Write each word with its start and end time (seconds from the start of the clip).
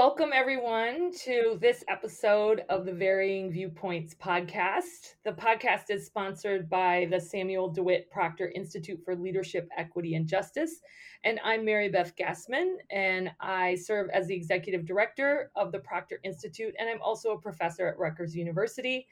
Welcome, 0.00 0.30
everyone, 0.32 1.12
to 1.24 1.58
this 1.60 1.84
episode 1.86 2.64
of 2.70 2.86
the 2.86 2.92
Varying 2.94 3.52
Viewpoints 3.52 4.14
podcast. 4.14 5.16
The 5.26 5.32
podcast 5.32 5.90
is 5.90 6.06
sponsored 6.06 6.70
by 6.70 7.06
the 7.10 7.20
Samuel 7.20 7.68
DeWitt 7.68 8.10
Proctor 8.10 8.50
Institute 8.54 8.98
for 9.04 9.14
Leadership, 9.14 9.68
Equity, 9.76 10.14
and 10.14 10.26
Justice. 10.26 10.80
And 11.24 11.38
I'm 11.44 11.66
Mary 11.66 11.90
Beth 11.90 12.14
Gasman, 12.16 12.76
and 12.90 13.30
I 13.42 13.74
serve 13.74 14.08
as 14.14 14.26
the 14.26 14.34
executive 14.34 14.86
director 14.86 15.50
of 15.54 15.70
the 15.70 15.80
Proctor 15.80 16.18
Institute, 16.24 16.74
and 16.78 16.88
I'm 16.88 17.02
also 17.02 17.32
a 17.32 17.38
professor 17.38 17.86
at 17.86 17.98
Rutgers 17.98 18.34
University. 18.34 19.06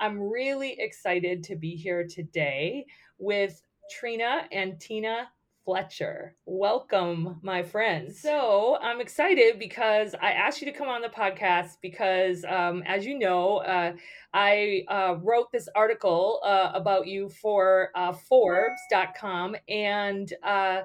I'm 0.00 0.20
really 0.20 0.78
excited 0.78 1.44
to 1.44 1.56
be 1.56 1.76
here 1.76 2.06
today 2.06 2.84
with 3.16 3.62
Trina 3.90 4.42
and 4.52 4.78
Tina 4.78 5.28
Fletcher. 5.66 6.36
Welcome, 6.46 7.40
my 7.42 7.64
friends. 7.64 8.20
So 8.20 8.78
I'm 8.80 9.00
excited 9.00 9.58
because 9.58 10.14
I 10.14 10.30
asked 10.30 10.62
you 10.62 10.70
to 10.70 10.78
come 10.78 10.88
on 10.88 11.02
the 11.02 11.08
podcast 11.08 11.78
because, 11.82 12.44
um, 12.44 12.84
as 12.86 13.04
you 13.04 13.18
know, 13.18 13.56
uh, 13.58 13.94
I 14.32 14.84
uh, 14.86 15.16
wrote 15.20 15.50
this 15.50 15.68
article 15.74 16.40
uh, 16.44 16.70
about 16.72 17.08
you 17.08 17.28
for 17.28 17.90
uh, 17.96 18.12
Forbes.com. 18.12 19.56
And 19.68 20.32
uh, 20.44 20.82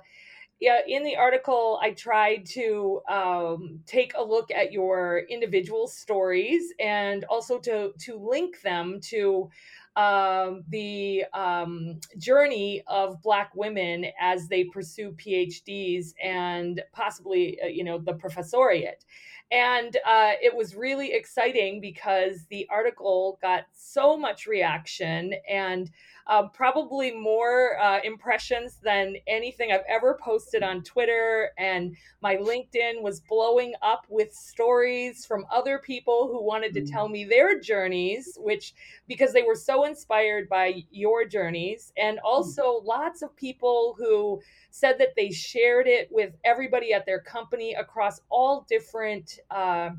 yeah, 0.59 0.79
in 0.87 1.03
the 1.03 1.15
article, 1.15 1.79
I 1.79 1.91
tried 1.91 2.47
to 2.53 3.01
um, 3.07 3.81
take 3.85 4.13
a 4.17 4.23
look 4.23 4.49
at 4.49 4.71
your 4.71 5.23
individual 5.29 5.87
stories 5.87 6.73
and 6.79 7.23
also 7.25 7.59
to, 7.59 7.91
to 7.99 8.15
link 8.17 8.61
them 8.61 8.99
to 9.09 9.47
um, 9.95 10.63
the 10.69 11.25
um, 11.33 11.99
journey 12.17 12.83
of 12.87 13.21
Black 13.21 13.51
women 13.55 14.05
as 14.19 14.47
they 14.47 14.63
pursue 14.65 15.11
PhDs 15.11 16.13
and 16.23 16.81
possibly, 16.93 17.59
uh, 17.61 17.67
you 17.67 17.83
know, 17.83 17.97
the 17.97 18.13
professoriate. 18.13 19.05
And 19.51 19.97
uh, 20.07 20.31
it 20.41 20.55
was 20.55 20.75
really 20.75 21.11
exciting 21.11 21.81
because 21.81 22.45
the 22.49 22.65
article 22.69 23.37
got 23.41 23.65
so 23.73 24.15
much 24.15 24.47
reaction 24.47 25.33
and 25.49 25.91
uh, 26.27 26.47
probably 26.49 27.11
more 27.11 27.79
uh, 27.79 27.99
impressions 28.03 28.77
than 28.83 29.15
anything 29.27 29.71
I've 29.71 29.81
ever 29.87 30.17
posted 30.21 30.63
on 30.63 30.83
Twitter. 30.83 31.51
And 31.57 31.95
my 32.21 32.37
LinkedIn 32.37 33.01
was 33.01 33.21
blowing 33.21 33.73
up 33.81 34.05
with 34.09 34.33
stories 34.33 35.25
from 35.25 35.45
other 35.51 35.79
people 35.79 36.27
who 36.31 36.43
wanted 36.43 36.73
to 36.73 36.85
tell 36.85 37.07
mm. 37.07 37.11
me 37.11 37.25
their 37.25 37.59
journeys, 37.59 38.37
which 38.39 38.73
because 39.07 39.33
they 39.33 39.43
were 39.43 39.55
so 39.55 39.85
inspired 39.85 40.47
by 40.49 40.83
your 40.91 41.25
journeys, 41.25 41.91
and 41.97 42.17
mm. 42.17 42.21
also 42.23 42.81
lots 42.83 43.21
of 43.21 43.35
people 43.35 43.95
who 43.97 44.41
said 44.69 44.97
that 44.99 45.15
they 45.15 45.31
shared 45.31 45.87
it 45.87 46.07
with 46.11 46.33
everybody 46.43 46.93
at 46.93 47.05
their 47.05 47.19
company 47.19 47.73
across 47.73 48.21
all 48.29 48.65
different. 48.69 49.39
Uh, 49.49 49.91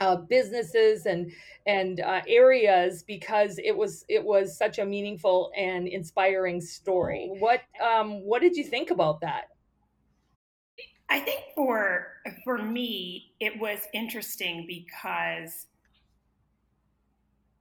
uh, 0.00 0.16
businesses 0.16 1.06
and 1.06 1.32
and 1.66 2.00
uh, 2.00 2.20
areas 2.26 3.02
because 3.02 3.58
it 3.58 3.76
was 3.76 4.04
it 4.08 4.24
was 4.24 4.56
such 4.56 4.78
a 4.78 4.84
meaningful 4.84 5.50
and 5.56 5.88
inspiring 5.88 6.60
story. 6.60 7.30
What 7.38 7.62
um, 7.82 8.24
what 8.24 8.40
did 8.40 8.56
you 8.56 8.64
think 8.64 8.90
about 8.90 9.20
that? 9.20 9.50
I 11.10 11.20
think 11.20 11.40
for 11.54 12.06
for 12.44 12.58
me 12.58 13.32
it 13.40 13.58
was 13.58 13.80
interesting 13.92 14.66
because 14.66 15.66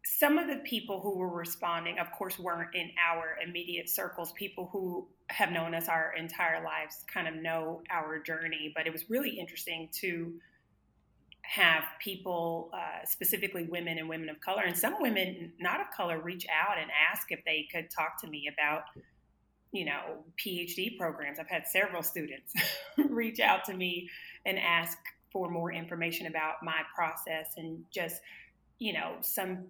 some 0.03 0.37
of 0.37 0.47
the 0.47 0.57
people 0.57 1.01
who 1.01 1.17
were 1.17 1.29
responding, 1.29 1.99
of 1.99 2.11
course, 2.11 2.39
weren't 2.39 2.73
in 2.73 2.89
our 3.07 3.37
immediate 3.45 3.89
circles. 3.89 4.31
People 4.33 4.69
who 4.71 5.07
have 5.27 5.51
known 5.51 5.75
us 5.75 5.89
our 5.89 6.13
entire 6.17 6.63
lives 6.63 7.03
kind 7.13 7.27
of 7.27 7.35
know 7.35 7.81
our 7.91 8.17
journey, 8.17 8.71
but 8.75 8.87
it 8.87 8.93
was 8.93 9.09
really 9.09 9.31
interesting 9.31 9.89
to 9.91 10.33
have 11.47 11.83
people, 12.03 12.69
uh, 12.73 13.05
specifically 13.05 13.63
women 13.63 13.97
and 13.97 14.09
women 14.09 14.27
of 14.29 14.39
color, 14.41 14.63
and 14.63 14.77
some 14.77 14.95
women 14.99 15.53
not 15.59 15.79
of 15.79 15.87
color, 15.95 16.19
reach 16.19 16.45
out 16.49 16.77
and 16.77 16.89
ask 17.11 17.31
if 17.31 17.39
they 17.45 17.67
could 17.71 17.89
talk 17.89 18.19
to 18.21 18.27
me 18.27 18.49
about, 18.51 18.83
you 19.71 19.85
know, 19.85 20.25
PhD 20.37 20.97
programs. 20.97 21.39
I've 21.39 21.47
had 21.47 21.65
several 21.65 22.03
students 22.03 22.53
reach 23.09 23.39
out 23.39 23.63
to 23.65 23.73
me 23.73 24.09
and 24.45 24.59
ask 24.59 24.97
for 25.31 25.49
more 25.49 25.71
information 25.71 26.27
about 26.27 26.55
my 26.63 26.81
process 26.93 27.53
and 27.55 27.83
just, 27.91 28.21
you 28.79 28.91
know, 28.91 29.15
some 29.21 29.67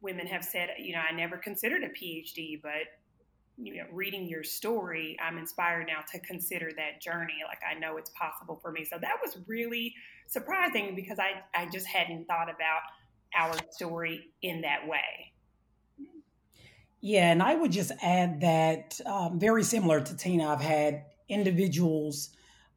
women 0.00 0.28
have 0.28 0.44
said, 0.44 0.70
you 0.78 0.92
know, 0.92 1.00
I 1.00 1.12
never 1.12 1.36
considered 1.36 1.82
a 1.82 1.88
PhD, 1.88 2.60
but 2.62 2.86
you 3.58 3.76
know, 3.76 3.84
reading 3.92 4.28
your 4.28 4.44
story, 4.44 5.16
I'm 5.22 5.38
inspired 5.38 5.86
now 5.86 6.04
to 6.12 6.20
consider 6.20 6.70
that 6.76 7.00
journey. 7.00 7.38
Like 7.46 7.60
I 7.68 7.78
know 7.78 7.96
it's 7.96 8.10
possible 8.10 8.58
for 8.60 8.70
me. 8.70 8.84
So 8.84 8.98
that 9.00 9.14
was 9.24 9.38
really 9.46 9.94
surprising 10.26 10.94
because 10.94 11.18
I, 11.18 11.42
I 11.54 11.68
just 11.72 11.86
hadn't 11.86 12.26
thought 12.26 12.48
about 12.50 12.82
our 13.34 13.54
story 13.70 14.28
in 14.42 14.60
that 14.62 14.86
way. 14.86 15.32
Yeah, 17.00 17.30
and 17.30 17.42
I 17.42 17.54
would 17.54 17.72
just 17.72 17.92
add 18.02 18.40
that 18.40 19.00
um, 19.06 19.38
very 19.38 19.62
similar 19.62 20.00
to 20.00 20.16
Tina, 20.16 20.48
I've 20.48 20.60
had 20.60 21.04
individuals 21.28 22.30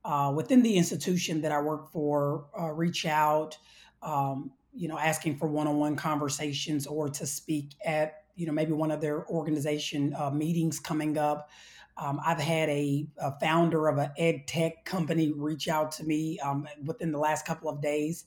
uh, 0.05 0.31
within 0.35 0.61
the 0.61 0.75
institution 0.75 1.41
that 1.41 1.51
I 1.51 1.61
work 1.61 1.91
for 1.91 2.45
uh, 2.59 2.71
reach 2.71 3.05
out, 3.05 3.57
um, 4.01 4.51
you 4.73 4.87
know, 4.87 4.97
asking 4.97 5.37
for 5.37 5.47
one-on-one 5.47 5.95
conversations 5.95 6.85
or 6.85 7.09
to 7.09 7.25
speak 7.25 7.73
at, 7.83 8.18
you 8.39 8.45
know, 8.45 8.53
maybe 8.53 8.71
one 8.71 8.89
of 8.89 9.01
their 9.01 9.27
organization 9.27 10.15
uh, 10.17 10.31
meetings 10.31 10.79
coming 10.79 11.17
up. 11.17 11.49
Um, 11.97 12.21
I've 12.25 12.39
had 12.39 12.69
a, 12.69 13.05
a, 13.17 13.37
founder 13.41 13.89
of 13.89 13.97
an 13.97 14.11
ed 14.17 14.47
tech 14.47 14.85
company 14.85 15.33
reach 15.33 15.67
out 15.67 15.91
to 15.93 16.05
me 16.05 16.39
um, 16.39 16.65
within 16.85 17.11
the 17.11 17.17
last 17.17 17.45
couple 17.45 17.69
of 17.69 17.81
days, 17.81 18.23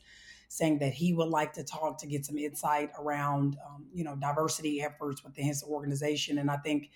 saying 0.49 0.81
that 0.81 0.93
he 0.93 1.15
would 1.15 1.31
like 1.31 1.55
to 1.55 1.65
talk 1.65 1.99
to 2.01 2.07
get 2.07 2.27
some 2.27 2.37
insight 2.37 2.91
around, 3.01 3.57
um, 3.67 3.87
you 3.95 4.05
know, 4.05 4.15
diversity 4.17 4.83
efforts 4.83 5.25
within 5.25 5.47
his 5.47 5.63
organization. 5.63 6.37
And 6.37 6.51
I 6.51 6.59
think 6.59 6.91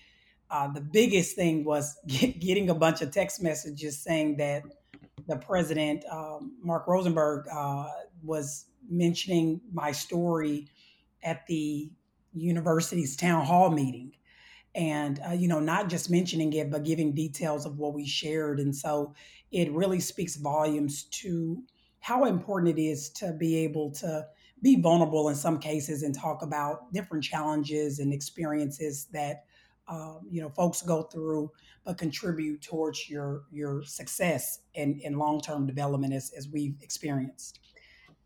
uh, 0.51 0.69
the 0.69 0.83
biggest 0.83 1.35
thing 1.35 1.65
was 1.65 1.97
get, 2.07 2.39
getting 2.39 2.69
a 2.69 2.75
bunch 2.75 3.01
of 3.01 3.11
text 3.11 3.43
messages 3.43 3.99
saying 3.99 4.37
that 4.37 4.65
the 5.27 5.37
president, 5.37 6.05
um, 6.13 6.59
Mark 6.61 6.87
Rosenberg, 6.87 7.47
uh, 7.51 7.89
was 8.23 8.67
mentioning 8.87 9.63
my 9.73 9.93
story 9.93 10.69
at 11.23 11.47
the 11.47 11.91
university's 12.37 13.17
town 13.17 13.45
hall 13.45 13.71
meeting. 13.71 14.13
And 14.75 15.21
uh, 15.27 15.33
you 15.33 15.49
know 15.49 15.61
not 15.61 15.89
just 15.89 16.11
mentioning 16.11 16.53
it 16.53 16.71
but 16.71 16.85
giving 16.85 17.15
details 17.15 17.65
of 17.65 17.79
what 17.79 17.95
we 17.95 18.07
shared. 18.07 18.61
And 18.61 18.77
so 18.77 19.15
it 19.51 19.73
really 19.73 20.01
speaks 20.01 20.37
volumes 20.37 21.05
to 21.05 21.63
how 22.01 22.25
important 22.25 22.79
it 22.79 22.83
is 22.83 23.09
to 23.11 23.33
be 23.33 23.57
able 23.57 23.91
to 23.91 24.27
be 24.63 24.81
vulnerable 24.81 25.29
in 25.29 25.35
some 25.35 25.59
cases 25.59 26.03
and 26.03 26.15
talk 26.15 26.43
about 26.43 26.93
different 26.93 27.25
challenges 27.25 27.99
and 27.99 28.13
experiences 28.13 29.07
that 29.13 29.45
um, 29.89 30.21
you 30.31 30.41
know 30.41 30.49
folks 30.51 30.83
go 30.83 31.03
through 31.03 31.51
but 31.85 31.99
contribute 31.99 32.61
towards 32.63 33.09
your 33.09 33.43
your 33.53 33.83
success 33.85 34.61
and, 34.75 35.01
and 35.05 35.19
long-term 35.19 35.67
development 35.67 36.13
as, 36.13 36.33
as 36.37 36.49
we've 36.49 36.77
experienced 36.83 37.61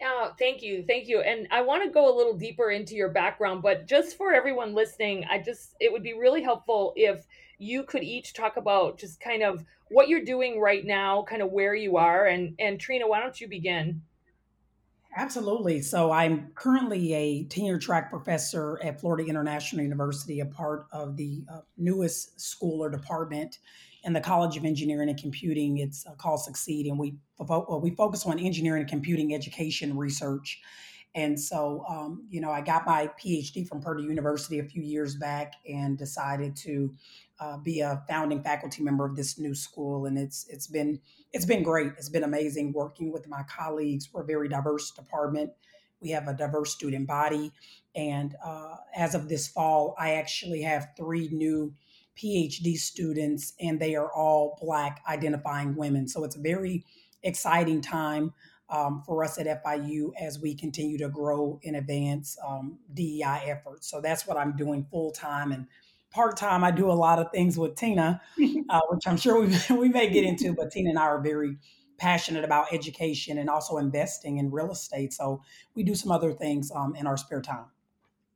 Oh, 0.03 0.33
thank 0.39 0.63
you. 0.63 0.85
Thank 0.87 1.09
you. 1.09 1.21
And 1.21 1.47
I 1.51 1.61
want 1.61 1.85
to 1.85 1.91
go 1.91 2.15
a 2.15 2.17
little 2.17 2.37
deeper 2.37 2.71
into 2.71 2.95
your 2.95 3.11
background, 3.11 3.63
but 3.63 3.87
just 3.87 4.17
for 4.17 4.33
everyone 4.33 4.75
listening, 4.75 5.27
I 5.31 5.39
just, 5.39 5.75
it 5.79 5.93
would 5.93 6.03
be 6.03 6.15
really 6.15 6.43
helpful 6.43 6.95
if 6.97 7.27
you 7.59 7.83
could 7.83 8.03
each 8.03 8.33
talk 8.33 8.57
about 8.57 8.99
just 8.99 9.21
kind 9.21 9.43
of 9.43 9.63
what 9.89 10.09
you're 10.09 10.25
doing 10.25 10.59
right 10.59 10.85
now, 10.85 11.23
kind 11.25 11.43
of 11.43 11.51
where 11.51 11.75
you 11.75 11.99
are. 11.99 12.27
And, 12.27 12.55
and 12.59 12.81
Trina, 12.81 13.07
why 13.07 13.21
don't 13.21 13.39
you 13.39 13.49
begin? 13.49 14.01
Absolutely. 15.17 15.83
So 15.83 16.13
I'm 16.13 16.53
currently 16.55 17.13
a 17.13 17.45
tenure 17.45 17.79
track 17.79 18.11
professor 18.11 18.81
at 18.83 19.01
Florida 19.01 19.29
International 19.29 19.83
University, 19.83 20.41
a 20.41 20.47
part 20.47 20.87
of 20.93 21.17
the 21.17 21.45
uh, 21.53 21.61
newest 21.77 22.41
school 22.41 22.83
or 22.83 22.89
department 22.89 23.59
in 24.05 24.13
the 24.13 24.21
College 24.21 24.57
of 24.57 24.65
Engineering 24.65 25.09
and 25.09 25.19
Computing. 25.19 25.79
It's 25.79 26.07
uh, 26.07 26.15
called 26.15 26.41
Succeed, 26.43 26.87
and 26.87 26.99
we 26.99 27.17
we 27.81 27.95
focus 27.95 28.27
on 28.27 28.39
engineering 28.39 28.83
and 28.83 28.91
computing 28.91 29.35
education 29.35 29.97
research. 29.97 30.61
And 31.15 31.39
so, 31.41 31.85
um, 31.89 32.25
you 32.31 32.41
know, 32.41 32.51
I 32.51 32.61
got 32.61 32.87
my 32.87 33.11
PhD 33.21 33.67
from 33.67 33.81
Purdue 33.81 34.05
University 34.05 34.61
a 34.61 34.65
few 34.65 34.83
years 34.83 35.17
back 35.17 35.55
and 35.69 35.99
decided 35.99 36.55
to 36.57 36.95
uh, 37.41 37.57
be 37.57 37.81
a 37.81 38.03
founding 38.09 38.43
faculty 38.43 38.83
member 38.83 39.05
of 39.05 39.17
this 39.17 39.39
new 39.39 39.55
school. 39.55 40.07
And 40.07 40.17
it's 40.17 40.47
it's 40.49 40.69
been 40.69 41.01
it's 41.33 41.45
been 41.45 41.63
great. 41.63 41.93
It's 41.99 42.09
been 42.09 42.23
amazing 42.23 42.73
working 42.73 43.11
with 43.11 43.27
my 43.29 43.43
colleagues. 43.49 44.09
We're 44.13 44.23
a 44.23 44.27
very 44.27 44.49
diverse 44.49 44.93
department. 44.93 45.51
We 46.01 46.11
have 46.11 46.29
a 46.29 46.35
diverse 46.35 46.73
student 46.73 47.07
body, 47.07 47.53
and 47.95 48.35
uh, 48.43 48.77
as 48.97 49.15
of 49.15 49.29
this 49.29 49.49
fall, 49.49 49.95
I 49.99 50.13
actually 50.13 50.63
have 50.63 50.89
three 50.97 51.29
new 51.31 51.75
PhD 52.17 52.77
students, 52.77 53.55
and 53.61 53.81
they 53.81 53.97
are 53.97 54.13
all 54.13 54.59
Black 54.61 55.03
identifying 55.09 55.75
women. 55.77 56.09
So 56.09 56.25
it's 56.25 56.37
a 56.37 56.41
very 56.41 56.85
exciting 57.23 57.81
time 57.81 58.33
um, 58.71 59.03
for 59.05 59.25
us 59.25 59.39
at 59.39 59.65
FIU 59.65 60.13
as 60.21 60.39
we 60.39 60.55
continue 60.55 60.99
to 60.99 61.09
grow 61.09 61.61
and 61.65 61.77
advance 61.77 62.39
um, 62.47 62.79
DEI 62.95 63.43
efforts. 63.47 63.91
So 63.91 64.01
that's 64.01 64.27
what 64.27 64.37
I'm 64.37 64.57
doing 64.57 64.87
full 64.91 65.11
time 65.11 65.53
and 65.53 65.67
part 66.11 66.37
time. 66.37 66.63
I 66.63 66.71
do 66.71 66.91
a 66.91 66.93
lot 66.93 67.19
of 67.19 67.31
things 67.33 67.59
with 67.59 67.75
Tina, 67.75 68.21
uh, 68.69 68.81
which 68.91 69.07
I'm 69.07 69.17
sure 69.17 69.41
we, 69.41 69.57
we 69.77 69.89
may 69.89 70.09
get 70.09 70.25
into, 70.25 70.55
but 70.55 70.71
Tina 70.71 70.91
and 70.91 70.99
I 70.99 71.03
are 71.03 71.21
very 71.21 71.57
passionate 71.99 72.45
about 72.45 72.73
education 72.73 73.39
and 73.39 73.51
also 73.51 73.77
investing 73.77 74.39
in 74.39 74.51
real 74.51 74.71
estate. 74.71 75.13
So 75.13 75.43
we 75.75 75.83
do 75.83 75.95
some 75.95 76.11
other 76.11 76.33
things 76.33 76.71
um, 76.75 76.95
in 76.97 77.07
our 77.07 77.17
spare 77.17 77.43
time. 77.43 77.67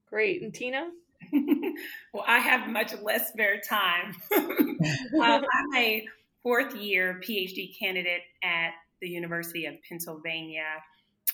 Great. 0.06 0.42
And 0.42 0.52
Tina? 0.52 0.90
well, 2.12 2.24
I 2.26 2.38
have 2.38 2.68
much 2.68 2.94
less 3.02 3.28
spare 3.28 3.60
time. 3.60 4.14
uh, 4.32 4.38
I'm 5.22 5.44
a 5.76 6.06
fourth 6.42 6.74
year 6.74 7.20
PhD 7.26 7.78
candidate 7.78 8.22
at 8.42 8.72
the 9.00 9.08
University 9.08 9.66
of 9.66 9.74
Pennsylvania 9.88 10.64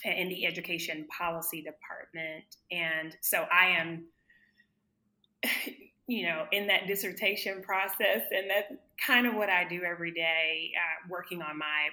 in 0.05 0.29
the 0.29 0.47
Education 0.47 1.07
Policy 1.17 1.63
Department. 1.63 2.45
And 2.71 3.17
so 3.21 3.47
I 3.53 3.67
am, 3.67 4.05
you 6.07 6.27
know, 6.27 6.47
in 6.53 6.67
that 6.69 6.87
dissertation 6.87 7.63
process. 7.63 8.23
And 8.31 8.51
that's 8.51 8.73
kind 9.05 9.27
of 9.27 9.35
what 9.35 9.51
I 9.51 9.65
do 9.69 9.83
every 9.83 10.13
day, 10.13 10.73
uh, 10.77 11.09
working 11.11 11.43
on 11.43 11.59
my 11.59 11.89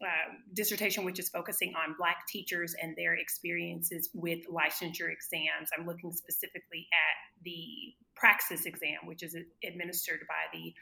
uh, 0.00 0.34
dissertation, 0.54 1.04
which 1.04 1.18
is 1.18 1.28
focusing 1.28 1.74
on 1.74 1.94
Black 1.98 2.26
teachers 2.28 2.74
and 2.80 2.96
their 2.96 3.14
experiences 3.14 4.10
with 4.14 4.40
licensure 4.48 5.12
exams. 5.12 5.70
I'm 5.76 5.86
looking 5.86 6.12
specifically 6.12 6.88
at 6.92 7.31
the 7.44 7.94
Praxis 8.14 8.66
exam, 8.66 8.98
which 9.04 9.22
is 9.22 9.36
administered 9.66 10.20
by 10.28 10.46
the 10.52 10.74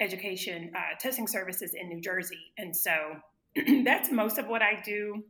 Education 0.00 0.72
uh, 0.74 0.98
Testing 0.98 1.28
Services 1.28 1.74
in 1.74 1.88
New 1.88 2.00
Jersey. 2.00 2.52
And 2.58 2.74
so 2.74 3.16
that's 3.84 4.10
most 4.10 4.38
of 4.38 4.48
what 4.48 4.62
I 4.62 4.80
do 4.84 5.22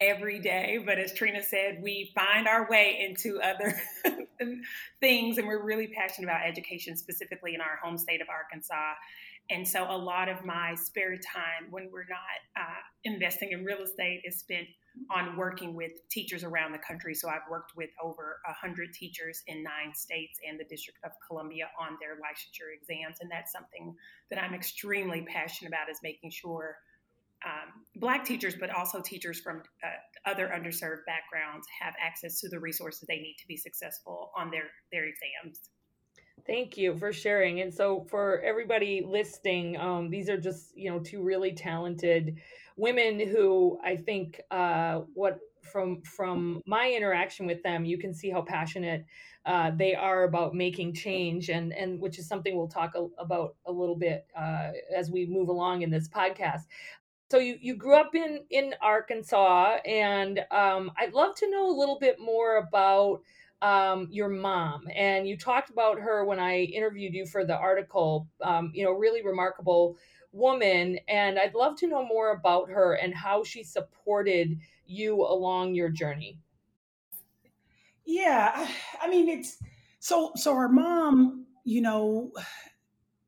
every 0.00 0.40
day. 0.40 0.78
But 0.84 0.98
as 0.98 1.14
Trina 1.14 1.42
said, 1.42 1.80
we 1.82 2.12
find 2.14 2.46
our 2.46 2.68
way 2.68 3.06
into 3.08 3.40
other 3.40 3.80
things, 5.00 5.38
and 5.38 5.46
we're 5.46 5.64
really 5.64 5.86
passionate 5.86 6.26
about 6.26 6.46
education, 6.46 6.96
specifically 6.96 7.54
in 7.54 7.60
our 7.60 7.78
home 7.82 7.96
state 7.96 8.20
of 8.20 8.28
Arkansas. 8.28 8.94
And 9.50 9.66
so 9.66 9.86
a 9.88 9.96
lot 9.96 10.28
of 10.28 10.44
my 10.44 10.74
spare 10.74 11.16
time 11.16 11.70
when 11.70 11.88
we're 11.92 12.06
not 12.08 12.62
uh, 12.64 12.80
investing 13.04 13.52
in 13.52 13.64
real 13.64 13.82
estate 13.82 14.22
is 14.24 14.38
spent 14.38 14.66
on 15.10 15.36
working 15.36 15.74
with 15.74 15.92
teachers 16.10 16.44
around 16.44 16.72
the 16.72 16.78
country. 16.78 17.14
So 17.14 17.28
I've 17.28 17.48
worked 17.50 17.76
with 17.76 17.90
over 18.02 18.40
100 18.46 18.92
teachers 18.92 19.42
in 19.46 19.62
nine 19.62 19.94
states 19.94 20.38
and 20.48 20.58
the 20.58 20.64
District 20.64 20.98
of 21.04 21.12
Columbia 21.26 21.70
on 21.78 21.96
their 22.00 22.16
licensure 22.16 22.72
exams. 22.74 23.18
And 23.20 23.30
that's 23.30 23.52
something 23.52 23.94
that 24.30 24.42
I'm 24.42 24.54
extremely 24.54 25.22
passionate 25.22 25.68
about 25.68 25.90
is 25.90 25.98
making 26.02 26.30
sure 26.30 26.76
um, 27.44 27.82
Black 27.96 28.24
teachers, 28.24 28.54
but 28.58 28.70
also 28.70 29.00
teachers 29.00 29.40
from 29.40 29.62
uh, 29.82 30.30
other 30.30 30.48
underserved 30.54 31.04
backgrounds 31.06 31.66
have 31.80 31.94
access 32.00 32.40
to 32.40 32.48
the 32.48 32.60
resources 32.60 33.04
they 33.08 33.18
need 33.18 33.36
to 33.40 33.46
be 33.48 33.56
successful 33.56 34.30
on 34.36 34.50
their, 34.50 34.64
their 34.92 35.04
exams. 35.04 35.70
Thank 36.46 36.76
you 36.76 36.96
for 36.98 37.12
sharing. 37.12 37.60
And 37.60 37.72
so, 37.72 38.04
for 38.10 38.40
everybody 38.40 39.04
listening, 39.06 39.76
um, 39.76 40.10
these 40.10 40.28
are 40.28 40.36
just 40.36 40.76
you 40.76 40.90
know 40.90 40.98
two 40.98 41.22
really 41.22 41.52
talented 41.52 42.38
women 42.76 43.20
who 43.20 43.78
I 43.84 43.96
think 43.96 44.40
uh, 44.50 45.00
what 45.14 45.38
from 45.62 46.02
from 46.02 46.60
my 46.66 46.90
interaction 46.90 47.46
with 47.46 47.62
them, 47.62 47.84
you 47.84 47.98
can 47.98 48.14
see 48.14 48.30
how 48.30 48.42
passionate 48.42 49.04
uh, 49.46 49.70
they 49.76 49.94
are 49.94 50.24
about 50.24 50.54
making 50.54 50.94
change, 50.94 51.48
and 51.48 51.72
and 51.72 52.00
which 52.00 52.18
is 52.18 52.28
something 52.28 52.56
we'll 52.56 52.68
talk 52.68 52.94
a, 52.94 53.06
about 53.18 53.56
a 53.66 53.72
little 53.72 53.96
bit 53.96 54.26
uh, 54.36 54.72
as 54.94 55.10
we 55.10 55.26
move 55.26 55.48
along 55.48 55.82
in 55.82 55.90
this 55.90 56.08
podcast. 56.08 56.62
So 57.30 57.38
you 57.38 57.56
you 57.60 57.76
grew 57.76 57.96
up 57.96 58.14
in 58.14 58.44
in 58.50 58.74
Arkansas, 58.82 59.78
and 59.86 60.40
um, 60.50 60.92
I'd 60.98 61.14
love 61.14 61.34
to 61.36 61.50
know 61.50 61.70
a 61.70 61.78
little 61.78 61.98
bit 61.98 62.20
more 62.20 62.56
about 62.56 63.20
um, 63.62 64.08
your 64.10 64.28
mom, 64.28 64.88
and 64.94 65.26
you 65.26 65.36
talked 65.36 65.70
about 65.70 65.98
her 65.98 66.24
when 66.24 66.38
I 66.38 66.60
interviewed 66.60 67.14
you 67.14 67.26
for 67.26 67.44
the 67.44 67.56
article. 67.56 68.28
Um, 68.42 68.72
you 68.74 68.84
know, 68.84 68.92
really 68.92 69.24
remarkable 69.24 69.96
woman, 70.32 70.98
and 71.08 71.38
I'd 71.38 71.54
love 71.54 71.76
to 71.76 71.86
know 71.86 72.04
more 72.04 72.32
about 72.32 72.70
her 72.70 72.94
and 72.94 73.14
how 73.14 73.44
she 73.44 73.62
supported 73.62 74.58
you 74.86 75.22
along 75.22 75.74
your 75.74 75.90
journey. 75.90 76.38
Yeah, 78.04 78.68
I 79.00 79.08
mean 79.08 79.28
it's 79.28 79.58
so 80.00 80.32
so 80.34 80.52
our 80.54 80.68
mom, 80.68 81.46
you 81.64 81.80
know, 81.80 82.32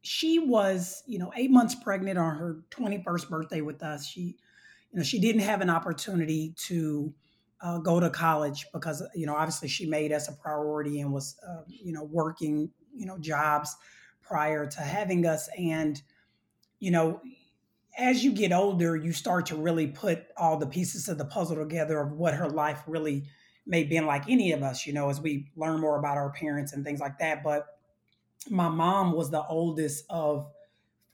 she 0.02 0.38
was, 0.38 1.02
you 1.06 1.18
know, 1.18 1.32
8 1.36 1.50
months 1.50 1.74
pregnant 1.74 2.18
on 2.18 2.36
her 2.36 2.62
21st 2.70 3.28
birthday 3.28 3.60
with 3.60 3.82
us. 3.82 4.06
She 4.06 4.36
you 4.90 4.98
know, 4.98 5.02
she 5.02 5.18
didn't 5.18 5.42
have 5.42 5.60
an 5.60 5.70
opportunity 5.70 6.54
to 6.56 7.12
uh, 7.64 7.78
go 7.78 7.98
to 7.98 8.10
college 8.10 8.66
because 8.72 9.02
you 9.14 9.26
know 9.26 9.34
obviously 9.34 9.68
she 9.68 9.86
made 9.86 10.12
us 10.12 10.28
a 10.28 10.32
priority 10.32 11.00
and 11.00 11.12
was 11.12 11.36
uh, 11.48 11.62
you 11.66 11.92
know 11.92 12.04
working 12.04 12.70
you 12.94 13.06
know 13.06 13.18
jobs 13.18 13.74
prior 14.22 14.66
to 14.66 14.80
having 14.80 15.26
us 15.26 15.48
and 15.58 16.02
you 16.84 16.90
know 16.90 17.20
as 17.96 18.24
you 18.24 18.32
get 18.32 18.52
older 18.52 18.96
you 18.96 19.12
start 19.12 19.46
to 19.46 19.56
really 19.56 19.86
put 19.86 20.24
all 20.36 20.58
the 20.58 20.66
pieces 20.66 21.08
of 21.08 21.18
the 21.18 21.24
puzzle 21.24 21.56
together 21.56 22.00
of 22.00 22.12
what 22.12 22.34
her 22.34 22.48
life 22.48 22.82
really 22.86 23.24
may 23.66 23.80
have 23.80 23.88
been 23.88 24.06
like 24.06 24.28
any 24.28 24.52
of 24.52 24.62
us 24.62 24.86
you 24.86 24.92
know 24.92 25.08
as 25.08 25.20
we 25.20 25.50
learn 25.56 25.80
more 25.80 25.98
about 25.98 26.16
our 26.16 26.30
parents 26.30 26.72
and 26.72 26.84
things 26.84 27.00
like 27.00 27.18
that. 27.18 27.42
But 27.42 27.66
my 28.50 28.68
mom 28.68 29.12
was 29.12 29.30
the 29.30 29.42
oldest 29.46 30.04
of 30.10 30.46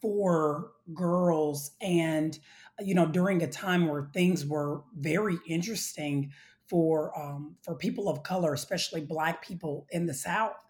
four 0.01 0.73
girls 0.93 1.73
and 1.81 2.39
you 2.81 2.95
know, 2.95 3.07
during 3.07 3.43
a 3.43 3.47
time 3.47 3.87
where 3.87 4.09
things 4.13 4.47
were 4.47 4.83
very 4.99 5.39
interesting 5.47 6.33
for 6.67 7.19
um, 7.19 7.57
for 7.63 7.75
people 7.75 8.09
of 8.09 8.23
color, 8.23 8.53
especially 8.53 9.01
Black 9.01 9.43
people 9.43 9.87
in 9.91 10.07
the 10.07 10.15
South, 10.15 10.65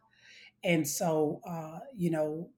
and 0.64 0.86
so 0.86 1.40
uh, 1.46 1.78
you 1.96 2.10
know, 2.10 2.48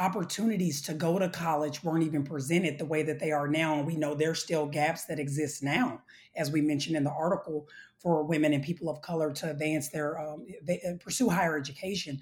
opportunities 0.00 0.80
to 0.82 0.94
go 0.94 1.18
to 1.18 1.28
college 1.28 1.84
weren't 1.84 2.04
even 2.04 2.24
presented 2.24 2.78
the 2.78 2.84
way 2.86 3.02
that 3.02 3.20
they 3.20 3.30
are 3.30 3.46
now, 3.46 3.74
and 3.74 3.86
we 3.86 3.96
know 3.96 4.14
there's 4.14 4.42
still 4.42 4.66
gaps 4.66 5.04
that 5.04 5.20
exist 5.20 5.62
now, 5.62 6.02
as 6.34 6.50
we 6.50 6.62
mentioned 6.62 6.96
in 6.96 7.04
the 7.04 7.12
article, 7.12 7.68
for 7.98 8.24
women 8.24 8.54
and 8.54 8.64
people 8.64 8.88
of 8.88 9.02
color 9.02 9.30
to 9.30 9.50
advance 9.50 9.90
their 9.90 10.18
um, 10.18 10.46
they, 10.62 10.80
uh, 10.80 10.94
pursue 11.04 11.28
higher 11.28 11.56
education. 11.56 12.18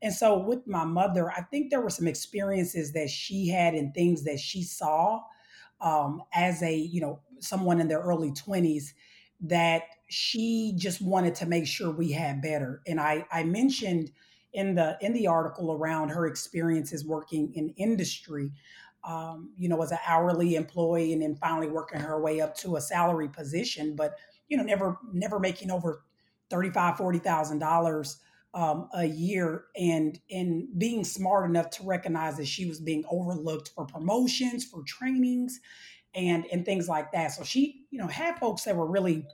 And 0.00 0.12
so, 0.12 0.38
with 0.38 0.66
my 0.66 0.84
mother, 0.84 1.30
I 1.30 1.42
think 1.42 1.70
there 1.70 1.82
were 1.82 1.90
some 1.90 2.08
experiences 2.08 2.92
that 2.94 3.10
she 3.10 3.48
had 3.48 3.74
and 3.74 3.92
things 3.92 4.24
that 4.24 4.40
she 4.40 4.62
saw 4.62 5.20
um, 5.80 6.22
as 6.32 6.62
a 6.62 6.74
you 6.74 7.00
know 7.00 7.20
someone 7.40 7.80
in 7.80 7.88
their 7.88 8.00
early 8.00 8.32
20s 8.32 8.92
that 9.40 9.82
she 10.08 10.72
just 10.76 11.00
wanted 11.00 11.34
to 11.36 11.46
make 11.46 11.66
sure 11.66 11.92
we 11.92 12.10
had 12.10 12.42
better 12.42 12.82
and 12.88 12.98
i 13.00 13.24
i 13.30 13.44
mentioned 13.44 14.10
in 14.52 14.74
the 14.74 14.96
in 15.00 15.12
the 15.12 15.26
article 15.26 15.72
around 15.72 16.08
her 16.08 16.26
experiences 16.26 17.04
working 17.04 17.52
in 17.54 17.70
industry 17.76 18.50
um, 19.04 19.52
you 19.56 19.68
know 19.68 19.80
as 19.82 19.92
an 19.92 19.98
hourly 20.06 20.54
employee 20.54 21.12
and 21.12 21.22
then 21.22 21.36
finally 21.36 21.68
working 21.68 22.00
her 22.00 22.20
way 22.20 22.40
up 22.40 22.56
to 22.56 22.76
a 22.76 22.80
salary 22.80 23.28
position 23.28 23.94
but 23.94 24.14
you 24.48 24.56
know 24.56 24.62
never 24.62 24.98
never 25.12 25.38
making 25.38 25.70
over 25.70 26.02
35 26.50 26.96
40 26.96 27.18
thousand 27.18 27.58
dollars 27.58 28.18
um, 28.54 28.88
a 28.94 29.04
year 29.04 29.66
and 29.76 30.18
and 30.30 30.66
being 30.78 31.04
smart 31.04 31.48
enough 31.48 31.70
to 31.70 31.82
recognize 31.84 32.36
that 32.38 32.46
she 32.46 32.66
was 32.66 32.80
being 32.80 33.04
overlooked 33.10 33.70
for 33.74 33.84
promotions 33.84 34.64
for 34.64 34.82
trainings 34.84 35.60
and 36.14 36.46
and 36.50 36.64
things 36.64 36.88
like 36.88 37.12
that. 37.12 37.28
So 37.28 37.44
she 37.44 37.84
you 37.90 37.98
know 37.98 38.06
had 38.06 38.38
folks 38.38 38.64
that 38.64 38.76
were 38.76 38.86
really 38.86 39.26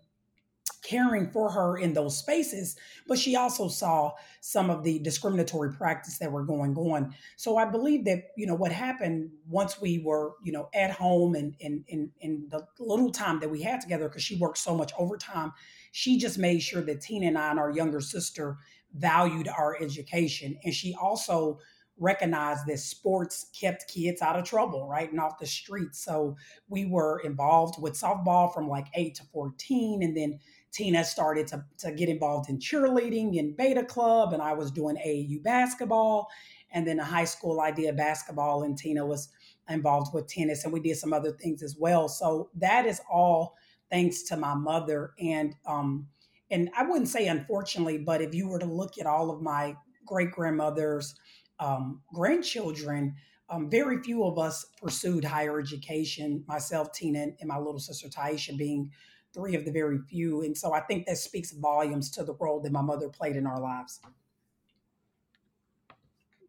caring 0.82 1.30
for 1.30 1.50
her 1.50 1.76
in 1.76 1.92
those 1.92 2.18
spaces 2.18 2.76
but 3.06 3.18
she 3.18 3.36
also 3.36 3.68
saw 3.68 4.12
some 4.40 4.70
of 4.70 4.82
the 4.82 4.98
discriminatory 5.00 5.72
practice 5.72 6.18
that 6.18 6.30
were 6.30 6.44
going 6.44 6.74
on 6.76 7.14
so 7.36 7.56
i 7.56 7.64
believe 7.64 8.04
that 8.04 8.24
you 8.36 8.46
know 8.46 8.54
what 8.54 8.72
happened 8.72 9.30
once 9.48 9.80
we 9.80 9.98
were 9.98 10.32
you 10.42 10.52
know 10.52 10.68
at 10.74 10.90
home 10.90 11.34
and 11.34 11.54
in 11.60 11.84
in, 11.88 12.10
in 12.20 12.46
the 12.50 12.66
little 12.78 13.10
time 13.10 13.40
that 13.40 13.50
we 13.50 13.62
had 13.62 13.80
together 13.80 14.08
because 14.08 14.22
she 14.22 14.36
worked 14.36 14.58
so 14.58 14.74
much 14.74 14.92
overtime 14.98 15.52
she 15.92 16.18
just 16.18 16.38
made 16.38 16.60
sure 16.60 16.82
that 16.82 17.00
tina 17.00 17.26
and 17.26 17.38
i 17.38 17.50
and 17.50 17.58
our 17.58 17.70
younger 17.70 18.00
sister 18.00 18.58
valued 18.94 19.48
our 19.48 19.76
education. 19.80 20.58
And 20.64 20.72
she 20.72 20.94
also 20.94 21.58
recognized 21.96 22.66
that 22.66 22.78
sports 22.78 23.46
kept 23.58 23.86
kids 23.88 24.20
out 24.20 24.36
of 24.36 24.44
trouble, 24.44 24.88
right? 24.88 25.10
And 25.10 25.20
off 25.20 25.38
the 25.38 25.46
streets. 25.46 26.04
So 26.04 26.36
we 26.68 26.86
were 26.86 27.20
involved 27.20 27.80
with 27.80 27.94
softball 27.94 28.52
from 28.52 28.68
like 28.68 28.86
8 28.94 29.14
to 29.16 29.24
14. 29.32 30.02
And 30.02 30.16
then 30.16 30.40
Tina 30.74 31.04
started 31.04 31.46
to, 31.48 31.64
to 31.78 31.92
get 31.92 32.08
involved 32.08 32.50
in 32.50 32.58
cheerleading 32.58 33.38
and 33.38 33.56
beta 33.56 33.84
club. 33.84 34.32
And 34.32 34.42
I 34.42 34.54
was 34.54 34.72
doing 34.72 34.96
AAU 34.96 35.42
basketball. 35.42 36.28
And 36.72 36.84
then 36.84 36.98
a 36.98 37.04
high 37.04 37.24
school 37.24 37.60
idea 37.60 37.92
basketball. 37.92 38.64
And 38.64 38.76
Tina 38.76 39.06
was 39.06 39.28
involved 39.68 40.12
with 40.12 40.26
tennis. 40.26 40.64
And 40.64 40.72
we 40.72 40.80
did 40.80 40.96
some 40.96 41.12
other 41.12 41.30
things 41.30 41.62
as 41.62 41.76
well. 41.78 42.08
So 42.08 42.50
that 42.56 42.86
is 42.86 43.00
all 43.08 43.54
thanks 43.88 44.24
to 44.24 44.36
my 44.36 44.54
mother. 44.54 45.12
And 45.20 45.54
um, 45.64 46.08
and 46.50 46.68
I 46.76 46.84
wouldn't 46.84 47.08
say 47.08 47.28
unfortunately, 47.28 47.98
but 47.98 48.20
if 48.20 48.34
you 48.34 48.48
were 48.48 48.58
to 48.58 48.66
look 48.66 48.98
at 48.98 49.06
all 49.06 49.30
of 49.30 49.40
my 49.40 49.76
great 50.04 50.30
grandmother's 50.30 51.14
um, 51.58 52.02
grandchildren, 52.12 53.14
um, 53.48 53.70
very 53.70 54.02
few 54.02 54.24
of 54.24 54.38
us 54.38 54.66
pursued 54.80 55.24
higher 55.24 55.58
education. 55.58 56.44
Myself, 56.46 56.92
Tina, 56.92 57.28
and 57.40 57.48
my 57.48 57.58
little 57.58 57.78
sister 57.78 58.08
Taisha 58.08 58.56
being 58.56 58.90
three 59.34 59.54
of 59.54 59.64
the 59.64 59.72
very 59.72 59.98
few. 59.98 60.42
And 60.42 60.56
so 60.56 60.72
I 60.72 60.80
think 60.80 61.06
that 61.06 61.18
speaks 61.18 61.52
volumes 61.52 62.10
to 62.12 62.24
the 62.24 62.34
role 62.34 62.60
that 62.60 62.72
my 62.72 62.80
mother 62.80 63.08
played 63.08 63.36
in 63.36 63.46
our 63.46 63.60
lives. 63.60 64.00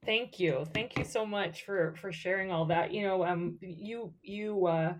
Thank 0.05 0.39
you. 0.39 0.65
Thank 0.71 0.97
you 0.97 1.03
so 1.03 1.25
much 1.25 1.65
for 1.65 1.95
for 1.99 2.11
sharing 2.11 2.51
all 2.51 2.65
that. 2.65 2.93
You 2.93 3.03
know, 3.03 3.25
um 3.25 3.57
you 3.59 4.13
you 4.21 4.67
uh 4.67 4.93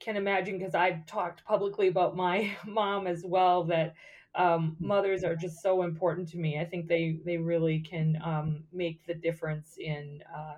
can 0.00 0.16
imagine 0.16 0.58
because 0.58 0.74
I've 0.74 1.06
talked 1.06 1.44
publicly 1.44 1.88
about 1.88 2.16
my 2.16 2.50
mom 2.66 3.06
as 3.06 3.24
well 3.24 3.64
that 3.64 3.94
um, 4.34 4.76
mm. 4.80 4.86
mothers 4.86 5.24
are 5.24 5.36
just 5.36 5.62
so 5.62 5.82
important 5.82 6.28
to 6.30 6.38
me. 6.38 6.58
I 6.60 6.64
think 6.64 6.88
they 6.88 7.20
they 7.24 7.36
really 7.36 7.80
can 7.80 8.20
um, 8.24 8.64
make 8.72 9.04
the 9.06 9.14
difference 9.14 9.76
in 9.78 10.22
uh, 10.34 10.56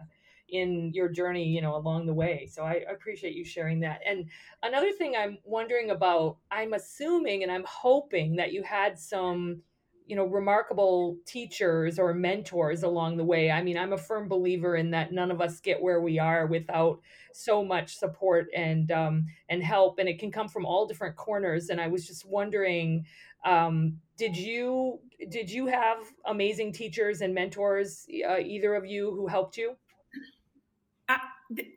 in 0.53 0.93
your 0.95 1.09
journey, 1.09 1.45
you 1.45 1.61
know, 1.61 1.77
along 1.77 2.07
the 2.07 2.15
way. 2.15 2.49
So 2.51 2.63
I 2.63 2.85
appreciate 2.91 3.35
you 3.35 3.45
sharing 3.45 3.81
that. 3.81 4.01
And 4.07 4.27
another 4.63 4.93
thing 4.93 5.15
I'm 5.17 5.39
wondering 5.45 5.91
about, 5.91 6.39
I'm 6.51 6.73
assuming 6.73 7.43
and 7.43 7.53
I'm 7.53 7.65
hoping 7.67 8.37
that 8.37 8.53
you 8.53 8.63
had 8.63 8.99
some 8.99 9.63
you 10.11 10.17
know 10.17 10.25
remarkable 10.27 11.17
teachers 11.25 11.97
or 11.97 12.13
mentors 12.13 12.83
along 12.83 13.17
the 13.17 13.25
way 13.25 13.49
i 13.49 13.63
mean 13.63 13.79
i'm 13.79 13.93
a 13.93 13.99
firm 13.99 14.27
believer 14.27 14.75
in 14.75 14.91
that 14.91 15.13
none 15.13 15.31
of 15.31 15.41
us 15.41 15.61
get 15.61 15.81
where 15.81 16.01
we 16.01 16.19
are 16.19 16.49
without 16.49 17.01
so 17.33 17.65
much 17.65 17.97
support 17.97 18.49
and 18.55 18.91
um, 18.91 19.25
and 19.49 19.63
help 19.63 20.01
and 20.01 20.09
it 20.09 20.19
can 20.19 20.33
come 20.33 20.49
from 20.49 20.67
all 20.67 20.85
different 20.85 21.15
corners 21.15 21.69
and 21.69 21.81
i 21.81 21.87
was 21.87 22.09
just 22.09 22.27
wondering 22.27 23.07
um, 23.45 23.99
did 24.17 24.37
you 24.37 24.99
did 25.29 25.49
you 25.49 25.69
have 25.69 25.99
amazing 26.27 26.73
teachers 26.73 27.21
and 27.21 27.33
mentors 27.33 28.05
uh, 28.29 28.39
either 28.39 28.75
of 28.75 28.85
you 28.85 29.13
who 29.13 29.29
helped 29.29 29.57
you 29.57 29.77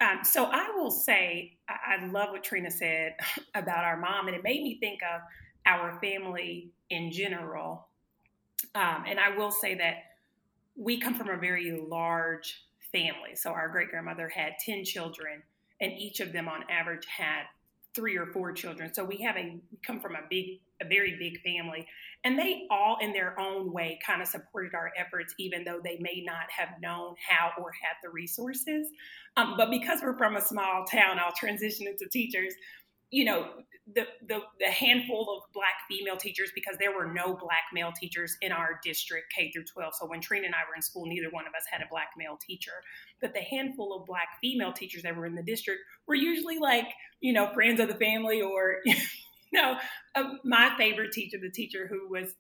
um, 0.02 0.20
so 0.24 0.46
I 0.46 0.72
will 0.76 0.92
say, 0.92 1.58
I, 1.68 1.98
I 1.98 2.06
love 2.06 2.30
what 2.32 2.44
Trina 2.44 2.72
said 2.72 3.16
about 3.56 3.84
our 3.84 3.98
mom, 3.98 4.28
and 4.28 4.36
it 4.36 4.44
made 4.44 4.64
me 4.64 4.78
think 4.80 5.02
of 5.04 5.22
our 5.66 6.00
family 6.00 6.72
in 6.90 7.12
general. 7.12 7.88
Um, 8.76 9.06
and 9.08 9.20
I 9.20 9.36
will 9.36 9.52
say 9.52 9.76
that 9.76 9.96
we 10.76 11.00
come 11.00 11.14
from 11.14 11.30
a 11.30 11.38
very 11.38 11.72
large 11.72 12.64
family. 12.92 13.36
So 13.36 13.52
our 13.52 13.70
great 13.70 13.90
grandmother 13.90 14.30
had 14.30 14.54
10 14.64 14.86
children, 14.86 15.44
and 15.82 15.92
each 15.94 16.20
of 16.20 16.34
them 16.34 16.48
on 16.48 16.64
average 16.70 17.06
had 17.06 17.44
three 17.96 18.18
or 18.18 18.26
four 18.28 18.52
children. 18.52 18.94
So 18.94 19.04
we 19.04 19.18
have 19.18 19.36
a 19.38 19.60
come 19.86 20.00
from 20.00 20.16
a 20.16 20.22
big, 20.30 20.60
a 20.82 20.86
very 20.86 21.16
big 21.20 21.42
family, 21.42 21.88
and 22.24 22.38
they 22.38 22.68
all, 22.72 22.98
in 23.02 23.14
their 23.14 23.40
own 23.40 23.72
way, 23.72 24.00
kind 24.06 24.22
of 24.22 24.28
supported 24.28 24.74
our 24.74 24.92
efforts, 24.98 25.34
even 25.38 25.64
though 25.64 25.80
they 25.84 25.98
may 26.00 26.24
not 26.26 26.50
have 26.56 26.70
known 26.82 27.16
how 27.30 27.52
or 27.62 27.72
had 27.82 27.96
the 28.04 28.10
resources. 28.10 28.88
Um, 29.38 29.56
but 29.58 29.70
because 29.70 30.00
we're 30.02 30.18
from 30.18 30.36
a 30.36 30.42
small 30.42 30.86
town, 30.86 31.20
I'll 31.20 31.34
transition 31.34 31.88
into 31.88 32.08
teachers. 32.10 32.54
You 33.14 33.26
know, 33.26 33.48
the, 33.94 34.08
the, 34.28 34.40
the 34.60 34.72
handful 34.72 35.36
of 35.36 35.54
black 35.54 35.76
female 35.90 36.16
teachers 36.16 36.52
because 36.56 36.78
there 36.80 36.96
were 36.96 37.12
no 37.12 37.36
black 37.36 37.64
male 37.74 37.92
teachers 37.92 38.38
in 38.42 38.52
our 38.52 38.80
district 38.84 39.34
K 39.36 39.52
through 39.52 39.66
12. 39.66 39.94
So 40.00 40.08
when 40.08 40.22
Trina 40.22 40.46
and 40.46 40.56
I 40.56 40.60
were 40.70 40.76
in 40.76 40.82
school, 40.82 41.06
neither 41.06 41.30
one 41.30 41.46
of 41.46 41.54
us 41.54 41.64
had 41.70 41.82
a 41.82 41.90
black 41.92 42.10
male 42.18 42.38
teacher. 42.46 42.72
But 43.22 43.34
the 43.34 43.42
handful 43.42 43.96
of 43.96 44.06
black 44.06 44.28
female 44.42 44.72
teachers 44.72 45.04
that 45.04 45.16
were 45.16 45.26
in 45.26 45.36
the 45.36 45.44
district 45.44 45.82
were 46.08 46.16
usually 46.16 46.60
like, 46.60 46.88
you 47.20 47.34
know, 47.34 47.54
friends 47.54 47.80
of 47.80 47.90
the 47.90 47.96
family 47.96 48.42
or, 48.42 48.78
you 48.86 48.96
know, 49.54 49.78
uh, 50.16 50.24
my 50.46 50.74
favorite 50.78 51.12
teacher, 51.12 51.38
the 51.42 51.52
teacher 51.52 51.88
who 51.88 52.10
was 52.10 52.36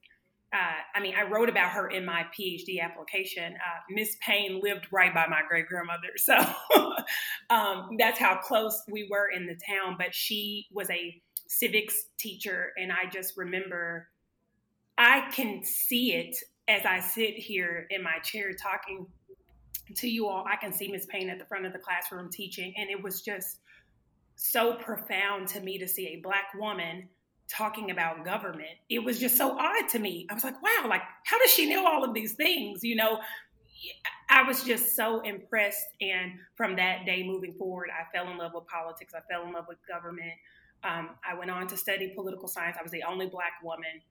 uh, 0.53 0.75
I 0.93 0.99
mean, 1.01 1.15
I 1.15 1.27
wrote 1.27 1.49
about 1.49 1.71
her 1.71 1.87
in 1.87 2.05
my 2.05 2.25
PhD 2.37 2.79
application. 2.79 3.53
Uh, 3.53 3.79
Miss 3.89 4.15
Payne 4.21 4.61
lived 4.61 4.87
right 4.91 5.13
by 5.13 5.25
my 5.27 5.41
great 5.47 5.67
grandmother. 5.67 6.09
So 6.17 6.37
um, 7.49 7.89
that's 7.97 8.19
how 8.19 8.37
close 8.37 8.81
we 8.89 9.07
were 9.09 9.29
in 9.29 9.45
the 9.45 9.57
town. 9.67 9.95
But 9.97 10.13
she 10.13 10.67
was 10.71 10.89
a 10.89 11.21
civics 11.47 12.05
teacher, 12.17 12.71
and 12.77 12.91
I 12.91 13.09
just 13.11 13.35
remember 13.35 14.07
I 14.97 15.27
can 15.31 15.63
see 15.63 16.13
it 16.13 16.37
as 16.67 16.85
I 16.85 16.99
sit 16.99 17.33
here 17.33 17.87
in 17.89 18.03
my 18.03 18.19
chair 18.23 18.53
talking 18.53 19.07
to 19.95 20.07
you 20.07 20.27
all. 20.27 20.45
I 20.49 20.55
can 20.55 20.71
see 20.71 20.87
Miss 20.87 21.05
Payne 21.07 21.29
at 21.29 21.39
the 21.39 21.45
front 21.45 21.65
of 21.65 21.73
the 21.73 21.79
classroom 21.79 22.29
teaching, 22.31 22.73
and 22.77 22.89
it 22.89 23.01
was 23.01 23.21
just 23.21 23.59
so 24.35 24.75
profound 24.75 25.47
to 25.49 25.59
me 25.59 25.77
to 25.79 25.87
see 25.87 26.07
a 26.09 26.21
black 26.21 26.53
woman 26.57 27.09
talking 27.53 27.91
about 27.91 28.25
government. 28.25 28.75
It 28.89 29.03
was 29.03 29.19
just 29.19 29.37
so 29.37 29.57
odd 29.57 29.87
to 29.89 29.99
me. 29.99 30.25
I 30.29 30.33
was 30.33 30.43
like, 30.43 30.61
wow, 30.61 30.87
like 30.89 31.03
how 31.25 31.37
does 31.39 31.51
she 31.51 31.69
know 31.69 31.85
all 31.85 32.03
of 32.03 32.13
these 32.13 32.33
things? 32.33 32.83
You 32.83 32.95
know, 32.95 33.19
I 34.29 34.43
was 34.43 34.63
just 34.63 34.95
so 34.95 35.21
impressed. 35.21 35.85
And 36.01 36.33
from 36.55 36.75
that 36.77 37.05
day 37.05 37.23
moving 37.23 37.53
forward, 37.53 37.89
I 37.91 38.11
fell 38.15 38.31
in 38.31 38.37
love 38.37 38.51
with 38.55 38.65
politics. 38.67 39.13
I 39.15 39.21
fell 39.31 39.45
in 39.47 39.53
love 39.53 39.65
with 39.67 39.77
government. 39.87 40.33
Um, 40.83 41.11
I 41.29 41.37
went 41.37 41.51
on 41.51 41.67
to 41.67 41.77
study 41.77 42.11
political 42.15 42.47
science. 42.47 42.77
I 42.79 42.83
was 42.83 42.91
the 42.91 43.03
only 43.03 43.27
Black 43.27 43.53
woman 43.63 44.01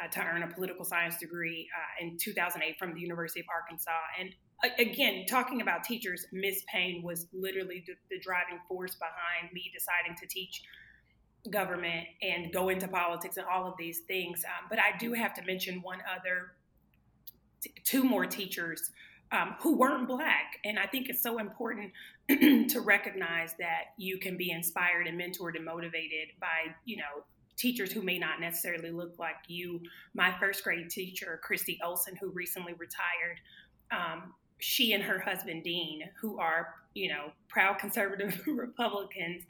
uh, 0.00 0.08
to 0.08 0.20
earn 0.20 0.42
a 0.42 0.48
political 0.48 0.84
science 0.84 1.18
degree 1.18 1.68
uh, 1.76 2.04
in 2.04 2.16
2008 2.16 2.78
from 2.78 2.94
the 2.94 3.00
University 3.00 3.40
of 3.40 3.46
Arkansas. 3.54 3.90
And 4.18 4.30
uh, 4.64 4.68
again, 4.78 5.26
talking 5.28 5.60
about 5.60 5.84
teachers, 5.84 6.26
Miss 6.32 6.64
Payne 6.72 7.02
was 7.02 7.26
literally 7.32 7.84
the, 7.86 7.94
the, 8.10 8.20
driving 8.20 8.58
force 8.68 8.94
behind 8.94 9.52
me 9.52 9.70
deciding 9.74 10.16
to 10.20 10.26
teach 10.26 10.62
government 11.50 12.06
and 12.22 12.52
go 12.52 12.68
into 12.68 12.88
politics 12.88 13.36
and 13.36 13.46
all 13.46 13.66
of 13.66 13.74
these 13.78 14.00
things. 14.00 14.44
Um, 14.44 14.66
but 14.70 14.78
I 14.78 14.96
do 14.98 15.12
have 15.12 15.34
to 15.34 15.42
mention 15.42 15.82
one 15.82 15.98
other, 16.10 16.52
t- 17.60 17.72
two 17.84 18.02
more 18.02 18.26
teachers 18.26 18.90
um, 19.32 19.56
who 19.60 19.76
weren't 19.76 20.08
black. 20.08 20.58
And 20.64 20.78
I 20.78 20.86
think 20.86 21.08
it's 21.08 21.22
so 21.22 21.38
important 21.38 21.92
to 22.28 22.80
recognize 22.80 23.54
that 23.58 23.92
you 23.98 24.18
can 24.18 24.36
be 24.36 24.50
inspired 24.50 25.06
and 25.06 25.20
mentored 25.20 25.56
and 25.56 25.64
motivated 25.64 26.28
by, 26.40 26.74
you 26.84 26.96
know, 26.96 27.24
teachers 27.56 27.92
who 27.92 28.02
may 28.02 28.18
not 28.18 28.40
necessarily 28.40 28.90
look 28.90 29.18
like 29.18 29.36
you. 29.46 29.80
My 30.14 30.34
first 30.38 30.64
grade 30.64 30.90
teacher, 30.90 31.40
Christy 31.42 31.78
Olson, 31.84 32.16
who 32.20 32.30
recently 32.30 32.74
retired, 32.74 33.40
um, 33.90 34.34
she 34.58 34.92
and 34.92 35.02
her 35.02 35.18
husband 35.18 35.64
Dean, 35.64 36.02
who 36.20 36.38
are, 36.38 36.74
you 36.94 37.08
know, 37.08 37.32
proud 37.48 37.78
conservative 37.78 38.40
Republicans, 38.46 39.44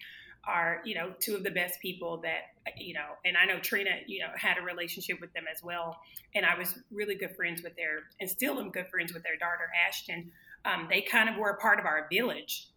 are 0.47 0.81
you 0.85 0.95
know 0.95 1.13
two 1.21 1.35
of 1.35 1.45
the 1.45 1.51
best 1.51 1.81
people 1.81 2.21
that 2.23 2.75
you 2.77 2.95
know 2.95 3.07
and 3.25 3.37
i 3.37 3.45
know 3.45 3.59
trina 3.61 3.91
you 4.07 4.21
know 4.21 4.29
had 4.37 4.57
a 4.59 4.63
relationship 4.63 5.21
with 5.21 5.33
them 5.33 5.45
as 5.55 5.63
well. 5.63 5.97
And 6.35 6.45
i 6.45 6.57
was 6.59 6.79
really 6.91 7.15
good 7.15 7.35
friends 7.37 7.63
with 7.63 7.77
their 7.77 8.05
and 8.21 8.29
still 8.29 8.59
am 8.59 8.71
good 8.71 8.89
friends 8.89 9.13
with 9.13 9.23
their 9.23 9.37
daughter 9.37 9.71
ashton. 9.87 10.31
Um, 10.65 10.87
they 10.89 11.03
kind 11.03 11.29
of 11.29 11.37
were 11.37 11.51
a 11.51 11.59
part 11.59 11.79
of 11.79 11.85
our 11.85 12.09
village. 12.11 12.69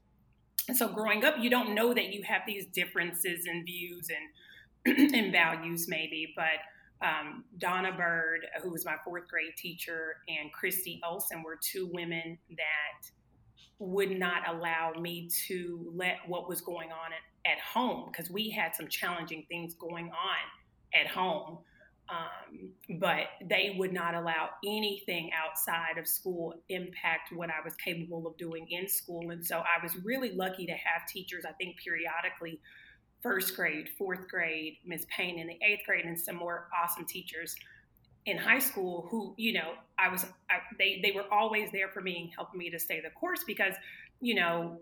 And 0.67 0.75
so 0.75 0.87
growing 0.87 1.23
up 1.23 1.35
you 1.39 1.49
don't 1.49 1.73
know 1.73 1.93
that 1.93 2.13
you 2.13 2.23
have 2.23 2.41
these 2.45 2.65
differences 2.67 3.45
in 3.45 3.65
views 3.65 4.07
and 4.85 5.13
and 5.15 5.31
values 5.31 5.87
maybe 5.87 6.33
but 6.35 6.59
um, 7.01 7.43
Donna 7.57 7.91
Bird, 7.95 8.47
who 8.61 8.71
was 8.71 8.83
my 8.85 8.95
fourth 9.03 9.27
grade 9.27 9.55
teacher, 9.55 10.15
and 10.27 10.51
Christy 10.51 10.99
Olson 11.07 11.43
were 11.43 11.57
two 11.61 11.89
women 11.93 12.37
that 12.49 13.11
would 13.79 14.17
not 14.17 14.47
allow 14.47 14.93
me 14.99 15.29
to 15.47 15.91
let 15.93 16.17
what 16.27 16.49
was 16.49 16.61
going 16.61 16.89
on 16.91 17.11
at 17.49 17.59
home 17.59 18.09
because 18.11 18.29
we 18.29 18.49
had 18.49 18.75
some 18.75 18.87
challenging 18.87 19.45
things 19.49 19.73
going 19.75 20.07
on 20.07 20.99
at 20.99 21.07
home. 21.07 21.59
Um, 22.09 22.69
but 23.01 23.23
they 23.49 23.75
would 23.77 23.91
not 23.91 24.15
allow 24.15 24.51
anything 24.65 25.29
outside 25.33 25.97
of 25.97 26.07
school 26.07 26.53
impact 26.69 27.33
what 27.35 27.49
I 27.49 27.61
was 27.65 27.75
capable 27.75 28.25
of 28.25 28.37
doing 28.37 28.65
in 28.69 28.87
school. 28.87 29.31
And 29.31 29.45
so 29.45 29.57
I 29.57 29.83
was 29.83 29.97
really 30.05 30.31
lucky 30.31 30.65
to 30.67 30.71
have 30.71 31.05
teachers, 31.09 31.43
I 31.45 31.51
think, 31.51 31.75
periodically 31.83 32.61
first 33.21 33.55
grade, 33.55 33.89
fourth 33.97 34.27
grade, 34.29 34.77
Miss 34.85 35.05
Payne 35.09 35.39
in 35.39 35.47
the 35.47 35.57
eighth 35.61 35.85
grade, 35.85 36.05
and 36.05 36.17
some 36.17 36.35
more 36.35 36.69
awesome 36.81 37.05
teachers 37.05 37.55
in 38.25 38.37
high 38.37 38.59
school 38.59 39.07
who, 39.09 39.33
you 39.37 39.53
know, 39.53 39.73
I 39.97 40.09
was, 40.09 40.25
I, 40.49 40.59
they, 40.77 41.01
they 41.03 41.11
were 41.11 41.25
always 41.31 41.71
there 41.71 41.89
for 41.89 42.01
me 42.01 42.19
and 42.21 42.29
helping 42.35 42.59
me 42.59 42.69
to 42.69 42.79
stay 42.79 43.01
the 43.01 43.09
course 43.11 43.43
because, 43.45 43.73
you 44.21 44.35
know, 44.35 44.79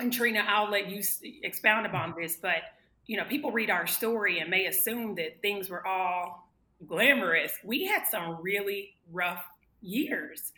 and 0.00 0.12
Trina, 0.12 0.44
I'll 0.46 0.70
let 0.70 0.88
you 0.88 1.02
expound 1.42 1.86
upon 1.86 2.14
this, 2.18 2.36
but 2.36 2.62
you 3.06 3.16
know, 3.16 3.24
people 3.24 3.50
read 3.50 3.70
our 3.70 3.86
story 3.86 4.38
and 4.38 4.48
may 4.50 4.66
assume 4.66 5.16
that 5.16 5.42
things 5.42 5.68
were 5.68 5.84
all 5.86 6.48
glamorous. 6.86 7.52
We 7.64 7.84
had 7.84 8.04
some 8.06 8.40
really 8.40 8.94
rough 9.10 9.44
years. 9.80 10.52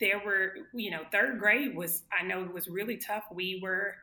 There 0.00 0.20
were, 0.24 0.54
you 0.74 0.90
know, 0.90 1.02
third 1.12 1.38
grade 1.38 1.76
was, 1.76 2.02
I 2.12 2.24
know, 2.24 2.42
it 2.42 2.52
was 2.52 2.66
really 2.66 2.96
tough. 2.96 3.24
We 3.30 3.60
were 3.62 3.94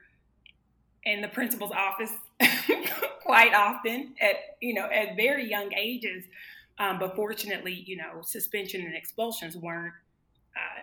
in 1.03 1.21
the 1.21 1.27
principal's 1.27 1.71
office 1.71 2.13
quite 3.21 3.53
often 3.53 4.13
at, 4.21 4.35
you 4.61 4.73
know, 4.73 4.85
at 4.85 5.15
very 5.15 5.49
young 5.49 5.73
ages. 5.73 6.23
Um, 6.77 6.99
but 6.99 7.15
fortunately, 7.15 7.83
you 7.85 7.97
know, 7.97 8.21
suspension 8.21 8.81
and 8.81 8.95
expulsions 8.95 9.57
weren't 9.57 9.93
uh, 10.55 10.81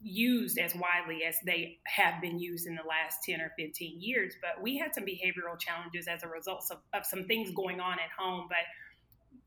used 0.00 0.58
as 0.58 0.74
widely 0.74 1.24
as 1.24 1.36
they 1.44 1.78
have 1.86 2.20
been 2.20 2.38
used 2.38 2.66
in 2.66 2.74
the 2.74 2.82
last 2.88 3.18
10 3.24 3.40
or 3.40 3.52
15 3.58 4.00
years. 4.00 4.34
But 4.40 4.62
we 4.62 4.78
had 4.78 4.94
some 4.94 5.04
behavioral 5.04 5.58
challenges 5.58 6.06
as 6.06 6.22
a 6.22 6.28
result 6.28 6.64
of, 6.70 6.78
of 6.94 7.04
some 7.04 7.24
things 7.24 7.50
going 7.50 7.80
on 7.80 7.94
at 7.94 8.10
home. 8.16 8.46
But 8.48 8.58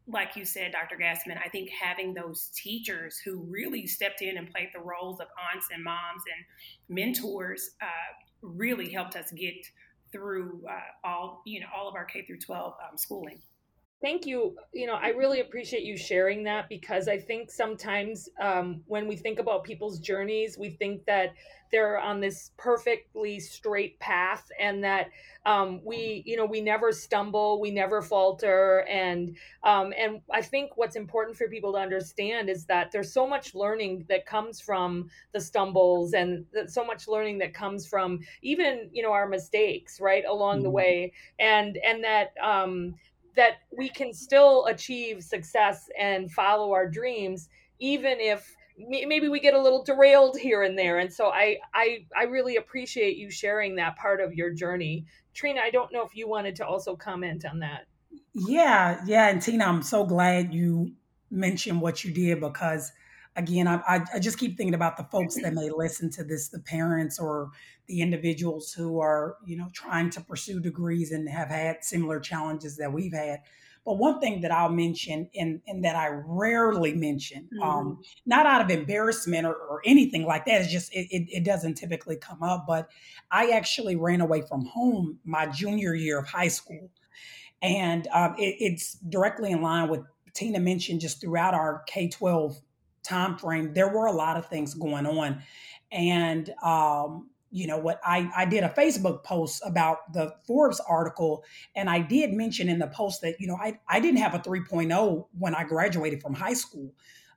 like 0.08 0.36
you 0.36 0.44
said, 0.46 0.74
Dr. 0.74 0.98
Gasman, 1.02 1.40
I 1.44 1.48
think 1.50 1.70
having 1.70 2.14
those 2.14 2.50
teachers 2.56 3.18
who 3.18 3.40
really 3.50 3.88
stepped 3.88 4.22
in 4.22 4.38
and 4.38 4.52
played 4.52 4.70
the 4.74 4.82
roles 4.82 5.20
of 5.22 5.28
aunts 5.54 5.68
and 5.74 5.84
moms 5.84 6.24
and 6.36 6.96
mentors 6.96 7.72
uh, 7.82 7.86
really 8.42 8.92
helped 8.92 9.16
us 9.16 9.32
get 9.32 9.56
through 10.12 10.62
uh, 10.70 11.08
all 11.08 11.42
you 11.46 11.62
know 11.62 11.68
all 11.76 11.88
of 11.88 11.96
our 11.96 12.04
K 12.04 12.26
through 12.26 12.40
12 12.40 12.74
um, 12.74 12.98
schooling. 12.98 13.40
Thank 14.02 14.26
you 14.26 14.56
you 14.74 14.88
know 14.88 14.96
i 14.96 15.10
really 15.10 15.42
appreciate 15.42 15.84
you 15.84 15.96
sharing 15.96 16.44
that 16.44 16.68
because 16.70 17.08
i 17.08 17.18
think 17.18 17.52
sometimes 17.52 18.30
um, 18.40 18.82
when 18.88 19.08
we 19.08 19.16
think 19.16 19.40
about 19.40 19.64
people's 19.64 20.00
journeys 20.00 20.58
we 20.58 20.70
think 20.70 21.06
that 21.06 21.34
they're 21.72 22.00
on 22.00 22.20
this 22.20 22.52
perfectly 22.58 23.40
straight 23.40 23.98
path 24.00 24.52
and 24.60 24.84
that 24.84 25.10
um, 25.46 25.80
we 25.84 26.22
you 26.26 26.36
know 26.36 26.46
we 26.46 26.62
never 26.62 26.92
stumble 26.92 27.60
we 27.60 27.72
never 27.72 28.02
falter 28.02 28.86
and 28.90 29.36
um, 29.64 29.94
and 29.98 30.22
i 30.32 30.42
think 30.42 30.72
what's 30.76 30.96
important 30.96 31.38
for 31.38 31.48
people 31.48 31.72
to 31.72 31.80
understand 31.80 32.50
is 32.50 32.66
that 32.66 32.92
there's 32.92 33.14
so 33.14 33.26
much 33.26 33.56
learning 33.56 34.06
that 34.10 34.26
comes 34.26 34.60
from 34.60 35.10
the 35.32 35.40
stumbles 35.42 36.14
and 36.14 36.46
so 36.68 36.86
much 36.86 37.08
learning 37.08 37.38
that 37.38 37.54
comes 37.54 37.88
from 37.88 38.20
even 38.42 38.90
you 38.92 39.02
know 39.02 39.12
our 39.12 39.28
mistakes 39.28 40.00
right 40.00 40.26
along 40.28 40.58
mm-hmm. 40.58 40.64
the 40.64 40.70
way 40.70 41.14
and 41.40 41.78
and 41.78 42.04
that 42.04 42.34
um, 42.44 42.94
that 43.36 43.60
we 43.78 43.90
can 43.90 44.14
still 44.14 44.66
achieve 44.66 45.24
success 45.24 45.90
and 46.00 46.32
follow 46.32 46.72
our 46.74 46.88
dreams 46.90 47.50
even 47.80 48.20
if 48.20 48.56
maybe 48.78 49.28
we 49.28 49.40
get 49.40 49.54
a 49.54 49.62
little 49.62 49.84
derailed 49.84 50.38
here 50.38 50.64
and 50.64 50.78
there. 50.78 51.00
And 51.00 51.12
so 51.12 51.30
i 51.30 51.58
i 51.74 52.06
i 52.18 52.24
really 52.24 52.56
appreciate 52.56 53.18
you 53.18 53.30
sharing 53.30 53.76
that 53.76 53.96
part 53.98 54.22
of 54.22 54.34
your 54.34 54.52
journey. 54.52 55.06
Trina 55.34 55.62
i 55.64 55.70
don't 55.70 55.92
know 55.92 56.06
if 56.06 56.16
you 56.16 56.28
wanted 56.28 56.56
to 56.58 56.66
also 56.66 56.96
comment 56.96 57.46
on 57.46 57.60
that. 57.60 57.86
Yeah 58.34 59.02
yeah 59.06 59.30
and 59.30 59.42
tina 59.42 59.66
i'm 59.66 59.82
so 59.82 60.06
glad 60.06 60.54
you 60.54 60.94
mentioned 61.30 61.82
what 61.82 62.04
you 62.04 62.12
did 62.12 62.40
because 62.42 62.92
again 63.36 63.68
I, 63.68 64.04
I 64.14 64.20
just 64.20 64.38
keep 64.38 64.58
thinking 64.58 64.74
about 64.74 64.98
the 64.98 65.04
folks 65.06 65.36
that 65.42 65.54
may 65.54 65.70
listen 65.70 66.10
to 66.12 66.24
this 66.24 66.50
the 66.50 66.60
parents 66.60 67.20
or 67.20 67.52
the 67.88 68.02
individuals 68.02 68.74
who 68.74 69.00
are 69.00 69.38
you 69.46 69.58
know 69.58 69.68
trying 69.74 70.10
to 70.12 70.22
pursue 70.22 70.60
degrees 70.60 71.12
and 71.12 71.30
have 71.30 71.50
had 71.50 71.84
similar 71.84 72.20
challenges 72.20 72.78
that 72.78 72.92
we've 72.92 73.14
had 73.14 73.42
but 73.86 73.98
one 73.98 74.20
thing 74.20 74.42
that 74.42 74.52
I'll 74.52 74.70
mention 74.70 75.28
and, 75.36 75.60
and 75.66 75.84
that 75.84 75.96
I 75.96 76.10
rarely 76.10 76.94
mention, 76.94 77.50
um, 77.62 77.68
mm-hmm. 77.68 77.80
um, 77.80 78.02
not 78.28 78.46
out 78.46 78.62
of 78.62 78.70
embarrassment 78.70 79.46
or, 79.46 79.56
or, 79.56 79.82
anything 79.86 80.26
like 80.26 80.46
that, 80.46 80.62
it's 80.62 80.72
just 80.72 80.94
it, 80.94 81.08
it, 81.10 81.28
it, 81.30 81.44
doesn't 81.44 81.76
typically 81.76 82.16
come 82.16 82.44
up. 82.44 82.66
But 82.68 82.90
I 83.32 83.50
actually 83.50 83.96
ran 83.96 84.22
away 84.22 84.42
from 84.42 84.66
home 84.66 85.18
my 85.26 85.48
junior 85.48 85.96
year 85.96 86.20
of 86.20 86.28
high 86.28 86.50
school. 86.50 86.92
And 87.64 88.08
um, 88.14 88.36
it, 88.38 88.56
it's 88.60 88.94
directly 89.10 89.52
in 89.52 89.64
line 89.64 89.90
with 89.90 90.02
Tina 90.36 90.60
mentioned 90.60 91.02
just 91.02 91.20
throughout 91.20 91.56
our 91.56 91.84
K 91.88 92.08
12 92.08 92.62
time 93.04 93.38
frame, 93.38 93.74
there 93.74 93.90
were 93.90 94.06
a 94.06 94.12
lot 94.12 94.38
of 94.38 94.48
things 94.48 94.74
going 94.74 95.06
on. 95.06 95.42
And 95.92 96.50
um, 96.64 97.30
you 97.52 97.68
know 97.68 97.78
what 97.78 98.00
I, 98.04 98.32
I 98.36 98.46
did 98.46 98.64
a 98.64 98.70
facebook 98.70 99.24
post 99.24 99.62
about 99.66 100.14
the 100.14 100.34
forbes 100.48 100.80
article 100.88 101.44
and 101.76 101.90
i 101.90 102.00
did 102.00 102.34
mention 102.34 102.70
in 102.70 102.80
the 102.80 102.88
post 102.88 103.22
that 103.22 103.40
you 103.40 103.48
know 103.48 103.58
i, 103.62 103.78
I 103.88 104.00
didn't 104.00 104.20
have 104.20 104.34
a 104.34 104.40
3.0 104.40 105.26
when 105.38 105.54
i 105.54 105.64
graduated 105.64 106.22
from 106.22 106.34
high 106.34 106.54
school. 106.54 106.94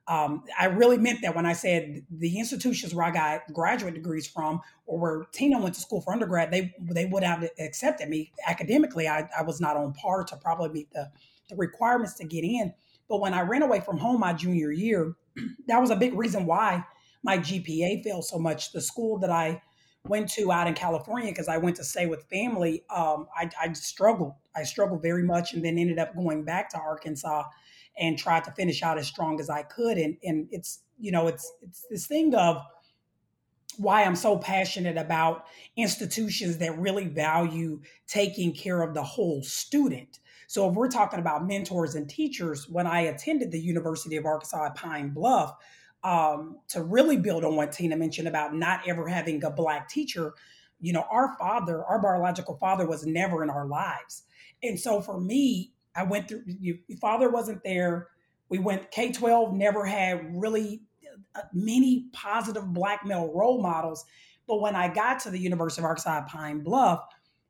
Um, 0.07 0.45
i 0.59 0.67
really 0.67 0.99
meant 0.99 1.23
that 1.23 1.35
when 1.35 1.47
i 1.47 1.53
said 1.53 2.05
the 2.11 2.39
institutions 2.39 2.95
where 2.95 3.07
i 3.07 3.11
got 3.11 3.53
graduate 3.53 3.95
degrees 3.95 4.27
from 4.27 4.61
or 4.87 4.99
where 4.99 5.25
tina 5.33 5.59
went 5.59 5.75
to 5.75 5.81
school 5.81 6.01
for 6.01 6.13
undergrad 6.13 6.51
they 6.51 6.75
they 6.81 7.07
would 7.07 7.23
have 7.23 7.49
accepted 7.59 8.09
me 8.09 8.33
academically. 8.47 9.09
I, 9.09 9.29
I 9.37 9.43
was 9.43 9.61
not 9.61 9.77
on 9.77 9.95
par 9.95 10.25
to 10.25 10.37
probably 10.37 10.69
meet 10.69 10.93
the, 10.93 11.11
the 11.49 11.57
requirements 11.57 12.15
to 12.15 12.25
get 12.25 12.45
in. 12.45 12.73
But 13.09 13.21
when 13.21 13.35
i 13.35 13.41
ran 13.41 13.63
away 13.63 13.81
from 13.81 13.99
home 13.99 14.21
my 14.21 14.35
junior 14.35 14.71
year 14.71 15.17
that 15.67 15.81
was 15.81 15.91
a 15.91 15.97
big 15.97 16.15
reason 16.15 16.47
why 16.47 16.85
my 17.23 17.39
gpa 17.39 18.03
fell 18.05 18.23
so 18.23 18.39
much 18.39 18.73
the 18.73 18.81
school 18.81 19.19
that 19.19 19.31
i 19.31 19.61
went 20.07 20.29
to 20.29 20.53
out 20.53 20.67
in 20.67 20.75
California 20.75 21.31
because 21.31 21.49
I 21.49 21.57
went 21.57 21.77
to 21.77 21.85
stay 21.85 22.07
with 22.07 22.25
family, 22.25 22.85
um, 22.91 23.27
I, 23.37 23.51
I 23.61 23.73
struggled. 23.73 24.35
I 24.55 24.63
struggled 24.65 25.03
very 25.03 25.23
much, 25.23 25.55
and 25.55 25.65
then 25.65 25.79
ended 25.79 25.99
up 25.99 26.15
going 26.15 26.45
back 26.45 26.69
to 26.71 26.79
Arkansas 26.79 27.45
and 27.99 28.19
tried 28.19 28.45
to 28.45 28.51
finish 28.53 28.83
out 28.83 28.99
as 28.99 29.07
strong 29.07 29.41
as 29.41 29.49
I 29.49 29.63
could. 29.63 29.99
And 29.99 30.17
and 30.23 30.49
it's 30.51 30.81
you 30.99 31.11
know 31.11 31.27
it's 31.27 31.51
it's 31.63 31.87
this 31.91 32.07
thing 32.07 32.35
of 32.35 32.63
why 33.77 34.05
I'm 34.05 34.15
so 34.15 34.39
passionate 34.39 34.97
about 34.97 35.47
institutions 35.77 36.59
that 36.59 36.79
really 36.79 37.09
value 37.09 37.81
taking 38.07 38.53
care 38.53 38.83
of 38.83 38.95
the 38.95 39.03
whole 39.03 39.43
student. 39.43 40.21
So 40.47 40.69
if 40.69 40.75
we're 40.75 40.89
talking 40.89 41.21
about 41.21 41.47
mentors 41.47 41.95
and 41.95 42.09
teachers, 42.09 42.69
when 42.69 42.87
I 42.87 43.03
attended 43.03 43.51
the 43.51 43.61
University 43.61 44.17
of 44.17 44.27
Arkansas 44.27 44.67
at 44.67 44.75
Pine 44.75 45.11
Bluff, 45.11 45.55
um, 46.03 46.59
to 46.69 46.83
really 46.83 47.17
build 47.17 47.45
on 47.45 47.57
what 47.57 47.73
Tina 47.73 47.97
mentioned 47.97 48.29
about 48.29 48.55
not 48.55 48.87
ever 48.87 49.09
having 49.09 49.43
a 49.43 49.51
black 49.51 49.89
teacher, 49.89 50.35
you 50.81 50.93
know, 50.93 51.05
our 51.11 51.35
father, 51.39 51.83
our 51.85 52.01
biological 52.01 52.57
father 52.59 52.87
was 52.87 53.07
never 53.07 53.43
in 53.43 53.49
our 53.49 53.67
lives. 53.67 54.25
And 54.63 54.79
so 54.79 55.01
for 55.01 55.19
me, 55.19 55.73
I 55.97 56.03
went 56.03 56.29
through, 56.29 56.43
your 56.47 56.77
father 57.01 57.31
wasn't 57.31 57.63
there. 57.65 58.09
We 58.51 58.59
went 58.59 58.91
K 58.91 59.13
12, 59.13 59.55
never 59.55 59.87
had 59.87 60.27
really 60.35 60.83
uh, 61.35 61.43
many 61.53 62.09
positive 62.13 62.73
black 62.73 63.07
male 63.07 63.33
role 63.33 63.63
models. 63.63 64.05
But 64.47 64.61
when 64.61 64.77
I 64.77 64.93
got 64.93 65.21
to 65.21 65.31
the 65.31 65.39
University 65.39 65.81
of 65.81 65.87
Arkansas 65.87 66.19
at 66.19 66.29
Pine 66.29 66.63
Bluff, 66.63 67.03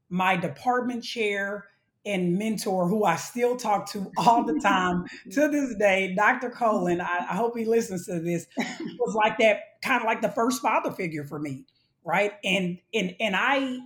my 0.08 0.36
department 0.36 1.02
chair, 1.02 1.66
and 2.06 2.36
mentor 2.38 2.88
who 2.88 3.04
I 3.04 3.16
still 3.16 3.56
talk 3.56 3.90
to 3.92 4.10
all 4.16 4.44
the 4.44 4.58
time 4.60 5.04
to 5.32 5.48
this 5.50 5.74
day, 5.76 6.14
Dr. 6.14 6.50
Colin. 6.50 7.00
I, 7.00 7.26
I, 7.30 7.34
hope 7.34 7.56
he 7.56 7.64
listens 7.64 8.06
to 8.06 8.20
this. 8.20 8.46
Was 8.58 9.14
like 9.14 9.38
that 9.38 9.80
kind 9.82 10.00
of 10.00 10.06
like 10.06 10.20
the 10.20 10.30
first 10.30 10.60
father 10.60 10.90
figure 10.90 11.24
for 11.24 11.38
me, 11.38 11.64
right? 12.04 12.32
And 12.44 12.78
and 12.92 13.14
and 13.20 13.34
I 13.34 13.78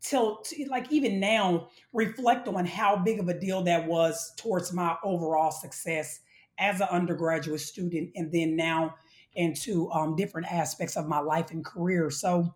till 0.00 0.42
like 0.68 0.90
even 0.90 1.20
now 1.20 1.68
reflect 1.92 2.48
on 2.48 2.66
how 2.66 2.96
big 2.96 3.20
of 3.20 3.28
a 3.28 3.38
deal 3.38 3.62
that 3.62 3.86
was 3.86 4.32
towards 4.36 4.72
my 4.72 4.96
overall 5.04 5.50
success 5.50 6.20
as 6.58 6.80
an 6.80 6.88
undergraduate 6.90 7.60
student, 7.60 8.10
and 8.16 8.32
then 8.32 8.56
now 8.56 8.94
into 9.34 9.90
um, 9.92 10.16
different 10.16 10.50
aspects 10.50 10.96
of 10.96 11.06
my 11.06 11.20
life 11.20 11.50
and 11.50 11.64
career. 11.64 12.10
So 12.10 12.54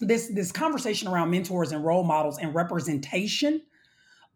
this 0.00 0.28
this 0.28 0.52
conversation 0.52 1.08
around 1.08 1.30
mentors 1.30 1.72
and 1.72 1.84
role 1.84 2.04
models 2.04 2.38
and 2.38 2.54
representation 2.54 3.62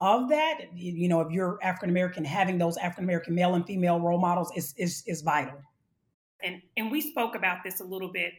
of 0.01 0.31
that, 0.31 0.75
you 0.75 1.09
know, 1.09 1.21
if 1.21 1.31
you're 1.31 1.59
African 1.63 1.91
American, 1.91 2.25
having 2.25 2.59
those 2.59 2.77
African 2.79 3.05
American 3.05 3.35
male 3.35 3.55
and 3.55 3.67
female 3.67 4.01
role 4.01 4.19
models 4.19 4.51
is, 4.57 4.75
is 4.79 5.03
is 5.07 5.21
vital. 5.21 5.59
And 6.43 6.63
and 6.77 6.91
we 6.91 7.01
spoke 7.01 7.35
about 7.35 7.59
this 7.65 7.81
a 7.81 7.85
little 7.85 8.11
bit 8.11 8.33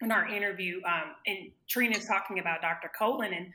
in 0.00 0.10
our 0.10 0.26
interview. 0.26 0.80
Um, 0.86 1.14
and 1.26 1.50
Trina's 1.68 2.06
talking 2.06 2.38
about 2.38 2.62
Dr. 2.62 2.90
Colin, 2.96 3.34
and 3.34 3.48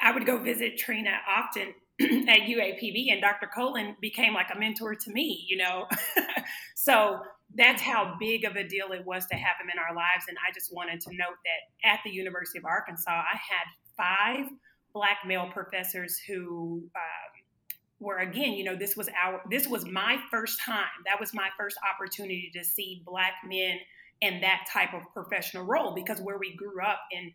I 0.00 0.12
would 0.12 0.24
go 0.24 0.38
visit 0.38 0.78
Trina 0.78 1.18
often 1.28 1.74
at 2.28 2.40
UAPB, 2.42 3.12
and 3.12 3.20
Dr. 3.20 3.48
Colin 3.52 3.96
became 4.00 4.34
like 4.34 4.48
a 4.54 4.58
mentor 4.58 4.94
to 4.94 5.10
me. 5.10 5.44
You 5.48 5.56
know, 5.56 5.86
so 6.76 7.20
that's 7.56 7.82
how 7.82 8.14
big 8.20 8.44
of 8.44 8.54
a 8.54 8.68
deal 8.68 8.92
it 8.92 9.04
was 9.04 9.26
to 9.26 9.34
have 9.34 9.56
him 9.60 9.68
in 9.72 9.78
our 9.78 9.96
lives. 9.96 10.26
And 10.28 10.36
I 10.46 10.52
just 10.52 10.72
wanted 10.72 11.00
to 11.00 11.10
note 11.10 11.38
that 11.44 11.88
at 11.88 12.00
the 12.04 12.10
University 12.10 12.58
of 12.58 12.66
Arkansas, 12.66 13.10
I 13.10 13.36
had 13.36 13.66
five 13.96 14.50
black 14.98 15.18
male 15.24 15.48
professors 15.52 16.18
who 16.18 16.82
um, 16.96 17.70
were 18.00 18.18
again 18.18 18.52
you 18.54 18.64
know 18.64 18.74
this 18.74 18.96
was 18.96 19.08
our 19.24 19.40
this 19.48 19.68
was 19.68 19.86
my 19.86 20.18
first 20.28 20.60
time. 20.60 20.98
That 21.06 21.20
was 21.20 21.32
my 21.32 21.50
first 21.56 21.76
opportunity 21.94 22.50
to 22.56 22.64
see 22.64 23.02
black 23.06 23.34
men 23.46 23.78
in 24.20 24.40
that 24.40 24.66
type 24.72 24.92
of 24.92 25.02
professional 25.14 25.64
role 25.64 25.94
because 25.94 26.20
where 26.20 26.38
we 26.38 26.56
grew 26.56 26.82
up 26.82 26.98
in 27.12 27.32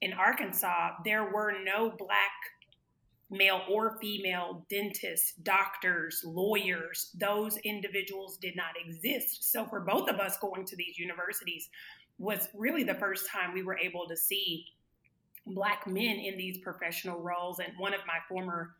in 0.00 0.14
arkansas 0.14 0.92
there 1.04 1.30
were 1.30 1.52
no 1.62 1.90
black 1.90 2.32
male 3.30 3.60
or 3.70 3.98
female 4.00 4.64
dentists 4.70 5.34
doctors 5.42 6.22
lawyers. 6.24 7.10
Those 7.18 7.58
individuals 7.58 8.38
did 8.38 8.56
not 8.56 8.74
exist. 8.82 9.52
So 9.52 9.66
for 9.66 9.80
both 9.80 10.08
of 10.08 10.16
us 10.16 10.38
going 10.38 10.64
to 10.66 10.76
these 10.76 10.98
universities 10.98 11.68
was 12.18 12.48
really 12.54 12.84
the 12.84 12.94
first 12.94 13.28
time 13.30 13.52
we 13.52 13.62
were 13.62 13.78
able 13.78 14.06
to 14.08 14.16
see 14.16 14.66
black 15.46 15.86
men 15.86 16.16
in 16.16 16.36
these 16.36 16.58
professional 16.58 17.20
roles. 17.20 17.58
And 17.58 17.72
one 17.78 17.94
of 17.94 18.00
my 18.06 18.18
former 18.28 18.74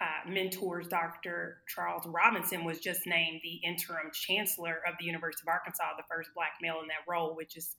uh, 0.00 0.28
mentors, 0.28 0.88
Dr. 0.88 1.58
Charles 1.68 2.06
Robinson, 2.06 2.64
was 2.64 2.78
just 2.80 3.06
named 3.06 3.40
the 3.42 3.60
interim 3.66 4.10
chancellor 4.12 4.80
of 4.88 4.94
the 4.98 5.04
University 5.04 5.42
of 5.46 5.52
Arkansas, 5.52 5.84
the 5.96 6.04
first 6.10 6.30
black 6.34 6.52
male 6.60 6.80
in 6.82 6.88
that 6.88 7.08
role, 7.08 7.36
which 7.36 7.56
is 7.56 7.76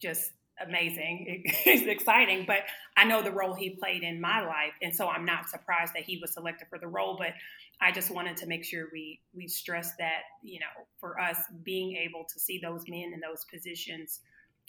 just 0.00 0.32
amazing. 0.60 1.42
it's 1.66 1.86
exciting, 1.86 2.44
but 2.46 2.60
I 2.96 3.04
know 3.04 3.22
the 3.22 3.32
role 3.32 3.54
he 3.54 3.70
played 3.70 4.02
in 4.02 4.20
my 4.20 4.40
life, 4.40 4.74
and 4.82 4.94
so 4.94 5.08
I'm 5.08 5.24
not 5.24 5.48
surprised 5.48 5.94
that 5.94 6.02
he 6.02 6.18
was 6.18 6.32
selected 6.32 6.68
for 6.68 6.78
the 6.78 6.86
role. 6.86 7.16
But 7.18 7.32
I 7.80 7.92
just 7.92 8.10
wanted 8.10 8.36
to 8.38 8.46
make 8.46 8.64
sure 8.64 8.88
we 8.92 9.20
we 9.34 9.48
stress 9.48 9.96
that 9.98 10.22
you 10.42 10.60
know 10.60 10.86
for 11.00 11.18
us 11.20 11.38
being 11.62 11.96
able 11.96 12.24
to 12.32 12.38
see 12.38 12.60
those 12.62 12.84
men 12.88 13.12
in 13.14 13.20
those 13.20 13.44
positions 13.52 14.20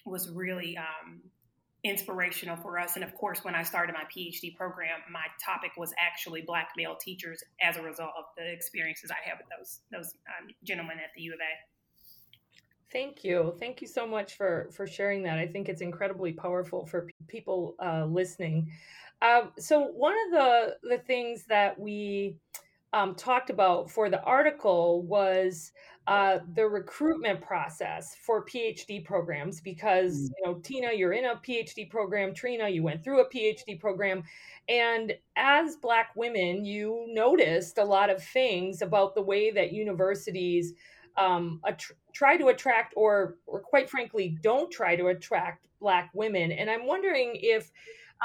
was 0.06 0.30
really 0.30 0.78
um, 0.78 1.22
inspirational 1.84 2.56
for 2.58 2.78
us. 2.78 2.96
And 2.96 3.04
of 3.04 3.16
course, 3.16 3.44
when 3.44 3.56
I 3.56 3.64
started 3.64 3.94
my 3.94 4.04
PhD 4.04 4.56
program, 4.56 5.00
my 5.12 5.26
topic 5.44 5.72
was 5.78 5.94
actually 5.98 6.42
black 6.42 6.70
male 6.78 6.96
teachers 6.96 7.44
as 7.62 7.78
a 7.78 7.82
result 7.82 8.12
of 8.18 8.26
the 8.38 8.52
experiences 8.52 9.10
I 9.12 9.28
had 9.28 9.38
with 9.40 9.48
those 9.58 9.80
those 9.92 10.14
um, 10.28 10.50
gentlemen 10.64 10.98
at 10.98 11.12
the 11.16 11.22
U 11.24 11.34
of 11.34 11.40
A. 11.40 12.92
Thank 12.92 13.24
you. 13.24 13.56
Thank 13.60 13.82
you 13.82 13.88
so 13.88 14.06
much 14.06 14.36
for 14.36 14.70
for 14.74 14.86
sharing 14.86 15.24
that. 15.24 15.40
I 15.40 15.48
think 15.48 15.70
it's 15.70 15.82
incredibly 15.82 16.34
powerful 16.34 16.86
for 16.86 17.08
people 17.28 17.76
uh, 17.84 18.06
listening. 18.06 18.72
Uh, 19.22 19.48
so 19.58 19.84
one 19.86 20.16
of 20.28 20.32
the 20.32 20.76
the 20.84 20.98
things 21.00 21.46
that 21.48 21.80
we 21.80 22.36
um, 22.94 23.16
talked 23.16 23.50
about 23.50 23.90
for 23.90 24.10
the 24.10 24.22
article 24.24 25.04
was 25.04 25.72
uh, 26.08 26.40
the 26.56 26.68
recruitment 26.68 27.42
process 27.42 28.16
for 28.26 28.44
PhD 28.46 29.04
programs 29.06 29.62
because 29.62 30.14
mm. 30.14 30.30
you 30.38 30.46
know 30.46 30.54
Tina, 30.56 30.90
you're 30.94 31.14
in 31.14 31.26
a 31.26 31.36
PhD 31.36 31.90
program. 31.90 32.34
Trina, 32.34 32.68
you 32.68 32.84
went 32.84 33.04
through 33.04 33.22
a 33.22 33.30
PhD 33.30 33.80
program, 33.80 34.24
and 34.68 35.14
as 35.36 35.76
Black 35.78 36.10
women, 36.16 36.66
you 36.66 37.06
noticed 37.10 37.78
a 37.78 37.86
lot 37.86 38.10
of 38.10 38.24
things 38.24 38.82
about 38.82 39.16
the 39.16 39.22
way 39.22 39.52
that 39.52 39.72
universities 39.72 40.74
um, 41.18 41.62
att- 41.66 41.92
try 42.14 42.36
to 42.36 42.48
attract, 42.48 42.94
or 42.98 43.38
or 43.46 43.62
quite 43.62 43.90
frankly, 43.90 44.38
don't 44.42 44.72
try 44.72 44.96
to 44.96 45.08
attract 45.08 45.68
Black 45.80 46.10
women. 46.14 46.52
And 46.52 46.70
I'm 46.70 46.88
wondering 46.88 47.34
if 47.36 47.72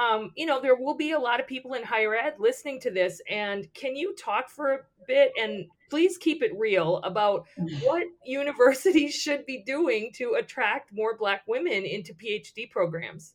um, 0.01 0.33
you 0.37 0.47
know, 0.47 0.61
there 0.61 0.77
will 0.77 0.97
be 0.97 1.13
a 1.13 1.19
lot 1.19 1.41
of 1.41 1.47
people 1.47 1.75
in 1.75 1.83
higher 1.83 2.15
ed 2.15 2.35
listening 2.39 2.81
to 2.81 2.91
this. 2.91 3.21
And 3.31 3.73
can 3.75 3.97
you 3.97 4.15
talk 4.15 4.51
for 4.51 4.73
a 4.73 4.79
bit 5.07 5.33
and 5.41 5.67
please 5.91 6.19
keep 6.19 6.43
it 6.43 6.53
real 6.57 6.99
about 6.99 7.47
what 7.83 8.05
universities 8.27 9.15
should 9.15 9.47
be 9.47 9.63
doing 9.65 10.11
to 10.17 10.35
attract 10.39 10.91
more 10.93 11.17
Black 11.17 11.43
women 11.47 11.85
into 11.85 12.13
PhD 12.13 12.71
programs? 12.71 13.35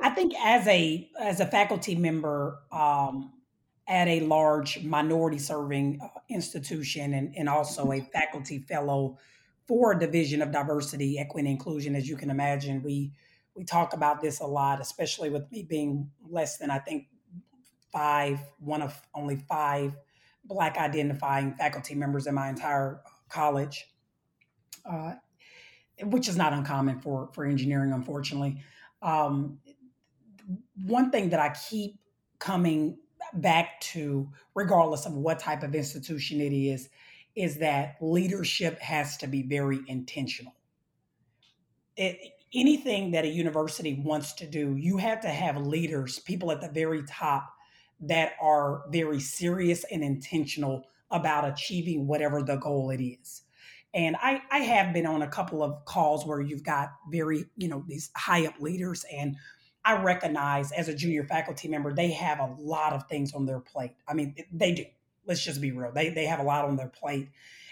I 0.00 0.10
think 0.10 0.34
as 0.38 0.68
a 0.68 1.10
as 1.18 1.40
a 1.40 1.46
faculty 1.46 1.96
member 1.96 2.60
um, 2.70 3.32
at 3.88 4.06
a 4.06 4.20
large 4.20 4.84
minority 4.84 5.38
serving 5.38 5.98
uh, 6.00 6.20
institution 6.28 7.14
and, 7.14 7.34
and 7.36 7.48
also 7.48 7.90
a 7.90 8.00
faculty 8.12 8.60
fellow 8.60 9.18
for 9.66 9.92
a 9.92 9.98
division 9.98 10.42
of 10.42 10.52
diversity, 10.52 11.18
equity, 11.18 11.48
and 11.48 11.48
inclusion, 11.48 11.96
as 11.96 12.08
you 12.08 12.16
can 12.16 12.30
imagine, 12.30 12.82
we 12.84 13.12
we 13.60 13.66
talk 13.66 13.92
about 13.92 14.22
this 14.22 14.40
a 14.40 14.46
lot, 14.46 14.80
especially 14.80 15.28
with 15.28 15.52
me 15.52 15.62
being 15.62 16.10
less 16.26 16.56
than 16.56 16.70
I 16.70 16.78
think 16.78 17.08
five, 17.92 18.40
one 18.58 18.80
of 18.80 18.98
only 19.14 19.36
five 19.36 19.92
Black 20.46 20.78
identifying 20.78 21.52
faculty 21.52 21.94
members 21.94 22.26
in 22.26 22.34
my 22.34 22.48
entire 22.48 23.02
college, 23.28 23.86
uh, 24.90 25.12
which 26.04 26.26
is 26.26 26.38
not 26.38 26.54
uncommon 26.54 27.00
for 27.00 27.28
for 27.34 27.44
engineering, 27.44 27.92
unfortunately. 27.92 28.64
Um, 29.02 29.58
one 30.86 31.10
thing 31.10 31.28
that 31.28 31.38
I 31.38 31.54
keep 31.68 31.98
coming 32.38 32.96
back 33.34 33.78
to, 33.92 34.26
regardless 34.54 35.04
of 35.04 35.12
what 35.12 35.38
type 35.38 35.62
of 35.62 35.74
institution 35.74 36.40
it 36.40 36.54
is, 36.54 36.88
is 37.36 37.58
that 37.58 37.96
leadership 38.00 38.80
has 38.80 39.18
to 39.18 39.26
be 39.26 39.42
very 39.42 39.80
intentional. 39.86 40.54
It, 41.98 42.39
anything 42.54 43.12
that 43.12 43.24
a 43.24 43.28
university 43.28 44.00
wants 44.04 44.32
to 44.34 44.46
do, 44.46 44.76
you 44.76 44.96
have 44.96 45.20
to 45.20 45.28
have 45.28 45.56
leaders, 45.56 46.18
people 46.18 46.50
at 46.50 46.60
the 46.60 46.68
very 46.68 47.02
top 47.04 47.52
that 48.00 48.32
are 48.40 48.82
very 48.90 49.20
serious 49.20 49.84
and 49.84 50.02
intentional 50.02 50.84
about 51.10 51.46
achieving 51.46 52.06
whatever 52.06 52.42
the 52.42 52.56
goal 52.56 52.90
it 52.90 53.02
is. 53.02 53.42
And 53.92 54.16
I, 54.22 54.40
I 54.50 54.58
have 54.58 54.92
been 54.92 55.06
on 55.06 55.22
a 55.22 55.28
couple 55.28 55.62
of 55.62 55.84
calls 55.84 56.24
where 56.24 56.40
you've 56.40 56.62
got 56.62 56.90
very, 57.10 57.46
you 57.56 57.68
know, 57.68 57.84
these 57.86 58.10
high 58.16 58.46
up 58.46 58.60
leaders. 58.60 59.04
And 59.12 59.36
I 59.84 60.00
recognize 60.00 60.70
as 60.72 60.88
a 60.88 60.94
junior 60.94 61.24
faculty 61.24 61.68
member, 61.68 61.92
they 61.92 62.12
have 62.12 62.38
a 62.38 62.54
lot 62.58 62.92
of 62.92 63.08
things 63.08 63.34
on 63.34 63.46
their 63.46 63.60
plate. 63.60 63.92
I 64.06 64.14
mean, 64.14 64.36
they 64.52 64.72
do. 64.72 64.84
Let's 65.26 65.44
just 65.44 65.60
be 65.60 65.72
real. 65.72 65.92
They, 65.92 66.10
they 66.10 66.26
have 66.26 66.38
a 66.40 66.44
lot 66.44 66.64
on 66.64 66.76
their 66.76 66.88
plate. 66.88 67.28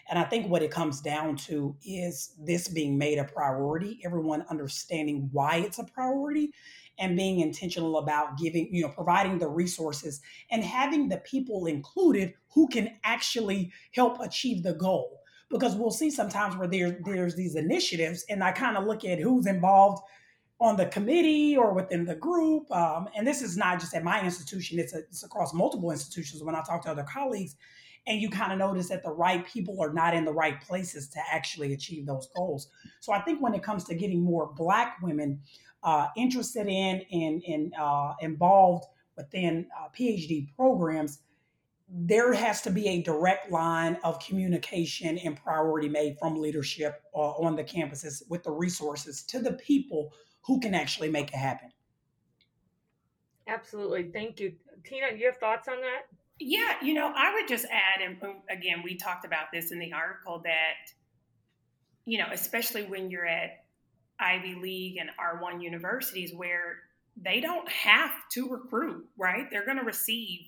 And 0.08 0.18
I 0.18 0.24
think 0.24 0.48
what 0.48 0.62
it 0.62 0.70
comes 0.70 1.00
down 1.00 1.36
to 1.36 1.76
is 1.84 2.34
this 2.40 2.68
being 2.68 2.96
made 2.96 3.18
a 3.18 3.24
priority, 3.24 4.00
everyone 4.04 4.44
understanding 4.50 5.28
why 5.32 5.56
it's 5.56 5.78
a 5.78 5.84
priority 5.84 6.52
and 6.98 7.16
being 7.16 7.40
intentional 7.40 7.98
about 7.98 8.38
giving, 8.38 8.74
you 8.74 8.82
know, 8.82 8.88
providing 8.88 9.38
the 9.38 9.48
resources 9.48 10.20
and 10.50 10.64
having 10.64 11.08
the 11.08 11.18
people 11.18 11.66
included 11.66 12.34
who 12.52 12.68
can 12.68 12.96
actually 13.04 13.70
help 13.92 14.20
achieve 14.20 14.62
the 14.62 14.74
goal. 14.74 15.20
Because 15.50 15.76
we'll 15.76 15.90
see 15.90 16.10
sometimes 16.10 16.56
where 16.56 16.68
there's 16.68 16.92
there's 17.04 17.34
these 17.34 17.54
initiatives, 17.54 18.22
and 18.28 18.44
I 18.44 18.52
kind 18.52 18.76
of 18.76 18.84
look 18.84 19.02
at 19.06 19.18
who's 19.18 19.46
involved 19.46 20.02
on 20.60 20.76
the 20.76 20.84
committee 20.86 21.56
or 21.56 21.72
within 21.72 22.04
the 22.04 22.16
group. 22.16 22.70
Um, 22.70 23.08
and 23.16 23.26
this 23.26 23.40
is 23.40 23.56
not 23.56 23.80
just 23.80 23.94
at 23.94 24.04
my 24.04 24.22
institution; 24.22 24.78
it's, 24.78 24.92
a, 24.92 24.98
it's 24.98 25.22
across 25.22 25.54
multiple 25.54 25.90
institutions. 25.90 26.42
When 26.42 26.54
I 26.54 26.62
talk 26.62 26.82
to 26.82 26.90
other 26.90 27.06
colleagues, 27.10 27.56
and 28.08 28.22
you 28.22 28.30
kind 28.30 28.52
of 28.52 28.58
notice 28.58 28.88
that 28.88 29.02
the 29.02 29.10
right 29.10 29.46
people 29.46 29.80
are 29.80 29.92
not 29.92 30.14
in 30.14 30.24
the 30.24 30.32
right 30.32 30.60
places 30.62 31.08
to 31.10 31.20
actually 31.30 31.74
achieve 31.74 32.06
those 32.06 32.28
goals. 32.34 32.68
So 33.00 33.12
I 33.12 33.20
think 33.20 33.40
when 33.40 33.54
it 33.54 33.62
comes 33.62 33.84
to 33.84 33.94
getting 33.94 34.22
more 34.22 34.50
Black 34.56 34.96
women 35.02 35.40
uh, 35.82 36.08
interested 36.16 36.66
in 36.66 37.02
and, 37.46 37.72
uh, 37.78 38.14
involved 38.20 38.86
within 39.16 39.66
uh, 39.78 39.88
PhD 39.96 40.48
programs, 40.56 41.20
there 41.90 42.32
has 42.32 42.62
to 42.62 42.70
be 42.70 42.88
a 42.88 43.02
direct 43.02 43.50
line 43.50 43.98
of 44.04 44.18
communication 44.20 45.18
and 45.18 45.36
priority 45.36 45.88
made 45.88 46.18
from 46.18 46.40
leadership 46.40 47.02
uh, 47.14 47.18
on 47.18 47.56
the 47.56 47.64
campuses 47.64 48.22
with 48.28 48.42
the 48.42 48.50
resources 48.50 49.22
to 49.22 49.38
the 49.38 49.52
people 49.52 50.12
who 50.42 50.58
can 50.60 50.74
actually 50.74 51.10
make 51.10 51.28
it 51.28 51.36
happen. 51.36 51.70
Absolutely. 53.46 54.04
Thank 54.12 54.40
you. 54.40 54.52
Tina, 54.84 55.12
do 55.12 55.18
you 55.18 55.26
have 55.26 55.38
thoughts 55.38 55.68
on 55.68 55.80
that? 55.80 56.17
Yeah, 56.40 56.74
you 56.82 56.94
know, 56.94 57.12
I 57.16 57.34
would 57.34 57.48
just 57.48 57.64
add, 57.66 58.00
and 58.00 58.16
again, 58.48 58.82
we 58.84 58.96
talked 58.96 59.24
about 59.24 59.46
this 59.52 59.72
in 59.72 59.78
the 59.78 59.92
article 59.92 60.40
that, 60.44 60.92
you 62.04 62.18
know, 62.18 62.28
especially 62.32 62.84
when 62.84 63.10
you're 63.10 63.26
at 63.26 63.64
Ivy 64.20 64.54
League 64.54 64.98
and 64.98 65.10
R1 65.18 65.62
universities 65.62 66.32
where 66.34 66.76
they 67.20 67.40
don't 67.40 67.68
have 67.68 68.12
to 68.32 68.48
recruit, 68.48 69.08
right? 69.16 69.50
They're 69.50 69.64
going 69.64 69.78
to 69.78 69.84
receive 69.84 70.40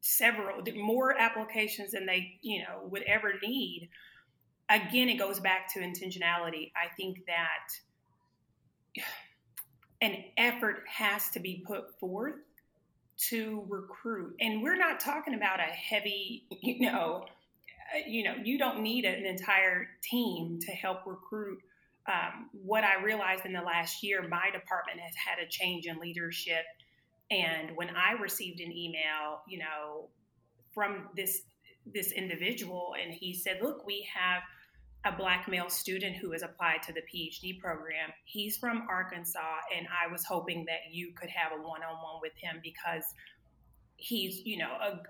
several 0.00 0.62
more 0.76 1.16
applications 1.18 1.92
than 1.92 2.06
they, 2.06 2.38
you 2.42 2.60
know, 2.60 2.86
would 2.88 3.02
ever 3.04 3.34
need. 3.42 3.88
Again, 4.68 5.08
it 5.08 5.18
goes 5.18 5.40
back 5.40 5.72
to 5.74 5.80
intentionality. 5.80 6.70
I 6.76 6.94
think 6.96 7.26
that 7.26 9.02
an 10.00 10.24
effort 10.36 10.84
has 10.86 11.30
to 11.30 11.40
be 11.40 11.64
put 11.66 11.98
forth 11.98 12.34
to 13.30 13.64
recruit. 13.68 14.34
And 14.40 14.62
we're 14.62 14.76
not 14.76 15.00
talking 15.00 15.34
about 15.34 15.60
a 15.60 15.64
heavy, 15.64 16.46
you 16.62 16.90
know, 16.90 17.26
uh, 17.94 17.98
you 18.06 18.24
know, 18.24 18.34
you 18.42 18.58
don't 18.58 18.80
need 18.80 19.04
an 19.04 19.24
entire 19.26 19.88
team 20.02 20.58
to 20.62 20.72
help 20.72 21.06
recruit. 21.06 21.58
Um, 22.06 22.50
what 22.52 22.82
I 22.82 23.02
realized 23.02 23.46
in 23.46 23.52
the 23.52 23.60
last 23.60 24.02
year, 24.02 24.26
my 24.26 24.50
department 24.52 25.00
has 25.00 25.14
had 25.14 25.38
a 25.44 25.48
change 25.48 25.86
in 25.86 25.98
leadership. 25.98 26.64
And 27.30 27.76
when 27.76 27.90
I 27.90 28.12
received 28.20 28.60
an 28.60 28.72
email, 28.72 29.42
you 29.48 29.58
know, 29.58 30.08
from 30.74 31.08
this 31.16 31.42
this 31.84 32.12
individual, 32.12 32.94
and 33.00 33.12
he 33.12 33.34
said, 33.34 33.58
"Look, 33.62 33.86
we 33.86 34.06
have." 34.14 34.42
A 35.04 35.12
black 35.12 35.48
male 35.48 35.68
student 35.68 36.16
who 36.16 36.32
has 36.32 36.42
applied 36.42 36.82
to 36.84 36.92
the 36.92 37.00
PhD 37.00 37.58
program. 37.58 38.10
He's 38.24 38.56
from 38.56 38.86
Arkansas, 38.88 39.56
and 39.76 39.86
I 39.88 40.10
was 40.10 40.24
hoping 40.24 40.64
that 40.66 40.92
you 40.92 41.12
could 41.12 41.30
have 41.30 41.52
a 41.52 41.62
one-on-one 41.62 42.20
with 42.20 42.32
him 42.36 42.60
because 42.62 43.04
he's, 43.96 44.44
you 44.44 44.58
know, 44.58 44.70
a, 44.80 45.00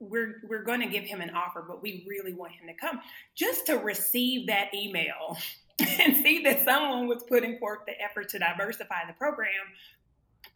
we're 0.00 0.40
we're 0.48 0.62
going 0.62 0.80
to 0.80 0.86
give 0.86 1.04
him 1.04 1.20
an 1.20 1.30
offer, 1.30 1.64
but 1.66 1.82
we 1.82 2.06
really 2.08 2.32
want 2.32 2.52
him 2.52 2.68
to 2.68 2.74
come. 2.74 3.00
Just 3.34 3.66
to 3.66 3.76
receive 3.76 4.46
that 4.46 4.72
email 4.72 5.36
and 6.00 6.16
see 6.16 6.42
that 6.44 6.64
someone 6.64 7.08
was 7.08 7.22
putting 7.28 7.58
forth 7.58 7.80
the 7.86 8.00
effort 8.00 8.28
to 8.30 8.38
diversify 8.38 9.06
the 9.06 9.14
program 9.14 9.52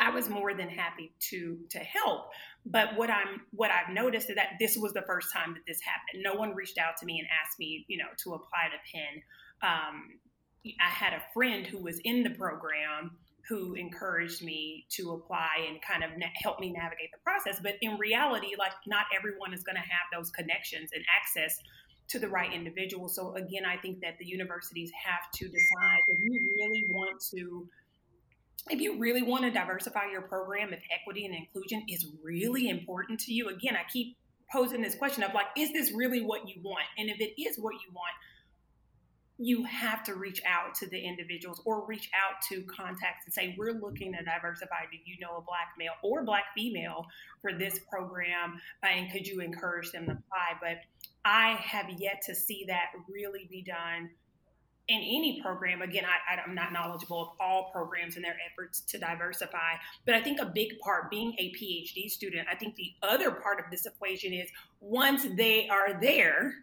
I 0.03 0.11
was 0.11 0.29
more 0.29 0.55
than 0.55 0.69
happy 0.69 1.13
to 1.31 1.59
to 1.71 1.79
help. 1.79 2.31
But 2.65 2.97
what 2.97 3.11
I'm 3.11 3.43
what 3.51 3.71
I've 3.71 3.93
noticed 3.93 4.31
is 4.31 4.37
that 4.37 4.53
this 4.61 4.77
was 4.77 4.93
the 4.93 5.03
first 5.03 5.33
time 5.33 5.55
that 5.55 5.63
this 5.67 5.81
happened. 5.81 6.23
No 6.23 6.35
one 6.35 6.55
reached 6.55 6.79
out 6.79 6.97
to 6.99 7.07
me 7.07 7.19
and 7.19 7.29
asked 7.45 7.59
me, 7.59 7.85
you 7.89 7.99
know, 7.99 8.07
to 8.25 8.35
apply 8.35 8.69
to 8.71 8.79
Penn. 8.93 9.23
Um, 9.63 10.19
I 10.81 10.89
had 10.89 11.13
a 11.13 11.23
friend 11.35 11.67
who 11.67 11.79
was 11.79 11.99
in 12.05 12.23
the 12.23 12.31
program 12.31 13.17
who 13.49 13.75
encouraged 13.75 14.43
me 14.43 14.87
to 14.91 15.11
apply 15.13 15.67
and 15.69 15.83
kind 15.83 16.05
of 16.05 16.17
na- 16.17 16.27
help 16.41 16.61
me 16.61 16.71
navigate 16.71 17.11
the 17.13 17.19
process. 17.25 17.61
But 17.61 17.75
in 17.83 17.99
reality, 17.99 18.51
like 18.57 18.73
not 18.87 19.07
everyone 19.17 19.53
is 19.53 19.65
going 19.65 19.75
to 19.75 19.83
have 19.83 20.07
those 20.13 20.31
connections 20.31 20.91
and 20.95 21.05
access 21.11 21.59
to 22.09 22.19
the 22.19 22.29
right 22.29 22.53
individual. 22.53 23.09
So 23.09 23.35
again, 23.35 23.65
I 23.65 23.77
think 23.77 24.01
that 24.01 24.19
the 24.19 24.27
universities 24.27 24.91
have 25.05 25.31
to 25.35 25.47
decide 25.47 26.01
if 26.09 26.19
you 26.21 26.41
really 26.57 26.87
want 26.91 27.21
to 27.35 27.67
if 28.71 28.81
you 28.81 28.99
really 28.99 29.23
want 29.23 29.45
to 29.45 29.51
diversify 29.51 30.11
your 30.11 30.23
program, 30.23 30.73
if 30.73 30.83
equity 30.93 31.27
and 31.27 31.35
inclusion 31.35 31.85
is 31.89 32.07
really 32.23 32.69
important 32.69 33.21
to 33.21 33.33
you, 33.33 33.49
again, 33.49 33.77
I 33.77 33.89
keep 33.91 34.17
posing 34.51 34.83
this 34.83 34.95
question 34.95 35.23
of 35.23 35.35
like, 35.35 35.47
is 35.57 35.73
this 35.73 35.93
really 35.93 36.21
what 36.21 36.49
you 36.49 36.61
want? 36.63 36.85
And 36.99 37.09
if 37.09 37.21
it 37.21 37.41
is 37.41 37.59
what 37.59 37.75
you 37.75 37.93
want, 37.93 38.13
you 39.39 39.65
have 39.65 40.05
to 40.05 40.15
reach 40.15 40.41
out 40.47 40.75
to 40.77 40.89
the 40.89 41.01
individuals 41.01 41.61
or 41.65 41.85
reach 41.87 42.09
out 42.15 42.41
to 42.49 42.63
contacts 42.63 43.25
and 43.25 43.35
say, 43.35 43.57
we're 43.59 43.73
looking 43.73 44.13
to 44.13 44.23
diversify. 44.23 44.83
Do 44.91 44.99
you 45.05 45.17
know 45.21 45.39
a 45.39 45.41
black 45.41 45.73
male 45.79 45.95
or 46.03 46.23
black 46.23 46.45
female 46.55 47.07
for 47.41 47.53
this 47.53 47.81
program? 47.91 48.61
And 48.85 49.11
could 49.11 49.27
you 49.27 49.41
encourage 49.41 49.91
them 49.91 50.07
to 50.07 50.13
apply? 50.13 50.59
But 50.61 50.77
I 51.25 51.55
have 51.55 51.87
yet 51.99 52.23
to 52.27 52.35
see 52.35 52.67
that 52.69 52.91
really 53.09 53.49
be 53.51 53.63
done 53.63 54.11
in 54.93 54.99
any 54.99 55.41
program, 55.43 55.83
again, 55.83 56.05
I, 56.05 56.39
I'm 56.47 56.55
not 56.55 56.73
knowledgeable 56.73 57.23
of 57.23 57.29
all 57.41 57.71
programs 57.73 58.17
and 58.17 58.25
their 58.25 58.37
efforts 58.51 58.81
to 58.89 58.99
diversify, 58.99 59.75
but 60.05 60.15
I 60.15 60.21
think 60.21 60.41
a 60.41 60.47
big 60.47 60.79
part 60.81 61.11
being 61.11 61.35
a 61.39 61.53
PhD 61.53 62.11
student, 62.11 62.47
I 62.51 62.55
think 62.55 62.77
the 62.77 62.93
other 63.03 63.31
part 63.31 63.59
of 63.59 63.67
this 63.71 63.87
equation 63.87 64.33
is 64.33 64.49
once 64.81 65.27
they 65.37 65.69
are 65.69 65.99
there, 66.01 66.55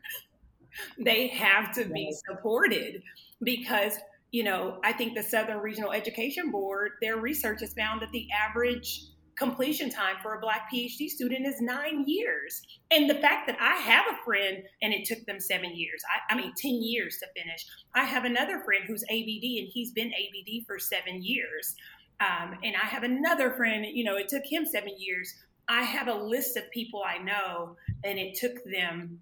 they 0.99 1.27
have 1.29 1.73
to 1.73 1.85
be 1.85 2.13
supported 2.27 3.01
because 3.41 3.97
you 4.31 4.43
know 4.43 4.79
i 4.83 4.93
think 4.93 5.15
the 5.15 5.23
southern 5.23 5.57
regional 5.57 5.91
education 5.91 6.51
board 6.51 6.91
their 7.01 7.17
research 7.17 7.61
has 7.61 7.73
found 7.73 8.01
that 8.01 8.11
the 8.11 8.27
average 8.31 9.05
completion 9.39 9.89
time 9.89 10.17
for 10.21 10.35
a 10.35 10.39
black 10.39 10.69
phd 10.71 11.09
student 11.09 11.47
is 11.47 11.61
nine 11.61 12.03
years. 12.05 12.61
And 12.91 13.09
the 13.09 13.15
fact 13.15 13.47
that 13.47 13.57
i 13.59 13.75
have 13.75 14.05
a 14.11 14.23
friend 14.23 14.63
and 14.81 14.93
it 14.93 15.05
took 15.05 15.25
them 15.25 15.39
seven 15.39 15.75
years 15.75 16.03
i, 16.13 16.33
I 16.33 16.37
mean 16.37 16.53
10 16.55 16.83
years 16.83 17.17
to 17.19 17.27
finish. 17.41 17.65
I 17.95 18.03
have 18.03 18.25
another 18.25 18.59
friend 18.59 18.83
who's 18.85 19.03
abd 19.03 19.43
and 19.59 19.67
he's 19.71 19.91
been 19.91 20.11
abd 20.11 20.67
for 20.67 20.77
seven 20.77 21.23
years. 21.23 21.75
Um, 22.19 22.57
and 22.63 22.75
i 22.75 22.85
have 22.85 23.03
another 23.03 23.51
friend 23.51 23.85
you 23.91 24.03
know 24.03 24.17
it 24.17 24.27
took 24.27 24.45
him 24.45 24.65
seven 24.65 24.93
years. 24.99 25.33
I 25.67 25.83
have 25.83 26.07
a 26.07 26.13
list 26.13 26.57
of 26.57 26.69
people 26.71 27.03
i 27.05 27.17
know 27.17 27.77
and 28.03 28.19
it 28.19 28.35
took 28.35 28.63
them 28.65 29.21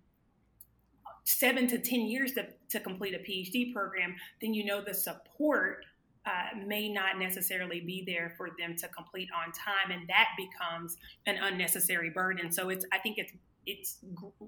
seven 1.28 1.68
to 1.68 1.78
10 1.78 2.08
years 2.08 2.32
to, 2.32 2.48
to 2.70 2.80
complete 2.80 3.14
a 3.14 3.18
PhD 3.18 3.74
program, 3.74 4.16
then 4.40 4.54
you 4.54 4.64
know 4.64 4.82
the 4.82 4.94
support 4.94 5.86
uh, 6.28 6.58
may 6.66 6.90
not 6.90 7.18
necessarily 7.18 7.80
be 7.80 8.04
there 8.06 8.34
for 8.36 8.50
them 8.60 8.76
to 8.76 8.88
complete 8.90 9.30
on 9.34 9.52
time, 9.54 9.98
and 9.98 10.08
that 10.10 10.28
becomes 10.36 10.98
an 11.26 11.38
unnecessary 11.42 12.10
burden. 12.10 12.52
So 12.52 12.70
it's 12.70 12.86
I 12.92 12.98
think 12.98 13.18
it's 13.18 13.32
it's 13.66 13.98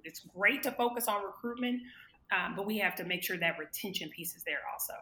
it's 0.03 0.19
great 0.35 0.61
to 0.63 0.71
focus 0.71 1.07
on 1.07 1.23
recruitment, 1.23 1.81
um, 2.35 2.55
but 2.55 2.65
we 2.65 2.77
have 2.79 2.95
to 2.95 3.05
make 3.05 3.23
sure 3.23 3.37
that 3.37 3.57
retention 3.57 4.09
piece 4.09 4.35
is 4.35 4.43
there 4.43 4.59
also. 4.71 4.93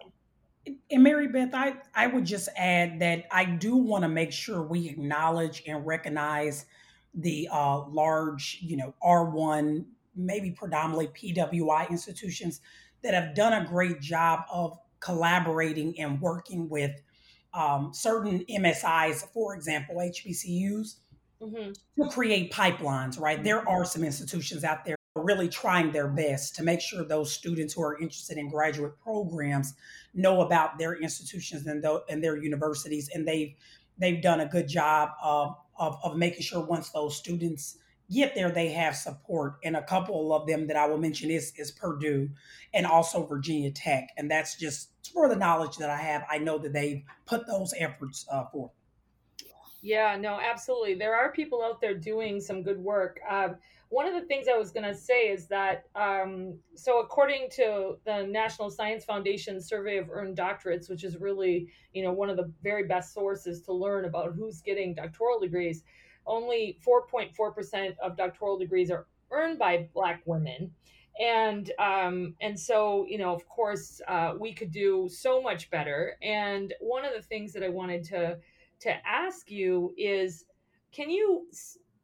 And 0.91 1.01
Mary 1.01 1.27
Beth, 1.29 1.53
I, 1.53 1.75
I 1.95 2.07
would 2.07 2.25
just 2.25 2.49
add 2.57 2.99
that 2.99 3.25
I 3.31 3.45
do 3.45 3.77
want 3.77 4.03
to 4.03 4.09
make 4.09 4.33
sure 4.33 4.61
we 4.61 4.89
acknowledge 4.89 5.63
and 5.65 5.85
recognize 5.85 6.65
the 7.13 7.47
uh, 7.51 7.87
large, 7.87 8.59
you 8.61 8.75
know, 8.75 8.93
R1 9.01 9.85
maybe 10.15 10.51
predominantly 10.51 11.07
PWI 11.07 11.89
institutions 11.89 12.59
that 13.03 13.13
have 13.13 13.33
done 13.33 13.53
a 13.53 13.65
great 13.65 14.01
job 14.01 14.41
of 14.51 14.77
collaborating 14.99 15.99
and 15.99 16.21
working 16.21 16.69
with 16.69 16.91
um, 17.53 17.91
certain 17.93 18.45
MSIs, 18.49 19.27
for 19.33 19.55
example, 19.55 19.95
HBCUs, 19.95 20.95
mm-hmm. 21.41 21.71
to 22.03 22.10
create 22.10 22.51
pipelines, 22.51 23.19
right? 23.19 23.43
There 23.43 23.67
are 23.67 23.86
some 23.86 24.03
institutions 24.03 24.63
out 24.63 24.86
there 24.86 24.97
really 25.15 25.49
trying 25.49 25.91
their 25.91 26.07
best 26.07 26.55
to 26.55 26.63
make 26.63 26.81
sure 26.81 27.03
those 27.03 27.31
students 27.31 27.73
who 27.73 27.81
are 27.81 27.97
interested 27.99 28.38
in 28.38 28.49
graduate 28.49 28.93
programs 29.03 29.73
know 30.13 30.41
about 30.41 30.77
their 30.77 30.95
institutions 30.95 31.65
and, 31.65 31.81
th- 31.81 32.01
and 32.10 32.23
their 32.23 32.38
universities 32.38 33.10
and 33.13 33.27
they've 33.27 33.53
they've 33.97 34.21
done 34.21 34.41
a 34.41 34.45
good 34.45 34.67
job 34.67 35.10
of, 35.23 35.55
of, 35.79 35.97
of 36.03 36.15
making 36.15 36.41
sure 36.41 36.63
once 36.63 36.91
those 36.91 37.17
students 37.17 37.77
get 38.11 38.35
there, 38.35 38.51
they 38.51 38.69
have 38.69 38.95
support. 38.95 39.57
And 39.63 39.75
a 39.75 39.83
couple 39.83 40.33
of 40.33 40.47
them 40.47 40.67
that 40.67 40.75
I 40.77 40.87
will 40.87 40.97
mention 40.97 41.29
is, 41.29 41.53
is 41.57 41.71
Purdue 41.71 42.29
and 42.73 42.85
also 42.85 43.25
Virginia 43.25 43.71
Tech. 43.71 44.09
And 44.17 44.29
that's 44.29 44.55
just 44.55 44.91
for 45.13 45.29
the 45.29 45.35
knowledge 45.35 45.77
that 45.77 45.89
I 45.89 45.97
have. 45.97 46.25
I 46.29 46.37
know 46.37 46.57
that 46.59 46.73
they've 46.73 47.03
put 47.25 47.47
those 47.47 47.73
efforts 47.77 48.25
uh, 48.31 48.45
forth. 48.45 48.71
Yeah, 49.81 50.17
no, 50.19 50.39
absolutely. 50.39 50.95
There 50.95 51.15
are 51.15 51.31
people 51.31 51.63
out 51.63 51.79
there 51.79 51.93
doing 51.93 52.41
some 52.41 52.63
good 52.63 52.79
work. 52.79 53.19
Uh, 53.29 53.49
one 53.89 54.05
of 54.05 54.13
the 54.13 54.27
things 54.27 54.47
I 54.53 54.57
was 54.57 54.71
going 54.71 54.85
to 54.85 54.93
say 54.93 55.29
is 55.29 55.47
that, 55.47 55.85
um, 55.95 56.57
so 56.75 56.99
according 56.99 57.49
to 57.51 57.97
the 58.05 58.23
National 58.23 58.69
Science 58.69 59.05
Foundation 59.05 59.61
survey 59.61 59.97
of 59.97 60.09
earned 60.09 60.35
doctorates, 60.35 60.89
which 60.89 61.05
is 61.05 61.17
really, 61.17 61.69
you 61.93 62.03
know, 62.03 62.11
one 62.11 62.29
of 62.29 62.35
the 62.35 62.51
very 62.61 62.85
best 62.85 63.13
sources 63.13 63.61
to 63.61 63.73
learn 63.73 64.03
about 64.03 64.33
who's 64.35 64.61
getting 64.61 64.93
doctoral 64.93 65.39
degrees, 65.39 65.83
only 66.27 66.77
4.4% 66.85 67.95
of 68.03 68.17
doctoral 68.17 68.57
degrees 68.57 68.91
are 68.91 69.07
earned 69.31 69.57
by 69.57 69.89
Black 69.93 70.21
women. 70.25 70.71
And 71.19 71.71
um, 71.79 72.35
and 72.41 72.59
so 72.59 73.07
you 73.09 73.17
know, 73.17 73.33
of 73.33 73.47
course, 73.47 74.01
uh, 74.07 74.33
we 74.39 74.53
could 74.53 74.71
do 74.71 75.09
so 75.11 75.41
much 75.41 75.71
better. 75.71 76.15
And 76.21 76.75
one 76.79 77.05
of 77.05 77.13
the 77.13 77.23
things 77.23 77.53
that 77.53 77.63
I 77.63 77.69
wanted 77.69 78.03
to 78.05 78.37
to 78.81 79.07
ask 79.07 79.49
you 79.49 79.95
is, 79.97 80.45
can 80.91 81.09
you 81.09 81.47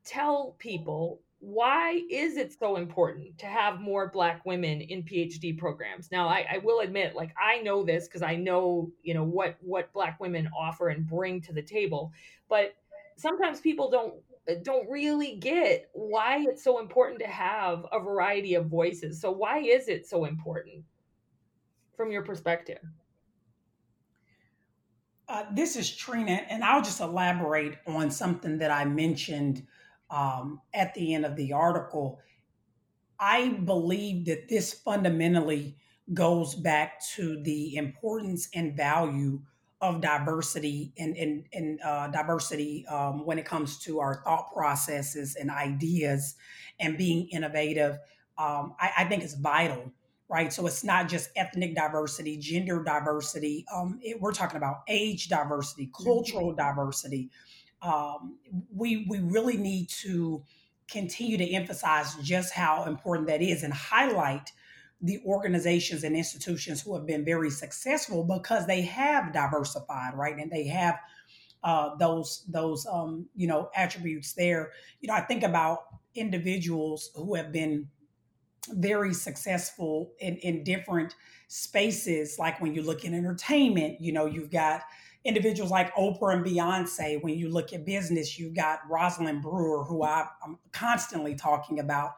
tell 0.03 0.55
people 0.57 1.21
why 1.43 2.01
is 2.09 2.37
it 2.37 2.55
so 2.57 2.77
important 2.77 3.37
to 3.37 3.45
have 3.47 3.81
more 3.81 4.09
black 4.09 4.45
women 4.45 4.79
in 4.79 5.03
phd 5.03 5.57
programs 5.57 6.09
now 6.09 6.25
i, 6.25 6.45
I 6.49 6.57
will 6.59 6.79
admit 6.79 7.15
like 7.15 7.35
i 7.37 7.59
know 7.59 7.83
this 7.83 8.07
because 8.07 8.21
i 8.21 8.33
know 8.37 8.89
you 9.01 9.13
know 9.13 9.25
what 9.25 9.57
what 9.59 9.91
black 9.91 10.21
women 10.21 10.49
offer 10.57 10.87
and 10.87 11.05
bring 11.05 11.41
to 11.41 11.51
the 11.51 11.61
table 11.61 12.13
but 12.47 12.75
sometimes 13.17 13.59
people 13.59 13.89
don't 13.89 14.15
uh, 14.49 14.55
don't 14.63 14.89
really 14.89 15.35
get 15.35 15.89
why 15.93 16.45
it's 16.47 16.63
so 16.63 16.79
important 16.79 17.19
to 17.19 17.27
have 17.27 17.85
a 17.91 17.99
variety 17.99 18.55
of 18.55 18.67
voices. 18.67 19.21
So 19.21 19.31
why 19.31 19.59
is 19.59 19.87
it 19.87 20.05
so 20.05 20.25
important 20.25 20.83
from 21.95 22.11
your 22.11 22.23
perspective? 22.23 22.79
Uh, 25.29 25.45
this 25.53 25.77
is 25.77 25.95
Trina, 25.95 26.41
and 26.49 26.63
I'll 26.63 26.81
just 26.81 26.99
elaborate 26.99 27.77
on 27.87 28.11
something 28.11 28.57
that 28.57 28.71
I 28.71 28.83
mentioned 28.83 29.65
um, 30.09 30.61
at 30.73 30.93
the 30.93 31.13
end 31.13 31.25
of 31.25 31.35
the 31.37 31.53
article. 31.53 32.19
I 33.19 33.49
believe 33.49 34.25
that 34.25 34.49
this 34.49 34.73
fundamentally 34.73 35.77
goes 36.13 36.55
back 36.55 37.01
to 37.15 37.41
the 37.43 37.77
importance 37.77 38.49
and 38.53 38.75
value 38.75 39.41
of 39.83 39.99
diversity 39.99 40.93
and, 40.97 41.17
and, 41.17 41.43
and 41.51 41.81
uh, 41.81 42.07
diversity 42.07 42.85
um, 42.87 43.25
when 43.25 43.37
it 43.37 43.43
comes 43.43 43.77
to 43.79 43.99
our 43.99 44.23
thought 44.23 44.49
processes 44.53 45.35
and 45.35 45.51
ideas 45.51 46.35
and 46.79 46.97
being 46.97 47.27
innovative, 47.27 47.99
um, 48.37 48.75
I, 48.79 48.91
I, 48.99 49.03
think 49.03 49.23
it's 49.23 49.33
vital, 49.33 49.91
right? 50.29 50.53
So 50.53 50.65
it's 50.67 50.85
not 50.85 51.09
just 51.09 51.31
ethnic 51.35 51.75
diversity, 51.75 52.37
gender 52.37 52.81
diversity. 52.81 53.65
Um, 53.75 53.99
it, 54.01 54.21
we're 54.21 54.31
talking 54.31 54.55
about 54.55 54.83
age 54.87 55.27
diversity, 55.27 55.91
cultural 55.93 56.53
mm-hmm. 56.53 56.65
diversity. 56.65 57.29
Um, 57.81 58.37
we 58.73 59.05
we 59.09 59.19
really 59.19 59.57
need 59.57 59.89
to 60.01 60.43
continue 60.89 61.37
to 61.37 61.49
emphasize 61.51 62.15
just 62.23 62.53
how 62.53 62.85
important 62.85 63.27
that 63.27 63.41
is 63.41 63.63
and 63.63 63.73
highlight 63.73 64.53
the 65.03 65.21
organizations 65.25 66.05
and 66.05 66.15
institutions 66.15 66.81
who 66.81 66.95
have 66.95 67.05
been 67.05 67.25
very 67.25 67.49
successful 67.49 68.23
because 68.23 68.65
they 68.65 68.81
have 68.81 69.33
diversified, 69.33 70.13
right? 70.15 70.37
And 70.37 70.49
they 70.49 70.65
have 70.67 70.97
uh, 71.63 71.95
those 71.97 72.43
those 72.47 72.85
um, 72.85 73.27
you 73.35 73.47
know 73.47 73.69
attributes 73.75 74.33
there. 74.33 74.71
You 75.01 75.07
know, 75.07 75.13
I 75.13 75.21
think 75.21 75.43
about 75.43 75.79
individuals 76.15 77.11
who 77.15 77.35
have 77.35 77.51
been 77.51 77.89
very 78.69 79.13
successful 79.13 80.13
in, 80.19 80.37
in 80.37 80.63
different 80.63 81.15
spaces. 81.49 82.37
Like 82.39 82.61
when 82.61 82.73
you 82.73 82.81
look 82.81 83.03
in 83.03 83.13
entertainment, 83.13 83.99
you 83.99 84.13
know, 84.13 84.25
you've 84.25 84.51
got 84.51 84.83
individuals 85.25 85.71
like 85.71 85.93
Oprah 85.95 86.33
and 86.33 86.45
Beyonce. 86.45 87.21
When 87.21 87.37
you 87.37 87.49
look 87.49 87.73
at 87.73 87.85
business, 87.85 88.39
you've 88.39 88.55
got 88.55 88.79
Rosalind 88.89 89.41
Brewer, 89.41 89.83
who 89.83 90.03
I, 90.03 90.27
am 90.45 90.59
constantly 90.71 91.35
talking 91.35 91.79
about 91.79 92.13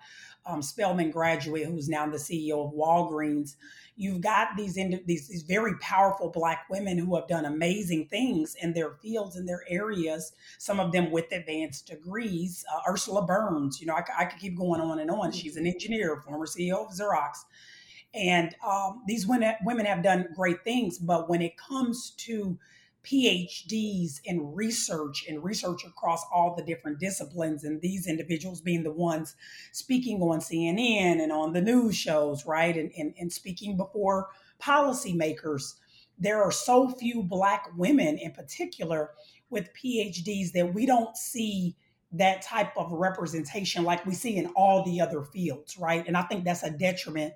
um, 0.46 0.62
Spelman 0.62 1.12
graduate 1.12 1.66
who's 1.66 1.90
now 1.90 2.08
the 2.08 2.18
CEO 2.18 2.66
of 2.66 2.74
Walgreens. 2.74 3.56
You've 3.98 4.22
got 4.22 4.50
these, 4.58 4.76
these 4.76 5.28
these 5.28 5.44
very 5.48 5.78
powerful 5.80 6.30
Black 6.30 6.66
women 6.70 6.98
who 6.98 7.16
have 7.16 7.28
done 7.28 7.46
amazing 7.46 8.08
things 8.08 8.56
in 8.62 8.74
their 8.74 8.92
fields 9.02 9.38
in 9.38 9.46
their 9.46 9.64
areas. 9.70 10.34
Some 10.58 10.80
of 10.80 10.92
them 10.92 11.12
with 11.12 11.32
advanced 11.32 11.88
degrees. 11.88 12.66
Uh, 12.74 12.92
Ursula 12.92 13.26
Burns, 13.26 13.80
you 13.80 13.88
know, 13.88 13.96
I, 13.96 14.04
I, 14.20 14.26
could 14.26 14.40
keep 14.40 14.58
going 14.58 14.82
on 14.82 15.00
and 15.00 15.10
on. 15.10 15.32
She's 15.32 15.56
an 15.56 15.66
engineer, 15.66 16.22
former 16.26 16.46
CEO 16.46 16.86
of 16.86 16.94
Xerox, 16.94 17.46
and 18.14 18.54
um, 18.68 19.04
these 19.08 19.26
women 19.26 19.56
women 19.64 19.86
have 19.86 20.04
done 20.04 20.28
great 20.36 20.64
things. 20.66 20.98
But 20.98 21.30
when 21.30 21.42
it 21.42 21.58
comes 21.58 22.12
to 22.18 22.60
PhDs 23.06 24.20
in 24.26 24.54
research 24.54 25.26
and 25.30 25.44
research 25.44 25.86
across 25.86 26.24
all 26.34 26.56
the 26.56 26.64
different 26.64 27.00
disciplines, 27.00 27.64
and 27.64 27.82
these 27.82 28.08
individuals 28.08 28.62
being 28.62 28.84
the 28.84 28.92
ones 28.92 29.36
speaking 29.72 30.22
on 30.22 30.40
CNN 30.40 31.22
and 31.22 31.32
on 31.32 31.54
the 31.54 31.62
news 31.62 31.96
shows, 31.96 32.46
right? 32.46 32.76
And, 32.76 32.92
and, 32.98 33.14
and 33.20 33.32
speaking 33.32 33.78
before 33.78 34.30
policymakers. 34.62 35.76
There 36.18 36.42
are 36.42 36.52
so 36.52 36.90
few 36.90 37.24
Black 37.24 37.70
women 37.76 38.18
in 38.18 38.32
particular 38.32 39.12
with 39.50 39.70
PhDs 39.74 40.52
that 40.54 40.74
we 40.74 40.86
don't 40.86 41.16
see 41.18 41.76
that 42.14 42.42
type 42.42 42.72
of 42.78 42.92
representation 42.92 43.84
like 43.84 44.06
we 44.06 44.14
see 44.14 44.38
in 44.38 44.48
all 44.56 44.84
the 44.84 45.02
other 45.02 45.24
fields, 45.24 45.78
right? 45.78 46.08
And 46.08 46.16
I 46.16 46.24
think 46.24 46.46
that's 46.46 46.64
a 46.64 46.72
detriment 46.72 47.34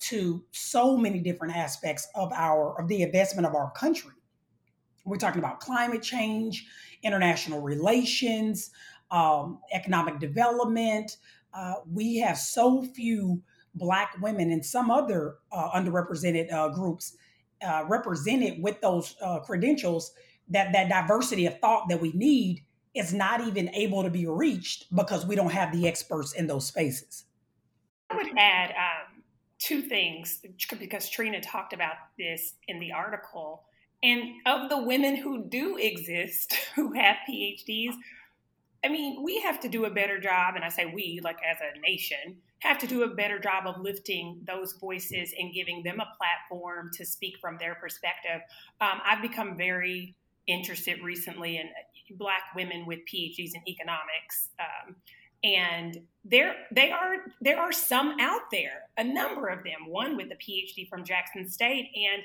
to 0.00 0.42
so 0.50 0.96
many 0.96 1.20
different 1.20 1.54
aspects 1.54 2.08
of 2.14 2.32
our 2.32 2.80
of 2.80 2.88
the 2.88 3.02
investment 3.02 3.46
of 3.46 3.54
our 3.54 3.70
country 3.72 4.12
we're 5.04 5.16
talking 5.16 5.38
about 5.38 5.60
climate 5.60 6.02
change, 6.02 6.66
international 7.02 7.60
relations, 7.60 8.70
um, 9.10 9.58
economic 9.72 10.18
development. 10.20 11.16
Uh, 11.52 11.74
we 11.90 12.18
have 12.18 12.38
so 12.38 12.82
few 12.82 13.42
Black 13.74 14.14
women 14.20 14.50
and 14.50 14.64
some 14.64 14.90
other 14.90 15.36
uh, 15.50 15.70
underrepresented 15.70 16.52
uh, 16.52 16.68
groups 16.68 17.16
uh, 17.66 17.84
represented 17.88 18.62
with 18.62 18.80
those 18.80 19.16
uh, 19.22 19.38
credentials, 19.40 20.12
that 20.48 20.72
that 20.72 20.88
diversity 20.88 21.46
of 21.46 21.58
thought 21.60 21.88
that 21.88 22.00
we 22.00 22.12
need 22.12 22.64
is 22.94 23.14
not 23.14 23.40
even 23.40 23.70
able 23.70 24.02
to 24.02 24.10
be 24.10 24.26
reached 24.26 24.94
because 24.94 25.24
we 25.24 25.34
don't 25.34 25.52
have 25.52 25.72
the 25.72 25.88
experts 25.88 26.32
in 26.32 26.46
those 26.46 26.66
spaces. 26.66 27.24
I 28.10 28.16
would 28.16 28.36
add 28.36 28.70
um, 28.70 29.22
two 29.58 29.80
things 29.80 30.44
because 30.78 31.08
Trina 31.08 31.40
talked 31.40 31.72
about 31.72 31.94
this 32.18 32.54
in 32.68 32.80
the 32.80 32.92
article. 32.92 33.64
And 34.02 34.22
of 34.46 34.68
the 34.68 34.82
women 34.82 35.16
who 35.16 35.44
do 35.44 35.76
exist, 35.76 36.54
who 36.74 36.92
have 36.92 37.16
PhDs, 37.28 37.94
I 38.84 38.88
mean, 38.88 39.22
we 39.22 39.40
have 39.40 39.60
to 39.60 39.68
do 39.68 39.84
a 39.84 39.90
better 39.90 40.18
job, 40.18 40.56
and 40.56 40.64
I 40.64 40.68
say 40.68 40.86
we, 40.86 41.20
like 41.22 41.38
as 41.48 41.58
a 41.60 41.78
nation, 41.78 42.38
have 42.58 42.78
to 42.78 42.86
do 42.86 43.04
a 43.04 43.08
better 43.08 43.38
job 43.38 43.66
of 43.66 43.80
lifting 43.80 44.40
those 44.44 44.72
voices 44.72 45.32
and 45.38 45.52
giving 45.52 45.84
them 45.84 46.00
a 46.00 46.08
platform 46.16 46.90
to 46.94 47.06
speak 47.06 47.36
from 47.40 47.58
their 47.58 47.76
perspective. 47.76 48.40
Um, 48.80 49.00
I've 49.04 49.22
become 49.22 49.56
very 49.56 50.16
interested 50.48 51.00
recently 51.02 51.58
in 51.58 51.68
Black 52.16 52.42
women 52.56 52.84
with 52.86 53.00
PhDs 53.12 53.54
in 53.54 53.62
economics. 53.68 54.48
Um, 54.58 54.96
and 55.44 56.00
there 56.24 56.54
they 56.70 56.90
are 56.92 57.16
there 57.40 57.58
are 57.58 57.72
some 57.72 58.16
out 58.20 58.42
there 58.52 58.82
a 58.96 59.02
number 59.02 59.48
of 59.48 59.64
them 59.64 59.88
one 59.88 60.16
with 60.16 60.28
a 60.30 60.36
phd 60.36 60.88
from 60.88 61.04
jackson 61.04 61.48
state 61.48 61.90
and 61.96 62.22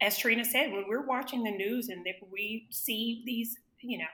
as 0.00 0.18
trina 0.18 0.44
said 0.44 0.72
when 0.72 0.84
we're 0.88 1.06
watching 1.06 1.44
the 1.44 1.50
news 1.50 1.88
and 1.88 2.06
if 2.06 2.16
we 2.30 2.66
see 2.70 3.22
these 3.26 3.56
you 3.80 3.98
know 3.98 4.04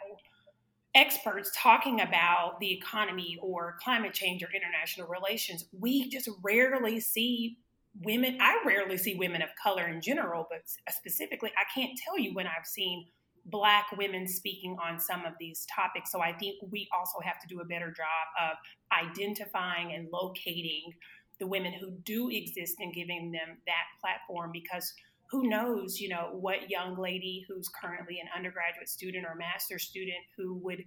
experts 0.94 1.50
talking 1.56 2.00
about 2.00 2.58
the 2.60 2.70
economy 2.70 3.38
or 3.40 3.76
climate 3.82 4.12
change 4.12 4.42
or 4.42 4.48
international 4.54 5.08
relations 5.08 5.64
we 5.78 6.08
just 6.08 6.28
rarely 6.42 7.00
see 7.00 7.56
women 8.02 8.36
i 8.40 8.60
rarely 8.66 8.96
see 8.96 9.14
women 9.14 9.42
of 9.42 9.48
color 9.62 9.88
in 9.88 10.00
general 10.00 10.46
but 10.50 10.62
specifically 10.90 11.50
i 11.58 11.64
can't 11.74 11.98
tell 12.04 12.18
you 12.18 12.34
when 12.34 12.46
i've 12.46 12.66
seen 12.66 13.06
Black 13.46 13.86
women 13.96 14.28
speaking 14.28 14.76
on 14.82 15.00
some 15.00 15.24
of 15.24 15.32
these 15.40 15.66
topics. 15.66 16.12
So 16.12 16.20
I 16.20 16.32
think 16.32 16.58
we 16.70 16.88
also 16.96 17.18
have 17.24 17.40
to 17.40 17.48
do 17.48 17.60
a 17.60 17.64
better 17.64 17.90
job 17.90 18.28
of 18.40 18.56
identifying 18.92 19.94
and 19.94 20.08
locating 20.12 20.94
the 21.40 21.46
women 21.46 21.72
who 21.72 21.90
do 22.04 22.30
exist 22.30 22.76
and 22.78 22.94
giving 22.94 23.32
them 23.32 23.56
that 23.66 23.84
platform 24.00 24.50
because 24.52 24.92
who 25.32 25.48
knows, 25.48 25.98
you 25.98 26.10
know, 26.10 26.28
what 26.32 26.68
young 26.68 26.94
lady 26.94 27.42
who's 27.48 27.66
currently 27.68 28.20
an 28.20 28.28
undergraduate 28.36 28.88
student 28.88 29.24
or 29.24 29.34
master 29.34 29.78
student 29.78 30.18
who 30.36 30.54
would 30.56 30.84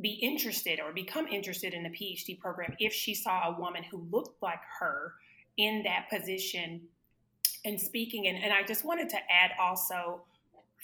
be 0.00 0.12
interested 0.22 0.80
or 0.80 0.90
become 0.90 1.26
interested 1.28 1.74
in 1.74 1.82
the 1.82 1.90
PhD 1.90 2.40
program 2.40 2.74
if 2.78 2.94
she 2.94 3.14
saw 3.14 3.50
a 3.54 3.60
woman 3.60 3.82
who 3.82 4.08
looked 4.10 4.42
like 4.42 4.60
her 4.80 5.12
in 5.58 5.82
that 5.82 6.08
position 6.10 6.80
and 7.66 7.78
speaking. 7.78 8.26
And, 8.26 8.42
and 8.42 8.54
I 8.54 8.62
just 8.62 8.86
wanted 8.86 9.10
to 9.10 9.16
add 9.16 9.50
also 9.60 10.22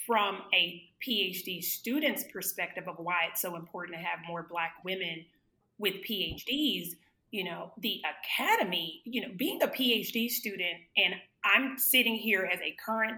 from 0.05 0.41
a 0.53 0.83
PhD 1.03 1.63
student's 1.63 2.23
perspective 2.31 2.87
of 2.87 2.97
why 2.99 3.29
it's 3.31 3.41
so 3.41 3.55
important 3.55 3.97
to 3.97 4.03
have 4.03 4.19
more 4.27 4.45
Black 4.47 4.73
women 4.83 5.25
with 5.79 5.95
PhDs, 6.07 6.89
you 7.35 7.43
know, 7.43 7.73
the 7.79 8.01
academy, 8.23 9.01
you 9.03 9.19
know, 9.19 9.27
being 9.35 9.61
a 9.61 9.67
PhD 9.67 10.29
student, 10.29 10.77
and 10.95 11.15
I'm 11.43 11.77
sitting 11.77 12.15
here 12.15 12.49
as 12.49 12.61
a 12.61 12.73
current 12.83 13.17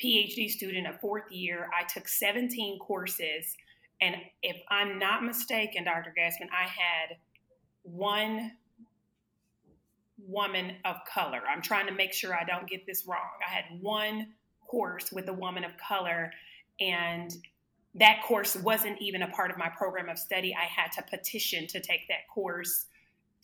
PhD 0.00 0.48
student, 0.48 0.86
a 0.86 0.92
fourth 1.00 1.32
year, 1.32 1.68
I 1.76 1.82
took 1.84 2.06
17 2.06 2.78
courses. 2.78 3.56
And 4.00 4.14
if 4.40 4.56
I'm 4.70 5.00
not 5.00 5.24
mistaken, 5.24 5.82
Dr. 5.82 6.14
Gasman, 6.16 6.48
I 6.56 6.68
had 6.68 7.16
one 7.82 8.52
woman 10.28 10.76
of 10.84 10.98
color. 11.12 11.40
I'm 11.52 11.60
trying 11.60 11.88
to 11.88 11.92
make 11.92 12.12
sure 12.12 12.36
I 12.36 12.44
don't 12.44 12.68
get 12.68 12.86
this 12.86 13.04
wrong. 13.04 13.18
I 13.44 13.52
had 13.52 13.64
one 13.80 14.28
course 14.68 15.10
with 15.10 15.28
a 15.28 15.32
woman 15.32 15.64
of 15.64 15.72
color. 15.76 16.30
And 16.78 17.34
that 17.96 18.22
course 18.24 18.54
wasn't 18.54 19.02
even 19.02 19.22
a 19.22 19.28
part 19.28 19.50
of 19.50 19.58
my 19.58 19.70
program 19.70 20.08
of 20.08 20.18
study. 20.18 20.54
I 20.54 20.66
had 20.66 20.92
to 20.92 21.02
petition 21.02 21.66
to 21.66 21.80
take 21.80 22.06
that 22.06 22.28
course 22.32 22.86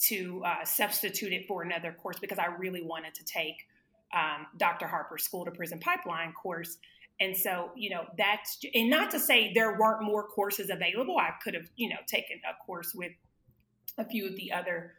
to 0.01 0.43
uh, 0.45 0.65
substitute 0.65 1.33
it 1.33 1.47
for 1.47 1.63
another 1.63 1.93
course 1.93 2.19
because 2.19 2.39
I 2.39 2.47
really 2.47 2.83
wanted 2.83 3.15
to 3.15 3.25
take 3.25 3.57
um, 4.13 4.47
Dr. 4.59 4.87
Harper's 4.87 5.25
School 5.25 5.45
to 5.45 5.51
Prison 5.51 5.79
Pipeline 5.79 6.33
course. 6.33 6.79
And 7.21 7.37
so, 7.37 7.71
you 7.77 7.91
know, 7.91 8.05
that's, 8.19 8.59
and 8.75 8.91
not 8.91 9.11
to 9.13 9.19
say 9.19 9.53
there 9.53 9.79
weren't 9.79 10.03
more 10.03 10.27
courses 10.27 10.71
available. 10.71 11.19
I 11.19 11.31
could 11.43 11.55
have, 11.55 11.69
you 11.77 11.89
know, 11.89 11.97
taken 12.07 12.41
a 12.49 12.65
course 12.65 12.93
with 12.95 13.13
a 13.99 14.05
few 14.05 14.27
of 14.27 14.37
the 14.37 14.53
other 14.53 14.95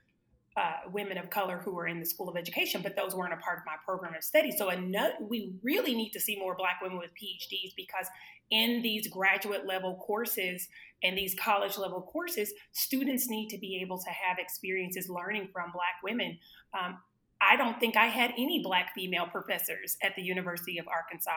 uh, 0.56 0.90
women 0.92 1.18
of 1.18 1.30
color 1.30 1.62
who 1.64 1.74
were 1.74 1.88
in 1.88 2.00
the 2.00 2.06
School 2.06 2.30
of 2.30 2.38
Education, 2.38 2.82
but 2.82 2.96
those 2.96 3.16
weren't 3.16 3.34
a 3.34 3.38
part 3.38 3.58
of 3.58 3.64
my 3.66 3.76
program 3.86 4.14
of 4.16 4.24
study. 4.24 4.52
So 4.52 4.70
another, 4.70 5.16
we 5.22 5.54
really 5.64 5.96
need 5.96 6.12
to 6.12 6.20
see 6.20 6.38
more 6.38 6.56
Black 6.56 6.80
women 6.82 6.98
with 7.00 7.10
PhDs 7.12 7.74
because 7.76 8.08
in 8.52 8.82
these 8.84 9.08
graduate 9.08 9.66
level 9.66 9.96
courses 10.06 10.68
and 11.04 11.18
these 11.18 11.36
college 11.36 11.78
level 11.78 12.02
courses, 12.02 12.54
students 12.72 13.30
need 13.30 13.50
to 13.50 13.58
be 13.58 13.80
able 13.82 13.98
to 13.98 14.10
have 14.10 14.38
experiences 14.38 15.10
learning 15.10 15.50
from 15.52 15.72
Black 15.72 15.96
women. 16.04 16.38
Um, 16.80 17.00
I 17.42 17.56
don't 17.56 17.80
think 17.80 17.98
I 17.98 18.06
had 18.06 18.32
any 18.38 18.62
Black 18.64 18.94
female 18.96 19.26
professors 19.26 19.98
at 20.04 20.16
the 20.16 20.22
University 20.22 20.78
of 20.78 20.86
Arkansas. 20.88 21.32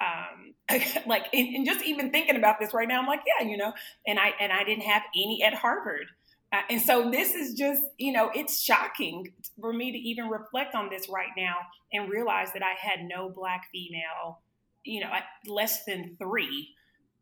Um, 0.00 0.54
like, 1.06 1.26
and, 1.32 1.54
and 1.56 1.66
just 1.66 1.84
even 1.84 2.10
thinking 2.10 2.36
about 2.36 2.58
this 2.58 2.74
right 2.74 2.88
now, 2.88 3.00
I'm 3.00 3.06
like, 3.06 3.22
yeah, 3.26 3.46
you 3.46 3.56
know, 3.56 3.72
and 4.06 4.18
I 4.18 4.32
and 4.40 4.52
I 4.52 4.64
didn't 4.64 4.84
have 4.84 5.02
any 5.14 5.42
at 5.44 5.54
Harvard. 5.54 6.06
Uh, 6.52 6.60
and 6.70 6.80
so 6.80 7.10
this 7.10 7.34
is 7.34 7.54
just, 7.54 7.82
you 7.98 8.12
know, 8.12 8.30
it's 8.34 8.60
shocking 8.60 9.32
for 9.60 9.72
me 9.72 9.90
to 9.90 9.98
even 9.98 10.28
reflect 10.28 10.74
on 10.74 10.88
this 10.88 11.08
right 11.08 11.30
now 11.36 11.56
and 11.92 12.08
realize 12.08 12.52
that 12.52 12.62
I 12.62 12.74
had 12.78 13.04
no 13.04 13.28
black 13.28 13.68
female, 13.72 14.40
you 14.84 15.00
know, 15.00 15.10
less 15.46 15.84
than 15.84 16.16
three 16.18 16.68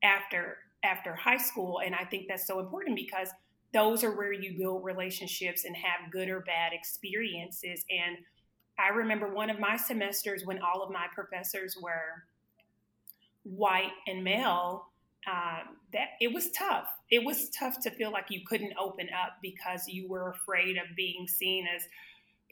after 0.03 0.59
after 0.85 1.15
high 1.15 1.39
school. 1.39 1.81
And 1.85 1.95
I 1.95 2.05
think 2.05 2.27
that's 2.29 2.47
so 2.47 2.61
important 2.61 2.97
because 2.97 3.31
those 3.73 4.05
are 4.05 4.15
where 4.17 4.33
you 4.33 4.57
build 4.59 4.85
relationships 4.85 5.65
and 5.65 5.75
have 5.75 6.13
good 6.13 6.29
or 6.29 6.41
bad 6.41 6.73
experiences. 6.73 7.85
And 7.91 8.19
I 8.79 8.89
remember 8.89 9.35
one 9.35 9.51
of 9.51 9.59
my 9.59 9.77
semesters 9.77 10.45
when 10.45 10.61
all 10.61 10.83
of 10.83 10.91
my 10.91 11.07
professors 11.15 11.77
were 11.81 12.25
white 13.43 13.93
and 14.07 14.23
male 14.23 14.89
um, 15.31 15.77
that 15.93 16.09
it 16.21 16.33
was 16.33 16.51
tough. 16.51 16.87
It 17.11 17.25
was 17.25 17.51
tough 17.51 17.81
to 17.83 17.91
feel 17.91 18.11
like 18.11 18.27
you 18.29 18.41
couldn't 18.47 18.75
open 18.79 19.09
up 19.09 19.39
because 19.43 19.89
you 19.89 20.09
were 20.09 20.31
afraid 20.31 20.77
of 20.77 20.85
being 20.97 21.27
seen 21.29 21.67
as 21.75 21.83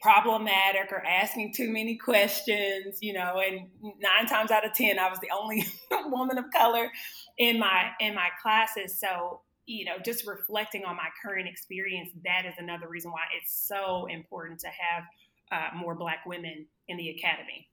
problematic 0.01 0.91
or 0.91 1.03
asking 1.05 1.53
too 1.53 1.71
many 1.71 1.95
questions, 1.95 2.97
you 3.01 3.13
know, 3.13 3.41
and 3.45 3.69
nine 3.81 4.27
times 4.27 4.51
out 4.51 4.65
of 4.65 4.73
10, 4.73 4.99
I 4.99 5.09
was 5.09 5.19
the 5.19 5.29
only 5.31 5.65
woman 6.11 6.37
of 6.37 6.45
color 6.51 6.91
in 7.37 7.57
my, 7.57 7.91
in 7.99 8.13
my 8.13 8.27
classes. 8.41 8.99
So, 8.99 9.41
you 9.65 9.85
know, 9.85 9.93
just 10.03 10.27
reflecting 10.27 10.83
on 10.83 10.97
my 10.97 11.07
current 11.23 11.47
experience, 11.47 12.09
that 12.25 12.45
is 12.45 12.53
another 12.57 12.89
reason 12.89 13.11
why 13.11 13.21
it's 13.39 13.65
so 13.65 14.07
important 14.07 14.59
to 14.59 14.67
have 14.67 15.03
uh, 15.51 15.77
more 15.77 15.95
black 15.95 16.25
women 16.25 16.65
in 16.87 16.97
the 16.97 17.09
academy. 17.09 17.67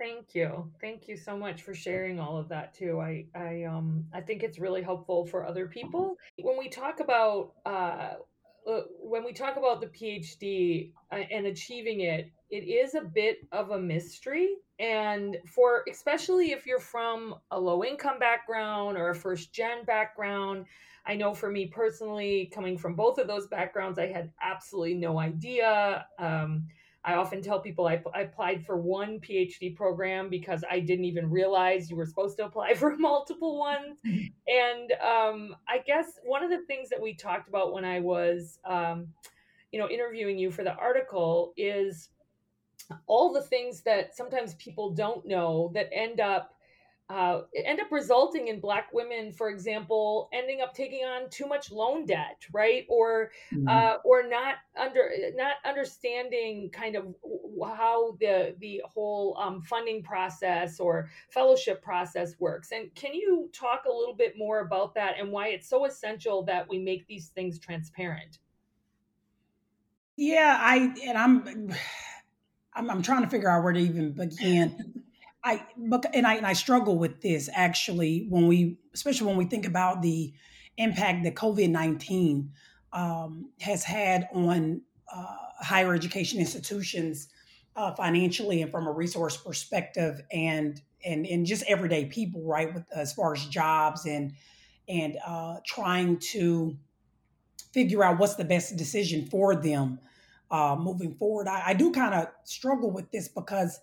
Thank 0.00 0.34
you. 0.34 0.72
Thank 0.80 1.08
you 1.08 1.16
so 1.18 1.36
much 1.36 1.60
for 1.60 1.74
sharing 1.74 2.18
all 2.18 2.38
of 2.38 2.48
that 2.48 2.72
too. 2.72 2.98
I 3.00 3.26
I 3.34 3.64
um 3.64 4.06
I 4.14 4.22
think 4.22 4.42
it's 4.42 4.58
really 4.58 4.80
helpful 4.82 5.26
for 5.26 5.46
other 5.46 5.66
people. 5.66 6.16
When 6.40 6.56
we 6.58 6.70
talk 6.70 7.00
about 7.00 7.52
uh, 7.66 8.14
uh 8.66 8.80
when 8.98 9.24
we 9.24 9.34
talk 9.34 9.58
about 9.58 9.82
the 9.82 9.88
PhD 9.88 10.92
uh, 11.12 11.16
and 11.30 11.44
achieving 11.46 12.00
it, 12.00 12.32
it 12.48 12.64
is 12.64 12.94
a 12.94 13.02
bit 13.02 13.40
of 13.52 13.72
a 13.72 13.78
mystery 13.78 14.48
and 14.78 15.36
for 15.46 15.84
especially 15.90 16.52
if 16.52 16.64
you're 16.64 16.80
from 16.80 17.34
a 17.50 17.60
low 17.60 17.84
income 17.84 18.18
background 18.18 18.96
or 18.96 19.10
a 19.10 19.14
first 19.14 19.52
gen 19.52 19.84
background, 19.84 20.64
I 21.04 21.14
know 21.14 21.34
for 21.34 21.50
me 21.50 21.66
personally 21.66 22.50
coming 22.54 22.78
from 22.78 22.94
both 22.94 23.18
of 23.18 23.26
those 23.26 23.48
backgrounds 23.48 23.98
I 23.98 24.06
had 24.06 24.32
absolutely 24.42 24.94
no 24.94 25.18
idea 25.18 26.06
um 26.18 26.68
I 27.04 27.14
often 27.14 27.40
tell 27.40 27.60
people 27.60 27.86
I, 27.86 28.02
I, 28.14 28.22
applied 28.22 28.64
for 28.66 28.76
one 28.76 29.20
PhD 29.20 29.74
program 29.74 30.28
because 30.28 30.62
I 30.70 30.80
didn't 30.80 31.06
even 31.06 31.30
realize 31.30 31.88
you 31.88 31.96
were 31.96 32.04
supposed 32.04 32.36
to 32.38 32.44
apply 32.44 32.74
for 32.76 32.96
multiple 32.96 33.58
ones. 33.58 33.98
and 34.04 34.92
um, 35.02 35.56
I 35.66 35.78
guess 35.86 36.18
one 36.24 36.42
of 36.44 36.50
the 36.50 36.64
things 36.66 36.90
that 36.90 37.00
we 37.00 37.14
talked 37.14 37.48
about 37.48 37.72
when 37.72 37.84
I 37.84 38.00
was, 38.00 38.58
um, 38.64 39.08
you 39.72 39.80
know, 39.80 39.88
interviewing 39.88 40.38
you 40.38 40.50
for 40.50 40.62
the 40.62 40.74
article 40.74 41.54
is 41.56 42.10
all 43.06 43.32
the 43.32 43.42
things 43.42 43.82
that 43.82 44.16
sometimes 44.16 44.54
people 44.54 44.90
don't 44.90 45.26
know 45.26 45.70
that 45.74 45.88
end 45.92 46.20
up 46.20 46.54
uh, 47.10 47.42
end 47.56 47.80
up 47.80 47.90
resulting 47.90 48.46
in 48.48 48.60
black 48.60 48.92
women, 48.92 49.32
for 49.32 49.48
example, 49.48 50.28
ending 50.32 50.60
up 50.60 50.72
taking 50.72 51.04
on 51.04 51.28
too 51.28 51.44
much 51.44 51.72
loan 51.72 52.06
debt, 52.06 52.40
right? 52.52 52.86
Or 52.88 53.32
mm-hmm. 53.52 53.66
uh, 53.66 53.94
or 54.04 54.28
not 54.28 54.54
under 54.80 55.10
not 55.34 55.54
understanding 55.64 56.70
kind 56.70 56.94
of 56.94 57.12
how 57.66 58.16
the 58.20 58.54
the 58.60 58.80
whole 58.84 59.36
um, 59.40 59.60
funding 59.60 60.04
process 60.04 60.78
or 60.78 61.10
fellowship 61.30 61.82
process 61.82 62.36
works. 62.38 62.70
And 62.70 62.94
can 62.94 63.12
you 63.12 63.50
talk 63.52 63.86
a 63.86 63.92
little 63.92 64.14
bit 64.14 64.38
more 64.38 64.60
about 64.60 64.94
that 64.94 65.14
and 65.18 65.32
why 65.32 65.48
it's 65.48 65.68
so 65.68 65.86
essential 65.86 66.44
that 66.44 66.68
we 66.68 66.78
make 66.78 67.08
these 67.08 67.28
things 67.28 67.58
transparent? 67.58 68.38
Yeah, 70.16 70.56
I 70.60 70.94
and 71.04 71.18
I'm 71.18 71.74
I'm, 72.72 72.88
I'm 72.88 73.02
trying 73.02 73.24
to 73.24 73.28
figure 73.28 73.50
out 73.50 73.64
where 73.64 73.72
to 73.72 73.80
even 73.80 74.12
begin 74.12 74.99
I 75.42 75.64
and 76.12 76.26
I 76.26 76.34
and 76.34 76.46
I 76.46 76.52
struggle 76.52 76.98
with 76.98 77.20
this 77.20 77.48
actually 77.52 78.26
when 78.28 78.46
we, 78.46 78.78
especially 78.94 79.26
when 79.26 79.36
we 79.36 79.46
think 79.46 79.66
about 79.66 80.02
the 80.02 80.32
impact 80.76 81.24
that 81.24 81.34
COVID 81.34 81.70
nineteen 81.70 82.52
um, 82.92 83.50
has 83.60 83.84
had 83.84 84.28
on 84.32 84.82
uh, 85.12 85.36
higher 85.60 85.94
education 85.94 86.40
institutions 86.40 87.28
uh, 87.76 87.94
financially 87.94 88.62
and 88.62 88.70
from 88.70 88.86
a 88.86 88.92
resource 88.92 89.36
perspective, 89.36 90.20
and 90.30 90.80
and 91.04 91.26
and 91.26 91.46
just 91.46 91.64
everyday 91.66 92.04
people, 92.04 92.42
right? 92.44 92.72
With 92.74 92.84
as 92.94 93.12
far 93.14 93.32
as 93.32 93.46
jobs 93.46 94.04
and 94.06 94.32
and 94.88 95.16
uh, 95.26 95.56
trying 95.64 96.18
to 96.18 96.76
figure 97.72 98.02
out 98.02 98.18
what's 98.18 98.34
the 98.34 98.44
best 98.44 98.76
decision 98.76 99.26
for 99.26 99.54
them 99.54 100.00
uh, 100.50 100.76
moving 100.78 101.14
forward. 101.14 101.46
I, 101.46 101.62
I 101.68 101.74
do 101.74 101.92
kind 101.92 102.14
of 102.14 102.26
struggle 102.44 102.90
with 102.90 103.10
this 103.12 103.28
because 103.28 103.80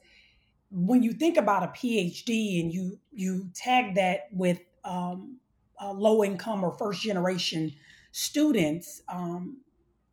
when 0.69 1.03
you 1.03 1.13
think 1.13 1.37
about 1.37 1.63
a 1.63 1.67
PhD 1.67 2.61
and 2.61 2.73
you 2.73 2.99
you 3.11 3.49
tag 3.53 3.95
that 3.95 4.27
with 4.31 4.59
um, 4.83 5.37
low 5.81 6.23
income 6.23 6.63
or 6.63 6.77
first 6.77 7.01
generation 7.01 7.73
students, 8.11 9.01
um, 9.09 9.57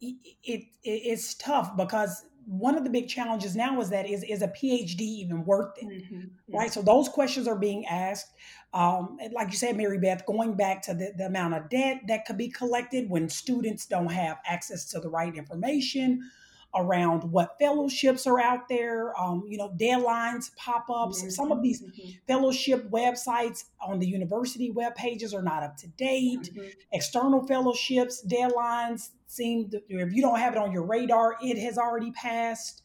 it, 0.01 0.17
it, 0.43 0.65
it's 0.83 1.35
tough 1.35 1.77
because 1.77 2.25
one 2.47 2.77
of 2.77 2.85
the 2.85 2.91
big 2.91 3.09
challenges 3.09 3.57
now 3.57 3.81
is 3.81 3.91
that 3.91 4.07
is 4.09 4.23
is 4.23 4.43
a 4.43 4.49
PhD 4.49 5.01
even 5.01 5.45
worth 5.45 5.77
it, 5.79 5.87
mm-hmm. 5.87 6.57
right? 6.57 6.73
So 6.73 6.83
those 6.83 7.09
questions 7.09 7.49
are 7.49 7.57
being 7.57 7.87
asked. 7.87 8.33
Um, 8.73 9.19
like 9.33 9.51
you 9.51 9.57
said, 9.57 9.77
Mary 9.77 9.99
Beth, 9.99 10.27
going 10.27 10.55
back 10.55 10.83
to 10.83 10.95
the, 10.95 11.13
the 11.17 11.27
amount 11.27 11.55
of 11.55 11.71
debt 11.71 12.03
that 12.09 12.27
could 12.27 12.37
be 12.37 12.49
collected 12.49 13.09
when 13.09 13.29
students 13.29 13.87
don't 13.87 14.13
have 14.13 14.39
access 14.47 14.85
to 14.91 15.01
the 15.01 15.09
right 15.09 15.35
information 15.35 16.29
around 16.75 17.31
what 17.31 17.57
fellowships 17.59 18.27
are 18.27 18.41
out 18.41 18.69
there. 18.69 19.19
Um, 19.21 19.45
you 19.47 19.57
know, 19.57 19.71
deadlines, 19.71 20.55
pop 20.57 20.87
ups. 20.91 21.21
Mm-hmm. 21.21 21.31
Some 21.31 21.53
of 21.53 21.63
these 21.63 21.83
mm-hmm. 21.83 22.11
fellowship 22.27 22.91
websites 22.91 23.65
on 23.81 23.99
the 23.99 24.07
university 24.07 24.71
web 24.71 24.95
pages 24.95 25.33
are 25.35 25.43
not 25.43 25.63
up 25.63 25.77
to 25.79 25.89
date. 25.89 26.51
Mm-hmm. 26.53 26.69
External 26.93 27.47
fellowships, 27.47 28.25
deadlines 28.27 29.11
seem, 29.27 29.71
to, 29.71 29.83
if 29.89 30.13
you 30.13 30.23
don't 30.23 30.39
have 30.39 30.55
it 30.55 30.59
on 30.59 30.73
your 30.73 30.85
radar, 30.85 31.37
it 31.43 31.59
has 31.59 31.79
already 31.79 32.11
passed. 32.13 32.83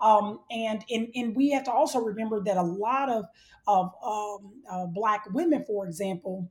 Um, 0.00 0.40
and, 0.50 0.84
and, 0.90 1.08
and 1.14 1.36
we 1.36 1.50
have 1.50 1.64
to 1.64 1.72
also 1.72 2.00
remember 2.00 2.42
that 2.44 2.56
a 2.56 2.62
lot 2.62 3.08
of, 3.08 3.24
of 3.68 3.92
um, 4.04 4.62
uh, 4.68 4.86
Black 4.86 5.26
women, 5.32 5.64
for 5.64 5.86
example, 5.86 6.50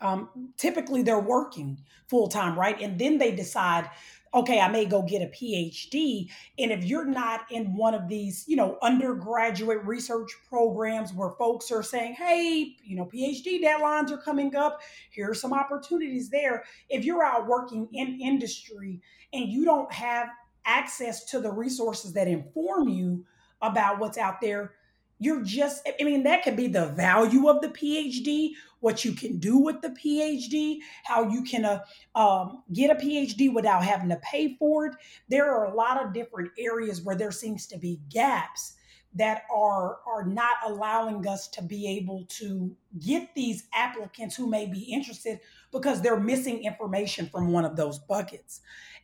um, 0.00 0.52
typically 0.56 1.02
they're 1.02 1.18
working 1.20 1.80
full 2.08 2.28
time, 2.28 2.58
right? 2.58 2.80
And 2.80 2.98
then 2.98 3.18
they 3.18 3.32
decide 3.32 3.88
okay, 4.36 4.60
I 4.60 4.68
may 4.68 4.84
go 4.84 5.02
get 5.02 5.22
a 5.22 5.26
PhD. 5.26 6.28
And 6.58 6.70
if 6.70 6.84
you're 6.84 7.06
not 7.06 7.50
in 7.50 7.74
one 7.74 7.94
of 7.94 8.06
these, 8.06 8.44
you 8.46 8.54
know, 8.54 8.76
undergraduate 8.82 9.82
research 9.84 10.30
programs 10.48 11.12
where 11.14 11.30
folks 11.30 11.72
are 11.72 11.82
saying, 11.82 12.14
hey, 12.14 12.76
you 12.84 12.96
know, 12.96 13.06
PhD 13.06 13.62
deadlines 13.64 14.10
are 14.10 14.18
coming 14.18 14.54
up, 14.54 14.82
here 15.10 15.30
are 15.30 15.34
some 15.34 15.54
opportunities 15.54 16.28
there. 16.28 16.64
If 16.90 17.04
you're 17.04 17.24
out 17.24 17.46
working 17.46 17.88
in 17.92 18.20
industry 18.20 19.00
and 19.32 19.48
you 19.48 19.64
don't 19.64 19.90
have 19.90 20.28
access 20.66 21.24
to 21.26 21.40
the 21.40 21.50
resources 21.50 22.12
that 22.12 22.28
inform 22.28 22.88
you 22.88 23.24
about 23.62 23.98
what's 23.98 24.18
out 24.18 24.42
there, 24.42 24.74
you're 25.18 25.42
just 25.42 25.88
i 25.98 26.04
mean 26.04 26.22
that 26.24 26.42
could 26.42 26.56
be 26.56 26.66
the 26.66 26.88
value 26.88 27.48
of 27.48 27.62
the 27.62 27.68
phd 27.68 28.50
what 28.80 29.04
you 29.04 29.12
can 29.12 29.38
do 29.38 29.58
with 29.58 29.80
the 29.82 29.88
phd 29.88 30.78
how 31.04 31.28
you 31.28 31.42
can 31.42 31.64
uh, 31.64 31.80
um, 32.14 32.62
get 32.72 32.90
a 32.90 32.94
phd 32.94 33.52
without 33.54 33.84
having 33.84 34.08
to 34.08 34.16
pay 34.16 34.56
for 34.58 34.86
it 34.86 34.94
there 35.28 35.50
are 35.50 35.66
a 35.66 35.74
lot 35.74 36.04
of 36.04 36.12
different 36.12 36.50
areas 36.58 37.02
where 37.02 37.16
there 37.16 37.32
seems 37.32 37.66
to 37.66 37.78
be 37.78 38.00
gaps 38.10 38.74
that 39.14 39.42
are 39.54 39.98
are 40.06 40.26
not 40.26 40.56
allowing 40.66 41.26
us 41.26 41.48
to 41.48 41.62
be 41.62 41.88
able 41.88 42.24
to 42.28 42.76
get 42.98 43.34
these 43.34 43.66
applicants 43.72 44.36
who 44.36 44.46
may 44.48 44.66
be 44.66 44.80
interested 44.92 45.40
because 45.72 46.02
they're 46.02 46.20
missing 46.20 46.64
information 46.64 47.28
from 47.28 47.52
one 47.52 47.64
of 47.64 47.76
those 47.76 47.98
buckets 47.98 48.60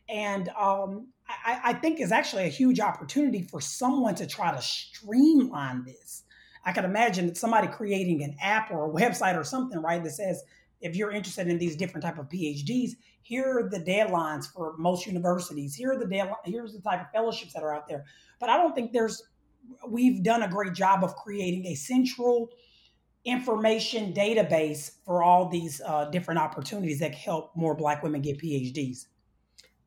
and 0.09 0.49
um, 0.49 1.07
I, 1.27 1.59
I 1.65 1.73
think 1.73 1.99
is 1.99 2.11
actually 2.11 2.43
a 2.43 2.49
huge 2.49 2.79
opportunity 2.79 3.41
for 3.41 3.61
someone 3.61 4.15
to 4.15 4.27
try 4.27 4.51
to 4.53 4.61
streamline 4.61 5.85
this. 5.85 6.23
I 6.65 6.71
can 6.71 6.85
imagine 6.85 7.27
that 7.27 7.37
somebody 7.37 7.67
creating 7.67 8.23
an 8.23 8.35
app 8.41 8.71
or 8.71 8.89
a 8.89 8.93
website 8.93 9.37
or 9.37 9.43
something, 9.43 9.81
right, 9.81 10.03
that 10.03 10.11
says 10.11 10.43
if 10.81 10.95
you're 10.95 11.11
interested 11.11 11.47
in 11.47 11.57
these 11.57 11.75
different 11.75 12.03
type 12.03 12.17
of 12.17 12.29
PhDs, 12.29 12.91
here 13.21 13.59
are 13.59 13.69
the 13.69 13.79
deadlines 13.79 14.51
for 14.51 14.75
most 14.77 15.07
universities. 15.07 15.75
Here 15.75 15.93
are 15.93 15.97
the 15.97 16.05
deadline, 16.05 16.35
here's 16.45 16.73
the 16.73 16.81
type 16.81 17.01
of 17.01 17.07
fellowships 17.11 17.53
that 17.53 17.63
are 17.63 17.73
out 17.73 17.87
there. 17.87 18.05
But 18.39 18.49
I 18.49 18.57
don't 18.57 18.75
think 18.75 18.91
there's 18.91 19.23
we've 19.87 20.21
done 20.23 20.43
a 20.43 20.47
great 20.49 20.73
job 20.73 21.03
of 21.03 21.15
creating 21.15 21.67
a 21.67 21.75
central 21.75 22.49
information 23.23 24.13
database 24.13 24.91
for 25.05 25.23
all 25.23 25.47
these 25.47 25.81
uh, 25.85 26.05
different 26.05 26.39
opportunities 26.39 26.99
that 26.99 27.15
help 27.15 27.55
more 27.55 27.73
Black 27.73 28.03
women 28.03 28.21
get 28.21 28.37
PhDs. 28.37 29.05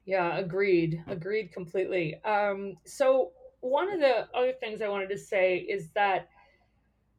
Yeah, 0.06 0.38
agreed. 0.38 1.02
Agreed 1.08 1.52
completely. 1.52 2.22
Um, 2.24 2.76
so 2.86 3.32
one 3.60 3.92
of 3.92 4.00
the 4.00 4.28
other 4.34 4.52
things 4.60 4.80
I 4.80 4.88
wanted 4.88 5.10
to 5.10 5.18
say 5.18 5.58
is 5.58 5.90
that 5.90 6.28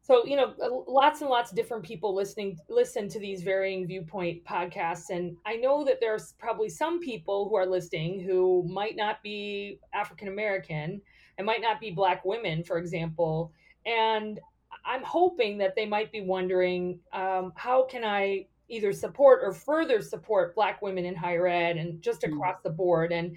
so 0.08 0.26
you 0.26 0.38
know 0.38 0.53
lots 0.88 1.20
and 1.22 1.30
lots 1.30 1.51
of 1.51 1.58
different 1.58 1.84
people 1.84 2.16
listening 2.16 2.58
listen 2.70 3.10
to 3.10 3.20
these 3.20 3.43
varying 3.43 3.86
viewpoint 3.86 4.43
podcasts 4.45 5.10
and 5.10 5.36
i 5.45 5.55
know 5.58 5.84
that 5.84 5.99
there's 5.99 6.34
probably 6.39 6.70
some 6.70 6.99
people 6.99 7.49
who 7.49 7.55
are 7.55 7.66
listening 7.66 8.20
who 8.20 8.66
might 8.70 8.95
not 8.95 9.22
be 9.22 9.80
african 9.93 10.30
american 10.30 11.01
and 11.38 11.45
might 11.45 11.62
not 11.62 11.80
be 11.82 11.91
black 11.91 12.24
women 12.24 12.64
for 12.64 12.78
example 12.78 13.51
and 13.86 14.39
i'm 14.86 15.03
hoping 15.03 15.58
that 15.58 15.76
they 15.76 15.86
might 15.86 16.12
be 16.12 16.22
wondering 16.22 16.99
um, 17.12 17.51
how 17.55 17.84
can 17.84 18.05
i 18.05 18.45
either 18.70 18.91
support 18.91 19.41
or 19.43 19.53
further 19.53 20.01
support 20.01 20.55
black 20.55 20.82
women 20.82 21.05
in 21.05 21.16
higher 21.16 21.47
ed 21.47 21.78
and 21.78 22.01
just 22.01 22.22
mm. 22.22 22.34
across 22.34 22.58
the 22.64 22.70
board 22.70 23.12
and 23.12 23.36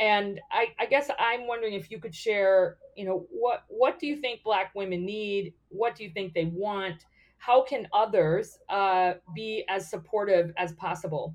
and 0.00 0.40
I, 0.50 0.68
I, 0.80 0.86
guess 0.86 1.10
i'm 1.18 1.46
wondering 1.46 1.74
if 1.74 1.90
you 1.90 2.00
could 2.00 2.14
share 2.14 2.78
you 2.96 3.04
know 3.06 3.26
what 3.30 3.64
what 3.68 3.98
do 3.98 4.06
you 4.06 4.16
think 4.16 4.42
black 4.42 4.72
women 4.74 5.06
need? 5.06 5.54
What 5.68 5.94
do 5.94 6.04
you 6.04 6.10
think 6.10 6.34
they 6.34 6.46
want? 6.46 7.04
How 7.38 7.62
can 7.62 7.88
others 7.94 8.58
uh, 8.68 9.14
be 9.34 9.64
as 9.70 9.88
supportive 9.88 10.52
as 10.58 10.72
possible? 10.72 11.34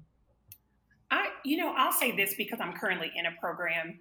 I 1.09 1.29
you 1.43 1.57
know 1.57 1.73
i'll 1.75 1.91
say 1.91 2.15
this 2.15 2.35
because 2.35 2.59
i'm 2.59 2.73
currently 2.73 3.11
in 3.15 3.25
a 3.25 3.31
program. 3.39 3.99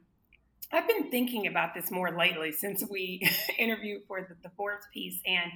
I've 0.73 0.89
been 0.89 1.11
thinking 1.11 1.47
about 1.47 1.75
this 1.75 1.91
more 1.91 2.17
lately 2.17 2.53
since 2.53 2.85
we 2.91 3.23
interviewed 3.59 4.03
for 4.09 4.21
the, 4.23 4.35
the 4.43 4.51
piece. 4.93 5.21
And 5.27 5.53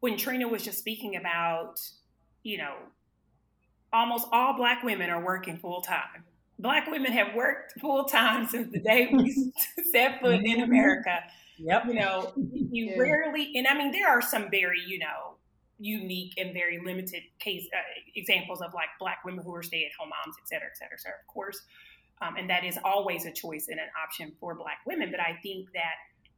when 0.00 0.18
trina 0.18 0.48
was 0.48 0.62
just 0.62 0.78
speaking 0.78 1.16
about 1.16 1.80
you 2.42 2.58
know 2.58 2.74
almost 3.94 4.26
all 4.30 4.54
black 4.54 4.82
women 4.82 5.08
are 5.08 5.24
working 5.24 5.56
full 5.56 5.80
time. 5.80 6.25
Black 6.58 6.90
women 6.90 7.12
have 7.12 7.34
worked 7.34 7.78
full 7.80 8.04
time 8.04 8.46
since 8.46 8.72
the 8.72 8.80
day 8.80 9.08
we 9.12 9.52
set 9.92 10.20
foot 10.20 10.34
in 10.34 10.44
mm-hmm. 10.44 10.62
America. 10.62 11.18
Yep. 11.58 11.84
You 11.86 11.94
know, 11.94 12.32
you 12.36 12.86
yeah. 12.90 12.98
rarely, 12.98 13.52
and 13.56 13.66
I 13.66 13.76
mean, 13.76 13.90
there 13.92 14.08
are 14.08 14.22
some 14.22 14.50
very, 14.50 14.80
you 14.86 14.98
know, 14.98 15.36
unique 15.78 16.34
and 16.38 16.54
very 16.54 16.80
limited 16.84 17.22
case 17.38 17.66
uh, 17.74 17.78
examples 18.14 18.62
of 18.62 18.72
like 18.72 18.88
black 18.98 19.18
women 19.24 19.44
who 19.44 19.54
are 19.54 19.62
stay 19.62 19.84
at 19.84 19.92
home 19.98 20.10
moms, 20.10 20.36
et 20.42 20.48
cetera, 20.48 20.68
et 20.70 20.76
cetera, 20.76 20.94
et 20.94 21.00
cetera, 21.00 21.18
of 21.18 21.26
course. 21.32 21.60
Um, 22.22 22.36
and 22.36 22.48
that 22.48 22.64
is 22.64 22.78
always 22.82 23.26
a 23.26 23.32
choice 23.32 23.68
and 23.68 23.78
an 23.78 23.88
option 24.02 24.32
for 24.40 24.54
black 24.54 24.78
women. 24.86 25.10
But 25.10 25.20
I 25.20 25.38
think 25.42 25.68
that 25.74 25.96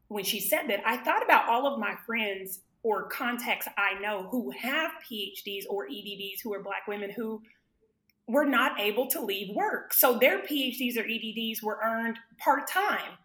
when 0.09 0.25
she 0.25 0.41
said 0.41 0.69
that, 0.69 0.81
I 0.85 0.97
thought 0.97 1.23
about 1.23 1.49
all 1.49 1.73
of 1.73 1.79
my 1.79 1.95
friends 2.07 2.61
or 2.83 3.09
contacts 3.09 3.69
I 3.77 4.01
know 4.01 4.29
who 4.31 4.51
have 4.51 4.93
PhDs 5.11 5.65
or 5.69 5.87
EDDs 5.87 6.41
who 6.43 6.53
are 6.55 6.63
Black 6.63 6.87
women 6.87 7.11
who 7.11 7.43
were 8.29 8.45
not 8.45 8.79
able 8.79 9.07
to 9.09 9.21
leave 9.21 9.55
work. 9.57 9.95
So 9.95 10.19
their 10.19 10.43
PhDs 10.43 10.97
or 10.99 11.05
EDDs 11.05 11.63
were 11.63 11.81
earned 11.83 12.19
part 12.39 12.69
time 12.69 13.17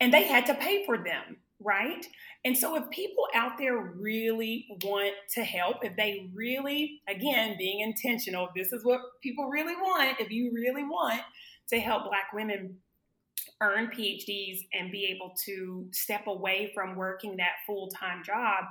and 0.00 0.12
they 0.12 0.24
had 0.24 0.46
to 0.46 0.54
pay 0.54 0.84
for 0.86 0.96
them, 0.96 1.36
right? 1.60 2.04
And 2.44 2.56
so 2.56 2.74
if 2.76 2.88
people 2.88 3.26
out 3.34 3.58
there 3.58 3.76
really 3.76 4.66
want 4.82 5.14
to 5.34 5.44
help, 5.44 5.84
if 5.84 5.94
they 5.96 6.30
really, 6.34 7.02
again, 7.06 7.56
being 7.58 7.80
intentional, 7.80 8.48
this 8.56 8.72
is 8.72 8.82
what 8.82 9.00
people 9.22 9.50
really 9.50 9.76
want, 9.76 10.18
if 10.18 10.30
you 10.30 10.50
really 10.54 10.84
want 10.84 11.20
to 11.68 11.78
help 11.78 12.04
Black 12.04 12.32
women 12.32 12.78
earn 13.60 13.88
PhDs 13.88 14.60
and 14.72 14.90
be 14.90 15.14
able 15.14 15.34
to 15.44 15.86
step 15.92 16.26
away 16.26 16.72
from 16.74 16.96
working 16.96 17.36
that 17.36 17.56
full 17.66 17.88
time 17.88 18.22
job, 18.24 18.64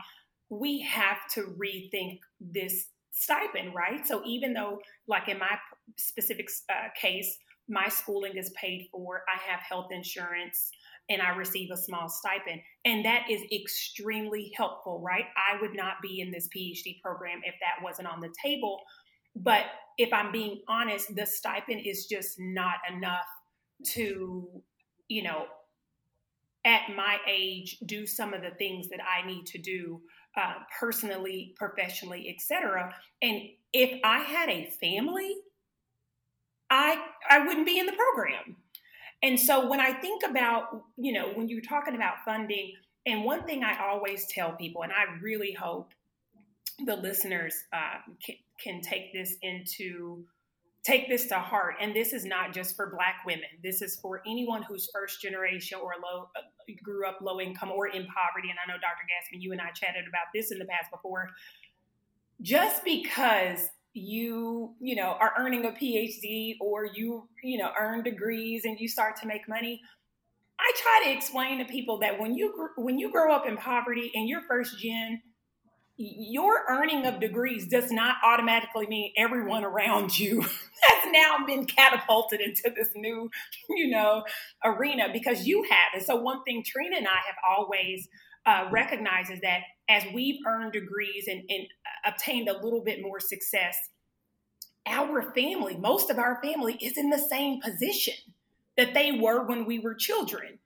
we 0.50 0.82
have 0.82 1.18
to 1.36 1.56
rethink 1.62 2.20
this 2.42 2.88
stipend, 3.20 3.74
right? 3.76 4.06
So 4.06 4.22
even 4.26 4.54
though, 4.54 4.80
like 5.08 5.28
in 5.28 5.40
my 5.40 5.58
specific 5.98 6.50
uh, 6.70 6.90
case, 7.00 7.38
my 7.68 7.88
schooling 7.88 8.36
is 8.36 8.50
paid 8.52 8.88
for, 8.92 9.24
I 9.34 9.40
have 9.52 9.60
health 9.62 9.88
insurance, 9.92 10.72
and 11.10 11.22
I 11.22 11.36
receive 11.36 11.70
a 11.72 11.78
small 11.78 12.10
stipend. 12.10 12.62
And 12.86 13.06
that 13.06 13.30
is 13.30 13.42
extremely 13.52 14.52
helpful, 14.56 15.02
right? 15.04 15.26
I 15.36 15.62
would 15.62 15.76
not 15.76 15.96
be 16.02 16.20
in 16.20 16.32
this 16.32 16.48
PhD 16.56 17.02
program 17.02 17.42
if 17.44 17.56
that 17.62 17.84
wasn't 17.84 18.08
on 18.08 18.20
the 18.20 18.34
table. 18.44 18.80
But 19.36 19.66
if 19.98 20.12
I'm 20.14 20.32
being 20.32 20.62
honest, 20.68 21.16
the 21.16 21.26
stipend 21.26 21.82
is 21.86 22.06
just 22.06 22.36
not 22.40 22.76
enough 22.92 23.26
to 23.94 24.64
you 25.10 25.24
know, 25.24 25.46
at 26.64 26.82
my 26.96 27.18
age, 27.28 27.78
do 27.86 28.06
some 28.06 28.34
of 28.34 28.42
the 28.42 28.52
things 28.52 28.88
that 28.90 29.00
I 29.04 29.26
need 29.26 29.46
to 29.48 29.58
do 29.58 30.02
uh, 30.40 30.54
personally, 30.80 31.54
professionally, 31.58 32.34
etc. 32.34 32.94
And 33.22 33.42
if 33.74 34.00
I 34.04 34.20
had 34.20 34.50
a 34.50 34.72
family, 34.80 35.36
I 36.70 37.02
I 37.30 37.46
wouldn't 37.46 37.66
be 37.66 37.80
in 37.80 37.86
the 37.86 37.94
program. 37.94 38.56
And 39.22 39.38
so 39.38 39.68
when 39.68 39.82
I 39.82 39.92
think 39.92 40.24
about, 40.24 40.84
you 40.98 41.12
know, 41.12 41.30
when 41.34 41.50
you're 41.50 41.62
talking 41.62 41.96
about 41.96 42.24
funding, 42.24 42.74
and 43.06 43.26
one 43.26 43.44
thing 43.44 43.64
I 43.64 43.78
always 43.86 44.28
tell 44.28 44.54
people, 44.54 44.84
and 44.84 44.94
I 44.94 45.20
really 45.22 45.52
hope 45.52 45.94
the 46.86 46.96
listeners 46.96 47.54
uh, 47.74 47.98
can, 48.26 48.36
can 48.64 48.82
take 48.82 49.12
this 49.12 49.36
into 49.42 50.24
take 50.84 51.10
this 51.10 51.28
to 51.28 51.36
heart 51.36 51.76
and 51.82 51.96
this 51.96 52.14
is 52.14 52.26
not 52.26 52.54
just 52.54 52.76
for 52.76 52.90
black 52.90 53.16
women. 53.26 53.50
This 53.64 53.82
is 53.82 53.98
for 53.98 54.22
anyone 54.26 54.64
who's 54.64 54.90
first 54.94 55.22
generation 55.22 55.80
or 55.82 55.94
low 56.02 56.30
uh, 56.36 56.42
grew 56.84 57.08
up 57.08 57.20
low 57.22 57.40
income 57.42 57.72
or 57.72 57.88
in 57.88 58.06
poverty 58.06 58.50
and 58.50 58.60
i 58.64 58.72
know 58.72 58.78
dr 58.78 59.04
Gasman 59.10 59.42
you 59.42 59.52
and 59.52 59.60
i 59.60 59.72
chatted 59.72 60.08
about 60.08 60.28
this 60.34 60.52
in 60.52 60.60
the 60.60 60.66
past 60.66 60.92
before. 60.92 61.30
Just 62.42 62.84
because 62.84 63.70
you 63.94 64.76
you 64.80 64.96
know 64.96 65.18
are 65.20 65.34
earning 65.38 65.66
a 65.66 65.72
phd 65.72 66.56
or 66.62 66.86
you 66.86 67.28
you 67.44 67.58
know 67.58 67.72
earn 67.80 68.04
degrees 68.04 68.64
and 68.66 68.80
you 68.80 68.88
start 68.88 69.16
to 69.20 69.26
make 69.26 69.50
money 69.50 69.82
i 70.60 70.72
try 70.76 71.06
to 71.06 71.18
explain 71.18 71.58
to 71.58 71.66
people 71.66 71.98
that 71.98 72.20
when 72.20 72.36
you 72.36 72.70
when 72.78 73.00
you 73.00 73.12
grow 73.12 73.34
up 73.34 73.48
in 73.48 73.58
poverty 73.58 74.12
and 74.14 74.30
you're 74.30 74.44
first 74.48 74.78
gen 74.80 75.20
your 76.02 76.64
earning 76.70 77.06
of 77.06 77.20
degrees 77.20 77.68
does 77.68 77.92
not 77.92 78.16
automatically 78.24 78.88
mean 78.88 79.12
everyone 79.18 79.66
around 79.66 80.18
you 80.18 80.42
has 80.82 81.12
now 81.12 81.46
been 81.46 81.66
catapulted 81.66 82.40
into 82.40 82.72
this 82.74 82.90
new, 82.96 83.30
you 83.70 83.90
know, 83.90 84.24
arena 84.64 85.10
because 85.12 85.46
you 85.46 85.64
have. 85.64 85.94
And 85.94 86.02
so 86.02 86.16
one 86.16 86.42
thing 86.44 86.64
Trina 86.66 86.96
and 86.96 87.08
I 87.08 87.20
have 87.28 87.36
always 87.48 88.08
uh, 88.46 88.70
recognized 88.72 89.30
is 89.30 89.42
that 89.42 89.60
as 89.90 90.04
we've 90.14 90.40
earned 90.48 90.72
degrees 90.72 91.28
and, 91.28 91.44
and 91.50 91.68
obtained 92.06 92.48
a 92.48 92.64
little 92.64 92.82
bit 92.82 93.02
more 93.02 93.20
success, 93.20 93.78
our 94.88 95.34
family, 95.34 95.76
most 95.76 96.10
of 96.10 96.18
our 96.18 96.42
family 96.42 96.76
is 96.82 96.98
in 96.98 97.10
the 97.10 97.20
same 97.20 97.60
position 97.60 98.14
that 98.78 98.94
they 98.94 99.12
were 99.12 99.46
when 99.46 99.66
we 99.66 99.80
were 99.80 99.94
children. 99.94 100.60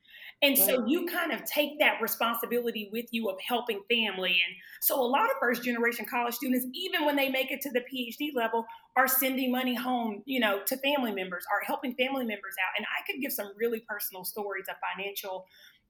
And 0.43 0.57
right. 0.57 0.67
so 0.67 0.85
you 0.85 1.05
kind 1.05 1.31
of 1.31 1.45
take 1.45 1.79
that 1.79 2.01
responsibility 2.01 2.89
with 2.91 3.05
you 3.11 3.29
of 3.29 3.37
helping 3.39 3.81
family. 3.89 4.31
And 4.45 4.55
so 4.81 4.99
a 4.99 5.07
lot 5.07 5.29
of 5.29 5.37
first 5.39 5.63
generation 5.63 6.05
college 6.05 6.35
students, 6.35 6.67
even 6.73 7.05
when 7.05 7.15
they 7.15 7.29
make 7.29 7.49
it 7.49 7.61
to 7.61 7.71
the 7.71 7.79
PhD 7.79 8.35
level, 8.35 8.65
are 8.97 9.07
sending 9.07 9.53
money 9.53 9.73
home, 9.73 10.21
you 10.25 10.41
know, 10.41 10.59
to 10.65 10.77
family 10.77 11.13
members, 11.13 11.45
are 11.49 11.65
helping 11.65 11.95
family 11.95 12.25
members 12.25 12.55
out. 12.61 12.73
And 12.77 12.85
I 12.85 13.09
could 13.09 13.21
give 13.21 13.31
some 13.31 13.53
really 13.57 13.85
personal 13.87 14.25
stories 14.25 14.65
of 14.69 14.75
financial 14.95 15.45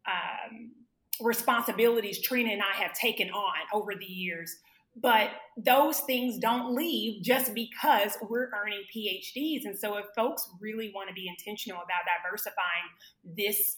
um, 0.06 0.72
responsibilities 1.20 2.22
Trina 2.22 2.52
and 2.52 2.62
I 2.62 2.76
have 2.84 2.94
taken 2.94 3.32
on 3.32 3.56
over 3.74 3.96
the 3.96 4.06
years. 4.06 4.56
But 4.96 5.32
those 5.58 6.02
things 6.02 6.38
don't 6.38 6.76
leave 6.76 7.24
just 7.24 7.56
because 7.56 8.16
we're 8.22 8.52
earning 8.54 8.84
PhDs. 8.96 9.66
And 9.66 9.78
so 9.78 9.98
if 9.98 10.06
folks 10.16 10.48
really 10.62 10.92
want 10.94 11.10
to 11.10 11.16
be 11.16 11.28
intentional 11.28 11.82
about 11.82 12.04
diversifying 12.24 12.86
this 13.24 13.78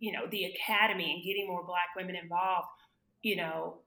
you 0.00 0.12
know 0.12 0.26
the 0.30 0.44
academy 0.44 1.12
and 1.14 1.24
getting 1.24 1.46
more 1.46 1.64
black 1.64 1.94
women 1.96 2.16
involved 2.16 2.68
you 3.22 3.36
know 3.36 3.78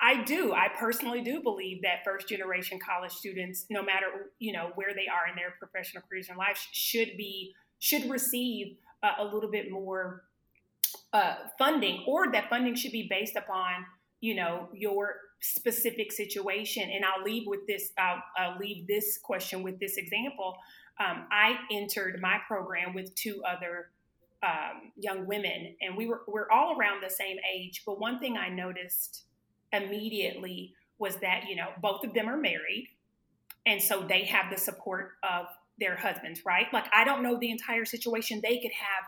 i 0.00 0.22
do. 0.24 0.52
I 0.52 0.68
personally 0.78 1.22
do 1.22 1.42
believe 1.42 1.82
that 1.82 2.04
first 2.04 2.28
generation 2.28 2.78
college 2.78 3.12
students 3.12 3.66
no 3.70 3.82
matter 3.82 4.06
you 4.38 4.52
know 4.52 4.72
where 4.74 4.92
they 4.94 5.06
are 5.08 5.28
in 5.28 5.36
their 5.36 5.54
professional 5.58 6.02
careers 6.08 6.28
in 6.28 6.36
life 6.36 6.58
should 6.72 7.16
be 7.16 7.54
should 7.78 8.08
receive 8.10 8.76
a 9.18 9.24
little 9.24 9.50
bit 9.50 9.70
more 9.70 10.24
uh, 11.12 11.36
funding 11.58 12.04
or 12.06 12.32
that 12.32 12.48
funding 12.50 12.74
should 12.74 12.92
be 12.92 13.06
based 13.08 13.36
upon 13.36 13.86
you 14.20 14.34
know 14.34 14.68
your 14.74 15.16
specific 15.40 16.12
situation. 16.12 16.90
And 16.90 17.04
i'll 17.04 17.22
leave 17.22 17.44
with 17.46 17.66
this 17.66 17.90
i'll, 17.98 18.22
I'll 18.36 18.58
leave 18.58 18.86
this 18.86 19.18
question 19.22 19.62
with 19.62 19.78
this 19.80 19.96
example. 19.96 20.56
Um, 20.98 21.26
i 21.30 21.56
entered 21.70 22.20
my 22.20 22.38
program 22.46 22.94
with 22.94 23.14
two 23.14 23.42
other 23.48 23.90
um, 24.42 24.92
young 24.96 25.26
women, 25.26 25.76
and 25.80 25.96
we 25.96 26.06
were 26.06 26.22
we're 26.26 26.50
all 26.50 26.78
around 26.78 27.02
the 27.02 27.10
same 27.10 27.36
age. 27.54 27.82
But 27.86 27.98
one 28.00 28.18
thing 28.18 28.36
I 28.36 28.48
noticed 28.48 29.24
immediately 29.72 30.74
was 30.98 31.16
that 31.16 31.44
you 31.48 31.56
know 31.56 31.68
both 31.80 32.04
of 32.04 32.14
them 32.14 32.28
are 32.28 32.36
married, 32.36 32.88
and 33.64 33.82
so 33.82 34.04
they 34.06 34.24
have 34.24 34.50
the 34.50 34.58
support 34.58 35.12
of 35.22 35.46
their 35.78 35.96
husbands, 35.96 36.42
right? 36.44 36.66
Like 36.72 36.86
I 36.94 37.04
don't 37.04 37.22
know 37.22 37.38
the 37.38 37.50
entire 37.50 37.84
situation; 37.84 38.40
they 38.42 38.58
could 38.58 38.72
have, 38.72 39.04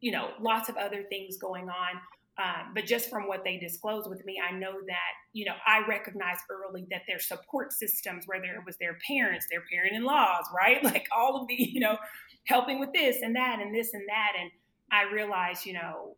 you 0.00 0.12
know, 0.12 0.30
lots 0.40 0.68
of 0.68 0.76
other 0.76 1.02
things 1.08 1.36
going 1.38 1.68
on. 1.68 2.00
Um, 2.38 2.72
but 2.74 2.86
just 2.86 3.10
from 3.10 3.28
what 3.28 3.44
they 3.44 3.58
disclosed 3.58 4.08
with 4.08 4.24
me, 4.24 4.40
I 4.42 4.52
know 4.52 4.72
that, 4.86 5.12
you 5.34 5.44
know, 5.44 5.52
I 5.66 5.86
recognized 5.86 6.40
early 6.48 6.86
that 6.90 7.02
their 7.06 7.18
support 7.18 7.74
systems, 7.74 8.24
whether 8.26 8.44
it 8.44 8.64
was 8.64 8.78
their 8.78 8.96
parents, 9.06 9.46
their 9.50 9.62
parent 9.70 9.94
in 9.94 10.02
laws, 10.02 10.44
right? 10.56 10.82
Like 10.92 11.08
all 11.14 11.42
of 11.42 11.48
the, 11.48 11.54
you 11.54 11.80
know, 11.80 11.98
helping 12.44 12.80
with 12.80 12.92
this 12.92 13.18
and 13.22 13.36
that 13.36 13.60
and 13.60 13.74
this 13.74 13.94
and 13.94 14.02
that. 14.08 14.32
And 14.38 14.50
I 14.90 15.12
realized, 15.12 15.66
you 15.66 15.74
know, 15.74 16.16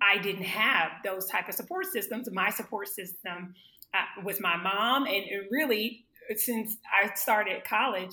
I 0.00 0.18
didn't 0.18 0.44
have 0.44 0.90
those 1.04 1.26
type 1.26 1.48
of 1.48 1.54
support 1.54 1.86
systems. 1.86 2.28
My 2.30 2.50
support 2.50 2.88
system 2.88 3.54
uh, 3.94 4.22
was 4.22 4.40
my 4.40 4.56
mom, 4.56 5.06
and, 5.06 5.24
and 5.24 5.46
really, 5.50 6.04
since 6.36 6.76
I 7.02 7.14
started 7.14 7.64
college, 7.64 8.10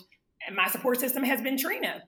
my 0.54 0.68
support 0.70 1.00
system 1.00 1.24
has 1.24 1.42
been 1.42 1.58
Trina. 1.58 2.04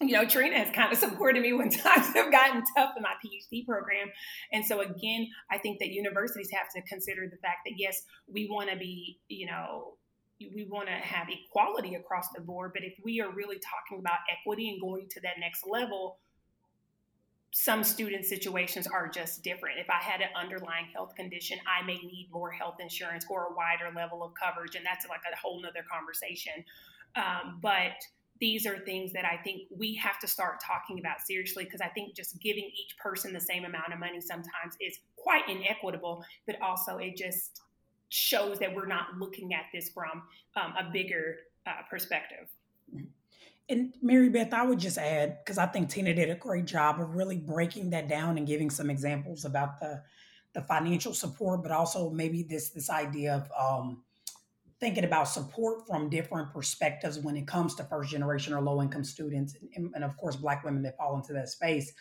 You 0.00 0.12
know, 0.12 0.26
Trina 0.26 0.58
has 0.58 0.74
kind 0.74 0.92
of 0.92 0.98
supported 1.10 1.42
me 1.42 1.52
when 1.52 1.70
times 1.70 2.06
have 2.14 2.32
gotten 2.32 2.62
tough 2.76 2.92
in 2.96 3.02
my 3.02 3.14
PhD 3.24 3.64
program. 3.66 4.08
And 4.52 4.64
so, 4.64 4.80
again, 4.80 5.28
I 5.50 5.58
think 5.58 5.78
that 5.78 5.88
universities 5.88 6.50
have 6.52 6.66
to 6.74 6.82
consider 6.88 7.28
the 7.30 7.36
fact 7.36 7.58
that, 7.66 7.74
yes, 7.76 8.02
we 8.26 8.48
want 8.50 8.70
to 8.70 8.76
be, 8.76 9.18
you 9.28 9.46
know, 9.46 9.94
we 10.40 10.64
want 10.64 10.88
to 10.88 10.94
have 10.94 11.28
equality 11.28 11.94
across 11.94 12.28
the 12.34 12.40
board. 12.40 12.72
But 12.74 12.84
if 12.84 12.94
we 13.02 13.20
are 13.20 13.30
really 13.30 13.58
talking 13.58 13.98
about 13.98 14.18
equity 14.30 14.70
and 14.70 14.80
going 14.80 15.08
to 15.10 15.20
that 15.20 15.38
next 15.40 15.66
level, 15.66 16.18
some 17.52 17.82
student 17.82 18.26
situations 18.26 18.86
are 18.86 19.08
just 19.08 19.42
different. 19.42 19.78
If 19.78 19.88
I 19.88 20.02
had 20.02 20.20
an 20.20 20.28
underlying 20.36 20.86
health 20.92 21.14
condition, 21.14 21.58
I 21.66 21.84
may 21.86 21.94
need 21.94 22.28
more 22.30 22.50
health 22.50 22.76
insurance 22.80 23.24
or 23.30 23.44
a 23.44 23.54
wider 23.54 23.90
level 23.94 24.22
of 24.22 24.32
coverage, 24.34 24.74
and 24.74 24.84
that's 24.84 25.06
like 25.08 25.20
a 25.32 25.36
whole 25.36 25.62
nother 25.62 25.84
conversation. 25.90 26.64
Um, 27.14 27.58
but 27.62 27.94
these 28.40 28.66
are 28.66 28.78
things 28.80 29.12
that 29.14 29.24
I 29.24 29.38
think 29.38 29.62
we 29.74 29.94
have 29.94 30.18
to 30.20 30.26
start 30.26 30.60
talking 30.62 30.98
about 30.98 31.22
seriously 31.22 31.64
because 31.64 31.80
I 31.80 31.88
think 31.88 32.14
just 32.14 32.38
giving 32.40 32.64
each 32.64 32.98
person 32.98 33.32
the 33.32 33.40
same 33.40 33.64
amount 33.64 33.92
of 33.92 33.98
money 33.98 34.20
sometimes 34.20 34.76
is 34.78 34.98
quite 35.16 35.48
inequitable, 35.48 36.24
but 36.46 36.60
also 36.60 36.98
it 36.98 37.16
just 37.16 37.62
shows 38.08 38.58
that 38.58 38.74
we're 38.74 38.86
not 38.86 39.18
looking 39.18 39.54
at 39.54 39.64
this 39.72 39.88
from 39.90 40.22
um, 40.56 40.74
a 40.78 40.90
bigger 40.92 41.36
uh, 41.66 41.82
perspective. 41.90 42.48
Mm-hmm. 42.94 43.06
And 43.68 43.94
Mary 44.00 44.28
Beth, 44.28 44.52
I 44.52 44.64
would 44.64 44.78
just 44.78 44.96
add, 44.96 45.38
because 45.44 45.58
I 45.58 45.66
think 45.66 45.88
Tina 45.88 46.14
did 46.14 46.30
a 46.30 46.36
great 46.36 46.66
job 46.66 47.00
of 47.00 47.16
really 47.16 47.36
breaking 47.36 47.90
that 47.90 48.08
down 48.08 48.38
and 48.38 48.46
giving 48.46 48.70
some 48.70 48.90
examples 48.90 49.44
about 49.44 49.80
the 49.80 50.02
the 50.52 50.62
financial 50.62 51.12
support, 51.12 51.62
but 51.62 51.70
also 51.70 52.08
maybe 52.08 52.42
this 52.42 52.70
this 52.70 52.88
idea 52.88 53.34
of 53.34 53.50
um, 53.58 54.02
thinking 54.80 55.04
about 55.04 55.28
support 55.28 55.86
from 55.86 56.08
different 56.08 56.52
perspectives 56.52 57.18
when 57.18 57.36
it 57.36 57.46
comes 57.46 57.74
to 57.74 57.84
first 57.84 58.10
generation 58.10 58.54
or 58.54 58.60
low 58.62 58.80
income 58.80 59.04
students, 59.04 59.56
and, 59.74 59.90
and 59.94 60.04
of 60.04 60.16
course, 60.16 60.36
Black 60.36 60.64
women 60.64 60.82
that 60.82 60.96
fall 60.96 61.16
into 61.16 61.32
that 61.32 61.48
space. 61.48 61.92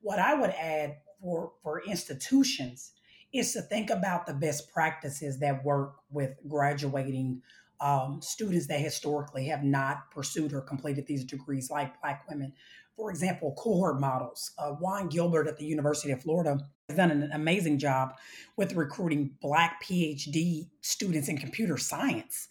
What 0.00 0.18
I 0.18 0.34
would 0.34 0.50
add 0.50 0.96
for 1.20 1.52
for 1.62 1.82
institutions 1.84 2.92
is 3.32 3.52
to 3.54 3.62
think 3.62 3.90
about 3.90 4.26
the 4.26 4.34
best 4.34 4.70
practices 4.72 5.38
that 5.40 5.64
work 5.64 5.94
with 6.10 6.36
graduating 6.48 7.42
um, 7.80 8.20
students 8.22 8.66
that 8.68 8.80
historically 8.80 9.46
have 9.46 9.64
not 9.64 10.10
pursued 10.10 10.52
or 10.52 10.60
completed 10.60 11.06
these 11.06 11.24
degrees, 11.24 11.70
like 11.70 12.00
Black 12.00 12.24
women. 12.28 12.52
For 12.96 13.10
example, 13.10 13.54
cohort 13.58 13.98
models. 13.98 14.52
Uh, 14.58 14.72
Juan 14.72 15.08
Gilbert 15.08 15.48
at 15.48 15.56
the 15.56 15.64
University 15.64 16.12
of 16.12 16.22
Florida 16.22 16.60
has 16.88 16.96
done 16.96 17.10
an 17.10 17.30
amazing 17.32 17.78
job 17.78 18.14
with 18.56 18.74
recruiting 18.74 19.30
Black 19.40 19.82
PhD 19.82 20.68
students 20.82 21.28
in 21.28 21.38
computer 21.38 21.78
science 21.78 22.48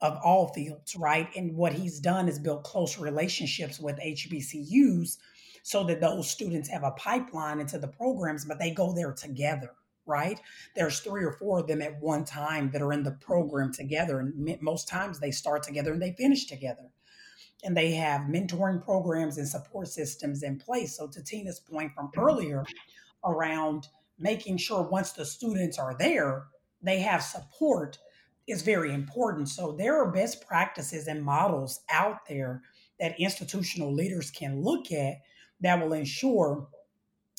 of 0.00 0.18
all 0.22 0.48
fields, 0.48 0.96
right? 0.96 1.30
And 1.36 1.56
what 1.56 1.72
he's 1.72 2.00
done 2.00 2.28
is 2.28 2.38
build 2.38 2.64
close 2.64 2.98
relationships 2.98 3.80
with 3.80 3.96
HBCUs 3.98 5.16
so 5.62 5.84
that 5.84 6.00
those 6.00 6.28
students 6.28 6.68
have 6.68 6.82
a 6.82 6.90
pipeline 6.90 7.60
into 7.60 7.78
the 7.78 7.88
programs, 7.88 8.44
but 8.44 8.58
they 8.58 8.72
go 8.72 8.92
there 8.92 9.12
together 9.12 9.70
right? 10.06 10.40
There's 10.74 11.00
three 11.00 11.24
or 11.24 11.32
four 11.32 11.60
of 11.60 11.66
them 11.66 11.82
at 11.82 12.00
one 12.00 12.24
time 12.24 12.70
that 12.72 12.82
are 12.82 12.92
in 12.92 13.02
the 13.02 13.12
program 13.12 13.72
together. 13.72 14.20
And 14.20 14.58
most 14.60 14.88
times 14.88 15.18
they 15.18 15.30
start 15.30 15.62
together 15.62 15.92
and 15.92 16.02
they 16.02 16.12
finish 16.12 16.46
together. 16.46 16.90
And 17.62 17.76
they 17.76 17.92
have 17.92 18.22
mentoring 18.22 18.84
programs 18.84 19.38
and 19.38 19.48
support 19.48 19.88
systems 19.88 20.42
in 20.42 20.58
place. 20.58 20.96
So, 20.96 21.08
to 21.08 21.22
Tina's 21.22 21.60
point 21.60 21.92
from 21.94 22.08
mm-hmm. 22.08 22.20
earlier 22.20 22.64
around 23.24 23.88
making 24.18 24.58
sure 24.58 24.82
once 24.82 25.12
the 25.12 25.24
students 25.24 25.78
are 25.78 25.96
there, 25.98 26.44
they 26.82 27.00
have 27.00 27.22
support 27.22 27.98
is 28.46 28.60
very 28.60 28.92
important. 28.92 29.48
So, 29.48 29.72
there 29.72 29.98
are 29.98 30.12
best 30.12 30.46
practices 30.46 31.06
and 31.06 31.24
models 31.24 31.80
out 31.90 32.26
there 32.28 32.62
that 33.00 33.18
institutional 33.18 33.92
leaders 33.92 34.30
can 34.30 34.62
look 34.62 34.92
at 34.92 35.14
that 35.60 35.80
will 35.80 35.94
ensure 35.94 36.68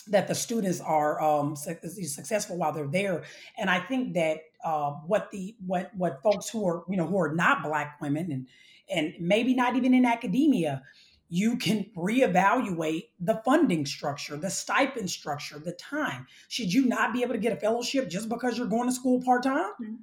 that 0.08 0.28
the 0.28 0.36
students 0.36 0.80
are 0.82 1.22
um, 1.22 1.56
successful 1.56 2.58
while 2.58 2.72
they're 2.72 2.88
there. 2.88 3.24
And 3.58 3.70
I 3.70 3.80
think 3.80 4.14
that 4.14 4.39
uh, 4.64 4.91
what 5.08 5.32
the 5.32 5.56
what 5.66 5.91
what 5.95 6.22
folks 6.24 6.49
who 6.49 6.68
are 6.68 6.84
you 6.89 6.97
know 6.97 7.06
who 7.06 7.20
are 7.20 7.34
not 7.34 7.64
black 7.64 7.99
women 8.01 8.32
and 8.32 8.47
and 8.89 9.14
maybe 9.20 9.53
not 9.53 9.76
even 9.76 9.93
in 9.93 10.06
academia, 10.06 10.84
you 11.30 11.58
can 11.58 11.86
reevaluate 11.97 13.10
the 13.20 13.41
funding 13.43 13.86
structure, 13.86 14.38
the 14.38 14.49
stipend 14.49 15.10
structure, 15.10 15.60
the 15.60 15.72
time. 15.74 16.28
Should 16.49 16.72
you 16.72 16.86
not 16.86 17.14
be 17.14 17.24
able 17.24 17.34
to 17.34 17.39
get 17.39 17.53
a 17.53 17.58
fellowship 17.58 18.10
just 18.10 18.30
because 18.30 18.58
you're 18.58 18.68
going 18.68 18.88
to 18.88 18.95
school 18.95 19.22
part 19.24 19.43
time? 19.43 19.72
Mm-hmm. 19.82 19.95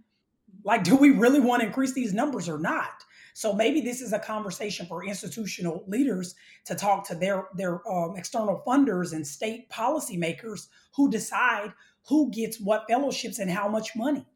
Like, 0.64 0.84
do 0.84 0.96
we 0.96 1.10
really 1.10 1.40
want 1.40 1.60
to 1.60 1.66
increase 1.66 1.92
these 1.92 2.12
numbers 2.12 2.48
or 2.48 2.58
not? 2.58 3.04
So 3.34 3.52
maybe 3.52 3.80
this 3.80 4.00
is 4.00 4.12
a 4.12 4.18
conversation 4.18 4.86
for 4.86 5.04
institutional 5.04 5.84
leaders 5.86 6.34
to 6.66 6.74
talk 6.74 7.06
to 7.08 7.14
their 7.14 7.46
their 7.54 7.86
um, 7.90 8.16
external 8.16 8.62
funders 8.66 9.12
and 9.12 9.26
state 9.26 9.70
policymakers 9.70 10.68
who 10.94 11.10
decide 11.10 11.72
who 12.08 12.30
gets 12.30 12.60
what 12.60 12.84
fellowships 12.88 13.38
and 13.38 13.50
how 13.50 13.68
much 13.68 13.94
money, 13.96 14.26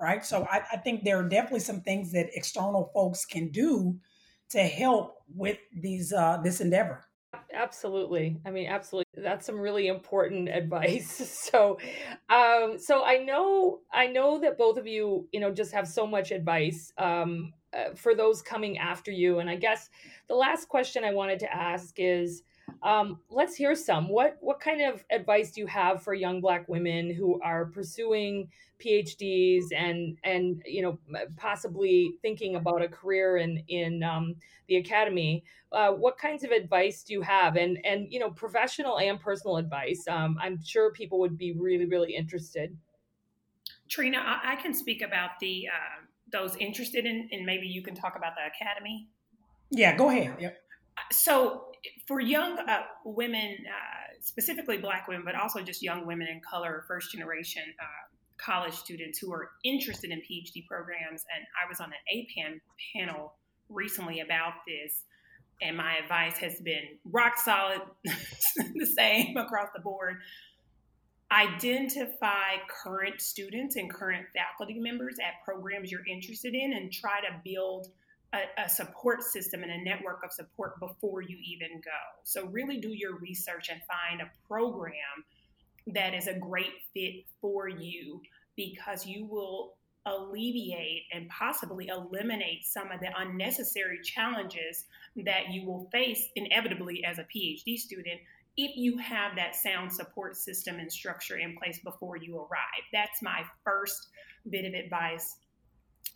right? 0.00 0.24
So 0.24 0.46
I, 0.50 0.62
I 0.72 0.76
think 0.78 1.04
there 1.04 1.18
are 1.18 1.28
definitely 1.28 1.60
some 1.60 1.80
things 1.80 2.12
that 2.12 2.30
external 2.34 2.90
folks 2.92 3.24
can 3.24 3.48
do 3.48 3.98
to 4.50 4.62
help 4.62 5.22
with 5.34 5.58
these 5.72 6.12
uh, 6.12 6.38
this 6.42 6.60
endeavor. 6.60 7.04
Absolutely. 7.52 8.36
I 8.44 8.50
mean, 8.50 8.66
absolutely. 8.66 9.06
That's 9.22 9.46
some 9.46 9.58
really 9.58 9.88
important 9.88 10.48
advice. 10.52 11.46
So, 11.46 11.78
um, 12.28 12.76
so 12.78 13.04
I 13.04 13.18
know, 13.18 13.80
I 13.92 14.08
know 14.08 14.40
that 14.40 14.58
both 14.58 14.78
of 14.78 14.86
you, 14.86 15.28
you 15.32 15.40
know, 15.40 15.52
just 15.52 15.72
have 15.72 15.88
so 15.88 16.06
much 16.06 16.32
advice 16.32 16.92
um, 16.98 17.52
uh, 17.76 17.94
for 17.94 18.14
those 18.14 18.42
coming 18.42 18.78
after 18.78 19.10
you. 19.10 19.40
And 19.40 19.50
I 19.50 19.56
guess 19.56 19.90
the 20.28 20.34
last 20.34 20.68
question 20.68 21.04
I 21.04 21.12
wanted 21.12 21.38
to 21.40 21.54
ask 21.54 21.94
is, 21.98 22.42
um, 22.82 23.20
let's 23.30 23.54
hear 23.54 23.74
some. 23.74 24.08
What 24.08 24.36
what 24.40 24.60
kind 24.60 24.82
of 24.82 25.04
advice 25.10 25.52
do 25.52 25.60
you 25.60 25.66
have 25.66 26.02
for 26.02 26.14
young 26.14 26.40
Black 26.40 26.68
women 26.68 27.14
who 27.14 27.40
are 27.40 27.66
pursuing 27.66 28.48
PhDs 28.84 29.66
and 29.74 30.18
and 30.24 30.62
you 30.66 30.82
know 30.82 30.98
possibly 31.36 32.14
thinking 32.22 32.56
about 32.56 32.82
a 32.82 32.88
career 32.88 33.36
in 33.38 33.62
in 33.68 34.02
um, 34.02 34.36
the 34.68 34.76
academy? 34.76 35.44
Uh, 35.72 35.90
what 35.92 36.18
kinds 36.18 36.44
of 36.44 36.50
advice 36.50 37.02
do 37.02 37.12
you 37.12 37.22
have? 37.22 37.56
And 37.56 37.78
and 37.84 38.08
you 38.10 38.18
know 38.18 38.30
professional 38.30 38.98
and 38.98 39.20
personal 39.20 39.56
advice. 39.58 40.04
Um, 40.08 40.36
I'm 40.40 40.62
sure 40.62 40.90
people 40.92 41.20
would 41.20 41.38
be 41.38 41.52
really 41.52 41.86
really 41.86 42.14
interested. 42.14 42.76
Trina, 43.88 44.40
I, 44.42 44.56
can 44.56 44.74
speak 44.74 45.00
about 45.00 45.38
the 45.40 45.68
uh, 45.68 46.05
those 46.32 46.56
interested 46.56 47.06
in, 47.06 47.28
and 47.32 47.44
maybe 47.46 47.66
you 47.66 47.82
can 47.82 47.94
talk 47.94 48.16
about 48.16 48.32
the 48.34 48.46
academy. 48.46 49.08
Yeah, 49.70 49.96
go 49.96 50.10
ahead. 50.10 50.36
Yep. 50.40 50.56
So 51.12 51.66
for 52.06 52.20
young 52.20 52.58
uh, 52.58 52.82
women, 53.04 53.56
uh, 53.66 54.14
specifically 54.20 54.78
Black 54.78 55.08
women, 55.08 55.24
but 55.24 55.34
also 55.34 55.60
just 55.60 55.82
young 55.82 56.06
women 56.06 56.28
in 56.28 56.40
color, 56.40 56.84
first 56.88 57.12
generation 57.12 57.62
uh, 57.80 57.84
college 58.38 58.74
students 58.74 59.18
who 59.18 59.32
are 59.32 59.50
interested 59.64 60.10
in 60.10 60.18
PhD 60.18 60.66
programs, 60.66 61.24
and 61.34 61.46
I 61.62 61.68
was 61.68 61.80
on 61.80 61.88
an 61.88 61.98
APAN 62.14 62.60
panel 62.94 63.34
recently 63.68 64.20
about 64.20 64.54
this, 64.66 65.02
and 65.62 65.76
my 65.76 65.96
advice 65.96 66.36
has 66.38 66.60
been 66.60 66.98
rock 67.04 67.38
solid, 67.38 67.80
the 68.04 68.86
same 68.86 69.36
across 69.36 69.68
the 69.74 69.80
board. 69.80 70.16
Identify 71.32 72.58
current 72.68 73.20
students 73.20 73.74
and 73.76 73.92
current 73.92 74.26
faculty 74.32 74.78
members 74.78 75.16
at 75.18 75.44
programs 75.44 75.90
you're 75.90 76.06
interested 76.06 76.54
in, 76.54 76.74
and 76.74 76.92
try 76.92 77.20
to 77.20 77.40
build 77.44 77.88
a, 78.32 78.62
a, 78.64 78.68
support 78.68 79.22
system 79.22 79.64
and 79.64 79.72
a 79.72 79.84
network 79.84 80.20
of 80.24 80.30
support 80.30 80.78
before 80.78 81.22
you 81.22 81.36
even 81.44 81.80
go. 81.80 81.90
So, 82.22 82.46
really 82.46 82.78
do 82.78 82.92
your 82.92 83.18
research 83.18 83.70
and 83.70 83.80
find 83.82 84.20
a 84.20 84.30
program 84.46 85.24
that 85.88 86.14
is 86.14 86.28
a 86.28 86.34
great 86.34 86.72
fit 86.94 87.24
for 87.40 87.68
you 87.68 88.20
because 88.56 89.04
you 89.04 89.24
will 89.24 89.74
alleviate 90.06 91.02
and 91.12 91.28
possibly 91.28 91.88
eliminate 91.88 92.64
some 92.64 92.90
of 92.92 93.00
the 93.00 93.08
unnecessary 93.18 93.98
challenges 94.02 94.84
that 95.16 95.50
you 95.50 95.66
will 95.66 95.88
face 95.90 96.28
inevitably 96.36 97.04
as 97.04 97.18
a 97.18 97.24
PhD 97.24 97.76
student 97.76 98.20
if 98.56 98.76
you 98.76 98.96
have 98.98 99.36
that 99.36 99.54
sound 99.54 99.92
support 99.92 100.36
system 100.36 100.78
and 100.78 100.90
structure 100.90 101.36
in 101.36 101.56
place 101.56 101.78
before 101.84 102.16
you 102.16 102.36
arrive. 102.36 102.82
That's 102.92 103.22
my 103.22 103.42
first 103.64 104.08
bit 104.50 104.64
of 104.64 104.74
advice 104.74 105.36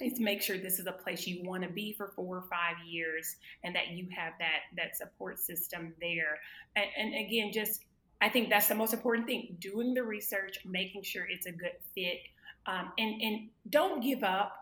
is 0.01 0.19
make 0.19 0.41
sure 0.41 0.57
this 0.57 0.79
is 0.79 0.87
a 0.87 0.93
place 0.93 1.27
you 1.27 1.43
want 1.45 1.63
to 1.63 1.69
be 1.69 1.93
for 1.93 2.13
four 2.17 2.39
or 2.39 2.45
five 2.51 2.77
years 2.87 3.37
and 3.65 3.75
that 3.75 3.89
you 3.89 4.09
have 4.15 4.33
that 4.39 4.61
that 4.77 4.97
support 4.97 5.39
system 5.39 5.93
there 6.01 6.39
and, 6.77 6.87
and 6.97 7.27
again 7.27 7.51
just 7.53 7.85
i 8.21 8.29
think 8.29 8.49
that's 8.49 8.69
the 8.69 8.75
most 8.75 8.95
important 8.95 9.27
thing 9.27 9.57
doing 9.59 9.93
the 9.93 10.03
research 10.03 10.59
making 10.65 11.03
sure 11.03 11.27
it's 11.29 11.47
a 11.47 11.53
good 11.53 11.73
fit 11.95 12.19
um, 12.67 12.93
and 12.99 13.21
and 13.21 13.49
don't 13.69 14.01
give 14.01 14.23
up 14.23 14.60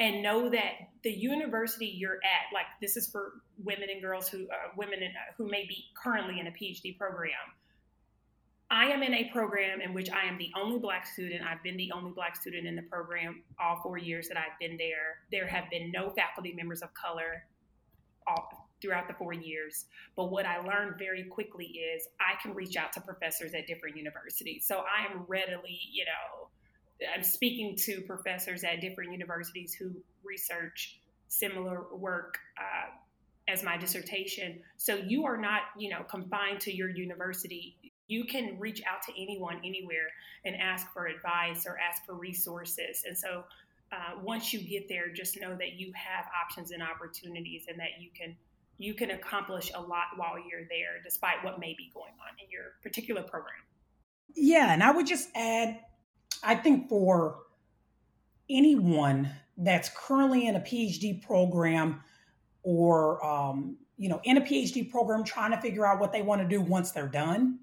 and 0.00 0.22
know 0.22 0.48
that 0.48 0.72
the 1.04 1.12
university 1.12 1.86
you're 1.86 2.16
at 2.16 2.52
like 2.52 2.66
this 2.80 2.96
is 2.96 3.08
for 3.08 3.34
women 3.62 3.88
and 3.90 4.02
girls 4.02 4.28
who 4.28 4.44
uh, 4.44 4.72
women 4.76 5.02
in, 5.02 5.10
uh, 5.10 5.32
who 5.36 5.48
may 5.48 5.64
be 5.66 5.84
currently 6.02 6.40
in 6.40 6.46
a 6.48 6.50
phd 6.50 6.98
program 6.98 7.30
I 8.72 8.84
am 8.84 9.02
in 9.02 9.12
a 9.14 9.24
program 9.32 9.80
in 9.80 9.92
which 9.94 10.08
I 10.10 10.28
am 10.28 10.38
the 10.38 10.52
only 10.56 10.78
black 10.78 11.04
student. 11.04 11.42
I've 11.44 11.60
been 11.64 11.76
the 11.76 11.90
only 11.90 12.12
black 12.12 12.36
student 12.36 12.68
in 12.68 12.76
the 12.76 12.82
program 12.82 13.42
all 13.58 13.80
four 13.82 13.98
years 13.98 14.28
that 14.28 14.36
I've 14.36 14.56
been 14.60 14.76
there. 14.76 15.18
There 15.32 15.48
have 15.48 15.68
been 15.70 15.90
no 15.90 16.10
faculty 16.10 16.52
members 16.52 16.80
of 16.80 16.94
color 16.94 17.46
all, 18.28 18.70
throughout 18.80 19.08
the 19.08 19.14
four 19.14 19.32
years. 19.32 19.86
But 20.14 20.30
what 20.30 20.46
I 20.46 20.60
learned 20.60 21.00
very 21.00 21.24
quickly 21.24 21.66
is 21.66 22.06
I 22.20 22.40
can 22.40 22.54
reach 22.54 22.76
out 22.76 22.92
to 22.92 23.00
professors 23.00 23.54
at 23.54 23.66
different 23.66 23.96
universities. 23.96 24.66
So 24.68 24.84
I 24.84 25.12
am 25.12 25.24
readily, 25.26 25.80
you 25.92 26.04
know, 26.04 26.39
I'm 27.14 27.22
speaking 27.22 27.76
to 27.84 28.02
professors 28.02 28.64
at 28.64 28.80
different 28.80 29.12
universities 29.12 29.74
who 29.74 29.92
research 30.24 31.00
similar 31.28 31.84
work 31.94 32.38
uh, 32.58 32.90
as 33.48 33.62
my 33.62 33.76
dissertation. 33.76 34.60
So 34.76 34.96
you 34.96 35.24
are 35.24 35.36
not, 35.36 35.62
you 35.78 35.90
know, 35.90 36.02
confined 36.02 36.60
to 36.60 36.74
your 36.74 36.88
university 36.88 37.76
you 38.10 38.24
can 38.24 38.58
reach 38.58 38.82
out 38.90 39.02
to 39.02 39.12
anyone 39.22 39.58
anywhere 39.64 40.08
and 40.44 40.56
ask 40.56 40.92
for 40.92 41.06
advice 41.06 41.64
or 41.64 41.78
ask 41.78 42.04
for 42.04 42.14
resources. 42.14 43.04
And 43.06 43.16
so 43.16 43.44
uh, 43.92 44.18
once 44.20 44.52
you 44.52 44.60
get 44.60 44.88
there, 44.88 45.12
just 45.12 45.40
know 45.40 45.56
that 45.56 45.74
you 45.74 45.92
have 45.94 46.26
options 46.44 46.72
and 46.72 46.82
opportunities, 46.82 47.66
and 47.68 47.78
that 47.78 48.00
you 48.00 48.10
can 48.16 48.36
you 48.78 48.94
can 48.94 49.10
accomplish 49.10 49.70
a 49.74 49.80
lot 49.80 50.06
while 50.16 50.36
you're 50.38 50.66
there, 50.68 51.00
despite 51.04 51.44
what 51.44 51.60
may 51.60 51.74
be 51.76 51.90
going 51.94 52.12
on 52.12 52.36
in 52.42 52.50
your 52.50 52.72
particular 52.82 53.22
program. 53.22 53.54
Yeah, 54.34 54.72
and 54.72 54.82
I 54.82 54.90
would 54.90 55.06
just 55.06 55.28
add, 55.34 55.80
I 56.42 56.54
think 56.54 56.88
for 56.88 57.38
anyone 58.48 59.30
that's 59.56 59.90
currently 59.94 60.46
in 60.46 60.56
a 60.56 60.60
PhD 60.60 61.22
program 61.22 62.02
or 62.62 63.24
um, 63.24 63.76
you 63.96 64.08
know 64.08 64.20
in 64.24 64.36
a 64.36 64.40
PhD 64.40 64.90
program 64.90 65.24
trying 65.24 65.50
to 65.52 65.60
figure 65.60 65.86
out 65.86 66.00
what 66.00 66.12
they 66.12 66.22
want 66.22 66.40
to 66.42 66.48
do 66.48 66.60
once 66.60 66.92
they're 66.92 67.08
done 67.08 67.58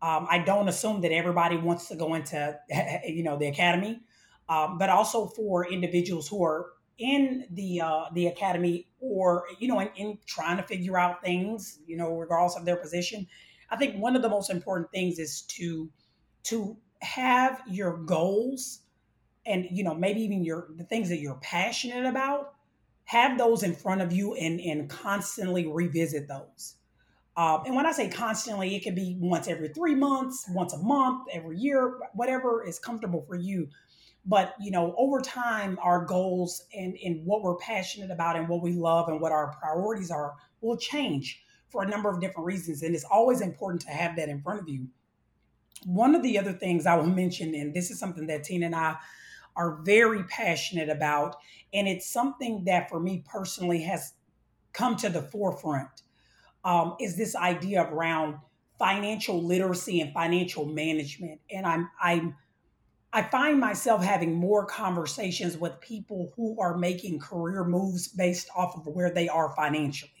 um, 0.00 0.28
I 0.30 0.38
don't 0.38 0.68
assume 0.68 1.00
that 1.00 1.12
everybody 1.12 1.56
wants 1.56 1.88
to 1.88 1.96
go 1.96 2.14
into, 2.14 2.56
you 3.06 3.22
know, 3.24 3.36
the 3.36 3.46
academy, 3.46 4.00
um, 4.48 4.78
but 4.78 4.90
also 4.90 5.26
for 5.26 5.70
individuals 5.70 6.28
who 6.28 6.44
are 6.44 6.66
in 6.98 7.46
the 7.50 7.80
uh, 7.80 8.04
the 8.12 8.26
academy 8.26 8.88
or 9.00 9.44
you 9.58 9.68
know, 9.68 9.80
in, 9.80 9.88
in, 9.96 10.18
trying 10.26 10.56
to 10.56 10.62
figure 10.62 10.98
out 10.98 11.22
things, 11.22 11.80
you 11.86 11.96
know, 11.96 12.12
regardless 12.12 12.56
of 12.56 12.64
their 12.64 12.76
position. 12.76 13.26
I 13.70 13.76
think 13.76 14.00
one 14.00 14.16
of 14.16 14.22
the 14.22 14.28
most 14.28 14.50
important 14.50 14.90
things 14.92 15.18
is 15.18 15.42
to 15.42 15.90
to 16.44 16.76
have 17.00 17.60
your 17.68 17.96
goals 17.98 18.80
and 19.46 19.66
you 19.70 19.84
know 19.84 19.94
maybe 19.94 20.20
even 20.20 20.44
your 20.44 20.68
the 20.76 20.84
things 20.84 21.08
that 21.08 21.18
you're 21.18 21.38
passionate 21.42 22.06
about 22.06 22.54
have 23.04 23.38
those 23.38 23.62
in 23.62 23.74
front 23.74 24.00
of 24.00 24.12
you 24.12 24.34
and 24.34 24.60
and 24.60 24.90
constantly 24.90 25.66
revisit 25.66 26.28
those 26.28 26.74
um, 27.38 27.62
and 27.66 27.76
when 27.76 27.86
I 27.86 27.92
say 27.92 28.08
constantly, 28.08 28.74
it 28.74 28.82
can 28.82 28.96
be 28.96 29.16
once 29.20 29.46
every 29.46 29.68
three 29.68 29.94
months, 29.94 30.44
once 30.50 30.72
a 30.72 30.78
month, 30.78 31.28
every 31.32 31.56
year, 31.56 31.96
whatever 32.12 32.66
is 32.66 32.80
comfortable 32.80 33.24
for 33.28 33.36
you. 33.36 33.68
But 34.26 34.56
you 34.60 34.72
know, 34.72 34.92
over 34.98 35.20
time, 35.20 35.78
our 35.80 36.04
goals 36.04 36.64
and, 36.76 36.98
and 37.04 37.24
what 37.24 37.42
we're 37.42 37.56
passionate 37.58 38.10
about 38.10 38.34
and 38.34 38.48
what 38.48 38.60
we 38.60 38.72
love 38.72 39.08
and 39.08 39.20
what 39.20 39.30
our 39.30 39.54
priorities 39.60 40.10
are 40.10 40.34
will 40.62 40.76
change 40.76 41.40
for 41.68 41.84
a 41.84 41.88
number 41.88 42.10
of 42.10 42.20
different 42.20 42.44
reasons. 42.44 42.82
And 42.82 42.92
it's 42.92 43.04
always 43.04 43.40
important 43.40 43.82
to 43.82 43.90
have 43.90 44.16
that 44.16 44.28
in 44.28 44.42
front 44.42 44.60
of 44.60 44.68
you. 44.68 44.88
One 45.84 46.14
of 46.14 46.22
the 46.22 46.38
other 46.38 46.52
things 46.52 46.86
I 46.86 46.96
will 46.96 47.06
mention, 47.06 47.54
and 47.54 47.74
this 47.74 47.90
is 47.90 47.98
something 47.98 48.26
that 48.26 48.44
Tina 48.44 48.66
and 48.66 48.74
I 48.74 48.96
are 49.56 49.80
very 49.82 50.22
passionate 50.24 50.88
about, 50.88 51.36
and 51.72 51.88
it's 51.88 52.08
something 52.08 52.64
that 52.64 52.88
for 52.88 53.00
me 53.00 53.24
personally 53.28 53.82
has 53.82 54.12
come 54.72 54.96
to 54.96 55.08
the 55.08 55.22
forefront 55.22 56.02
um, 56.64 56.96
is 57.00 57.16
this 57.16 57.34
idea 57.34 57.82
around 57.82 58.36
financial 58.78 59.42
literacy 59.42 60.00
and 60.00 60.12
financial 60.12 60.66
management. 60.66 61.40
And 61.50 61.66
I'm 61.66 61.90
I'm 62.00 62.36
I 63.12 63.22
find 63.22 63.58
myself 63.58 64.04
having 64.04 64.34
more 64.34 64.66
conversations 64.66 65.56
with 65.56 65.80
people 65.80 66.32
who 66.36 66.60
are 66.60 66.76
making 66.76 67.20
career 67.20 67.64
moves 67.64 68.06
based 68.08 68.50
off 68.54 68.76
of 68.76 68.86
where 68.86 69.10
they 69.10 69.28
are 69.28 69.54
financially. 69.56 70.17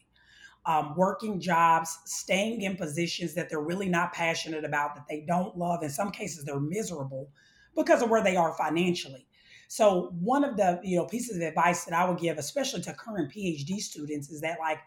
Um, 0.68 0.94
working 0.96 1.40
jobs, 1.40 1.98
staying 2.04 2.60
in 2.60 2.76
positions 2.76 3.32
that 3.34 3.48
they're 3.48 3.58
really 3.58 3.88
not 3.88 4.12
passionate 4.12 4.66
about, 4.66 4.94
that 4.94 5.06
they 5.08 5.24
don't 5.26 5.56
love. 5.56 5.82
In 5.82 5.88
some 5.88 6.10
cases, 6.10 6.44
they're 6.44 6.60
miserable 6.60 7.30
because 7.74 8.02
of 8.02 8.10
where 8.10 8.22
they 8.22 8.36
are 8.36 8.52
financially. 8.52 9.26
So 9.68 10.12
one 10.20 10.44
of 10.44 10.58
the 10.58 10.78
you 10.84 10.98
know 10.98 11.06
pieces 11.06 11.38
of 11.38 11.42
advice 11.42 11.86
that 11.86 11.94
I 11.94 12.06
would 12.08 12.18
give, 12.18 12.36
especially 12.36 12.82
to 12.82 12.92
current 12.92 13.32
PhD 13.32 13.78
students, 13.78 14.28
is 14.28 14.42
that 14.42 14.58
like 14.60 14.78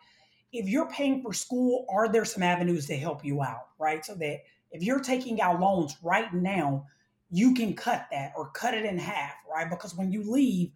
if 0.54 0.70
you're 0.70 0.90
paying 0.90 1.24
for 1.24 1.34
school, 1.34 1.88
are 1.90 2.12
there 2.12 2.26
some 2.26 2.44
avenues 2.44 2.86
to 2.88 2.96
help 2.96 3.26
you 3.26 3.42
out, 3.42 3.70
right? 3.80 4.06
So 4.06 4.14
that 4.16 4.42
if 4.70 4.84
you're 4.84 5.00
taking 5.00 5.42
out 5.42 5.60
loans 5.60 5.98
right 6.04 6.32
now, 6.32 6.86
you 7.32 7.56
can 7.56 7.74
cut 7.74 8.06
that 8.12 8.34
or 8.36 8.52
cut 8.52 8.76
it 8.76 8.86
in 8.86 9.00
half, 9.00 9.34
right? 9.52 9.70
Because 9.70 9.96
when 9.96 10.12
you 10.12 10.30
leave, 10.32 10.72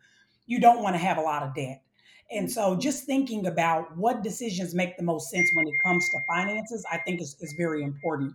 you 0.48 0.60
don't 0.60 0.82
want 0.82 0.96
to 0.96 1.00
have 1.00 1.18
a 1.18 1.22
lot 1.22 1.44
of 1.44 1.54
debt. 1.54 1.84
And 2.32 2.52
so 2.52 2.76
just 2.76 3.06
thinking 3.06 3.46
about 3.46 3.96
what 3.98 4.24
decisions 4.24 4.74
make 4.74 4.98
the 4.98 5.04
most 5.04 5.30
sense 5.30 5.50
when 5.54 5.68
it 5.68 5.74
comes 5.86 6.10
to 6.10 6.18
finances, 6.28 6.86
I 6.92 6.98
think 6.98 7.22
is, 7.22 7.36
is 7.40 7.54
very 7.58 7.84
important. 7.84 8.34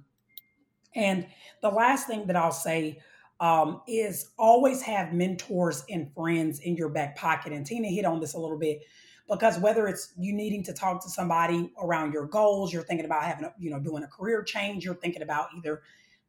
And 0.94 1.26
the 1.60 1.70
last 1.70 2.06
thing 2.06 2.26
that 2.26 2.36
I'll 2.36 2.52
say 2.52 3.00
um, 3.40 3.80
is 3.88 4.30
always 4.38 4.82
have 4.82 5.12
mentors 5.12 5.84
and 5.90 6.12
friends 6.14 6.60
in 6.60 6.76
your 6.76 6.88
back 6.88 7.16
pocket. 7.16 7.52
And 7.52 7.66
Tina 7.66 7.88
hit 7.88 8.04
on 8.04 8.20
this 8.20 8.34
a 8.34 8.38
little 8.38 8.58
bit 8.58 8.82
because 9.28 9.58
whether 9.58 9.86
it's 9.86 10.12
you 10.18 10.32
needing 10.32 10.62
to 10.64 10.72
talk 10.72 11.02
to 11.04 11.08
somebody 11.08 11.72
around 11.80 12.12
your 12.12 12.26
goals, 12.26 12.72
you're 12.72 12.82
thinking 12.82 13.06
about 13.06 13.22
having, 13.22 13.44
a, 13.44 13.54
you 13.58 13.70
know, 13.70 13.80
doing 13.80 14.02
a 14.02 14.08
career 14.08 14.42
change, 14.42 14.84
you're 14.84 14.94
thinking 14.94 15.22
about 15.22 15.48
either 15.56 15.82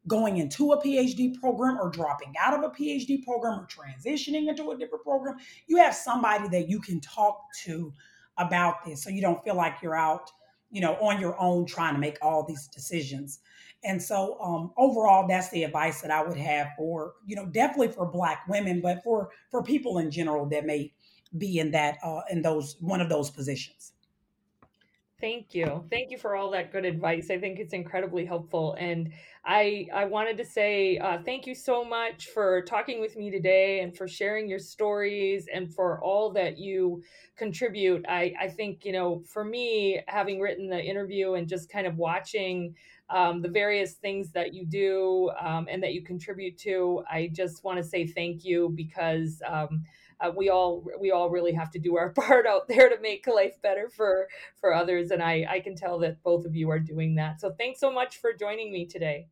going 0.07 0.37
into 0.37 0.71
a 0.71 0.81
PhD 0.81 1.39
program 1.39 1.77
or 1.79 1.89
dropping 1.89 2.33
out 2.39 2.53
of 2.53 2.63
a 2.63 2.73
PhD 2.73 3.23
program 3.23 3.59
or 3.59 3.67
transitioning 3.67 4.49
into 4.49 4.71
a 4.71 4.77
different 4.77 5.03
program, 5.03 5.37
you 5.67 5.77
have 5.77 5.93
somebody 5.93 6.47
that 6.49 6.67
you 6.69 6.79
can 6.79 6.99
talk 6.99 7.41
to 7.63 7.93
about 8.37 8.83
this 8.85 9.03
so 9.03 9.09
you 9.09 9.21
don't 9.21 9.43
feel 9.43 9.55
like 9.55 9.75
you're 9.81 9.95
out, 9.95 10.31
you 10.71 10.81
know, 10.81 10.95
on 10.95 11.19
your 11.19 11.39
own 11.39 11.65
trying 11.65 11.93
to 11.93 11.99
make 11.99 12.17
all 12.21 12.43
these 12.43 12.67
decisions. 12.67 13.39
And 13.83 14.01
so 14.01 14.39
um, 14.39 14.71
overall, 14.77 15.27
that's 15.27 15.49
the 15.49 15.63
advice 15.63 16.01
that 16.01 16.11
I 16.11 16.23
would 16.23 16.37
have 16.37 16.69
for, 16.77 17.13
you 17.25 17.35
know, 17.35 17.45
definitely 17.47 17.89
for 17.89 18.05
Black 18.05 18.47
women, 18.47 18.81
but 18.81 19.03
for 19.03 19.29
for 19.49 19.63
people 19.63 19.97
in 19.97 20.11
general 20.11 20.47
that 20.49 20.65
may 20.65 20.93
be 21.37 21.59
in 21.59 21.71
that 21.71 21.97
uh, 22.03 22.21
in 22.29 22.41
those 22.41 22.77
one 22.79 23.01
of 23.01 23.09
those 23.09 23.29
positions. 23.29 23.93
Thank 25.21 25.53
you. 25.53 25.85
Thank 25.91 26.09
you 26.09 26.17
for 26.17 26.35
all 26.35 26.49
that 26.49 26.71
good 26.71 26.83
advice. 26.83 27.29
I 27.29 27.37
think 27.37 27.59
it's 27.59 27.73
incredibly 27.73 28.25
helpful. 28.25 28.75
And 28.79 29.11
I 29.45 29.87
I 29.93 30.05
wanted 30.05 30.35
to 30.39 30.45
say 30.45 30.97
uh, 30.97 31.19
thank 31.23 31.45
you 31.45 31.53
so 31.53 31.85
much 31.85 32.25
for 32.33 32.63
talking 32.63 32.99
with 32.99 33.15
me 33.15 33.29
today 33.29 33.81
and 33.81 33.95
for 33.95 34.07
sharing 34.07 34.49
your 34.49 34.57
stories 34.57 35.47
and 35.53 35.71
for 35.71 36.01
all 36.03 36.31
that 36.31 36.57
you 36.57 37.03
contribute. 37.37 38.03
I, 38.09 38.33
I 38.39 38.47
think, 38.47 38.83
you 38.83 38.93
know, 38.93 39.21
for 39.27 39.45
me, 39.45 40.01
having 40.07 40.39
written 40.39 40.69
the 40.69 40.81
interview 40.83 41.33
and 41.35 41.47
just 41.47 41.69
kind 41.69 41.85
of 41.85 41.97
watching 41.97 42.73
um, 43.11 43.43
the 43.43 43.49
various 43.49 43.93
things 43.93 44.31
that 44.31 44.55
you 44.55 44.65
do 44.65 45.29
um, 45.39 45.67
and 45.69 45.83
that 45.83 45.93
you 45.93 46.01
contribute 46.01 46.57
to, 46.59 47.03
I 47.11 47.29
just 47.31 47.63
want 47.63 47.77
to 47.77 47.83
say 47.83 48.07
thank 48.07 48.43
you 48.43 48.73
because 48.75 49.39
um, 49.47 49.83
uh, 50.21 50.31
we 50.35 50.49
all 50.49 50.85
we 50.99 51.11
all 51.11 51.29
really 51.29 51.53
have 51.53 51.71
to 51.71 51.79
do 51.79 51.97
our 51.97 52.09
part 52.13 52.45
out 52.45 52.67
there 52.67 52.89
to 52.89 52.99
make 53.01 53.25
life 53.27 53.61
better 53.61 53.89
for 53.89 54.27
for 54.59 54.73
others 54.73 55.11
and 55.11 55.21
i 55.21 55.45
i 55.49 55.59
can 55.59 55.75
tell 55.75 55.99
that 55.99 56.21
both 56.23 56.45
of 56.45 56.55
you 56.55 56.69
are 56.69 56.79
doing 56.79 57.15
that. 57.15 57.41
So 57.41 57.51
thanks 57.57 57.79
so 57.79 57.91
much 57.91 58.17
for 58.17 58.33
joining 58.33 58.71
me 58.71 58.85
today 58.85 59.27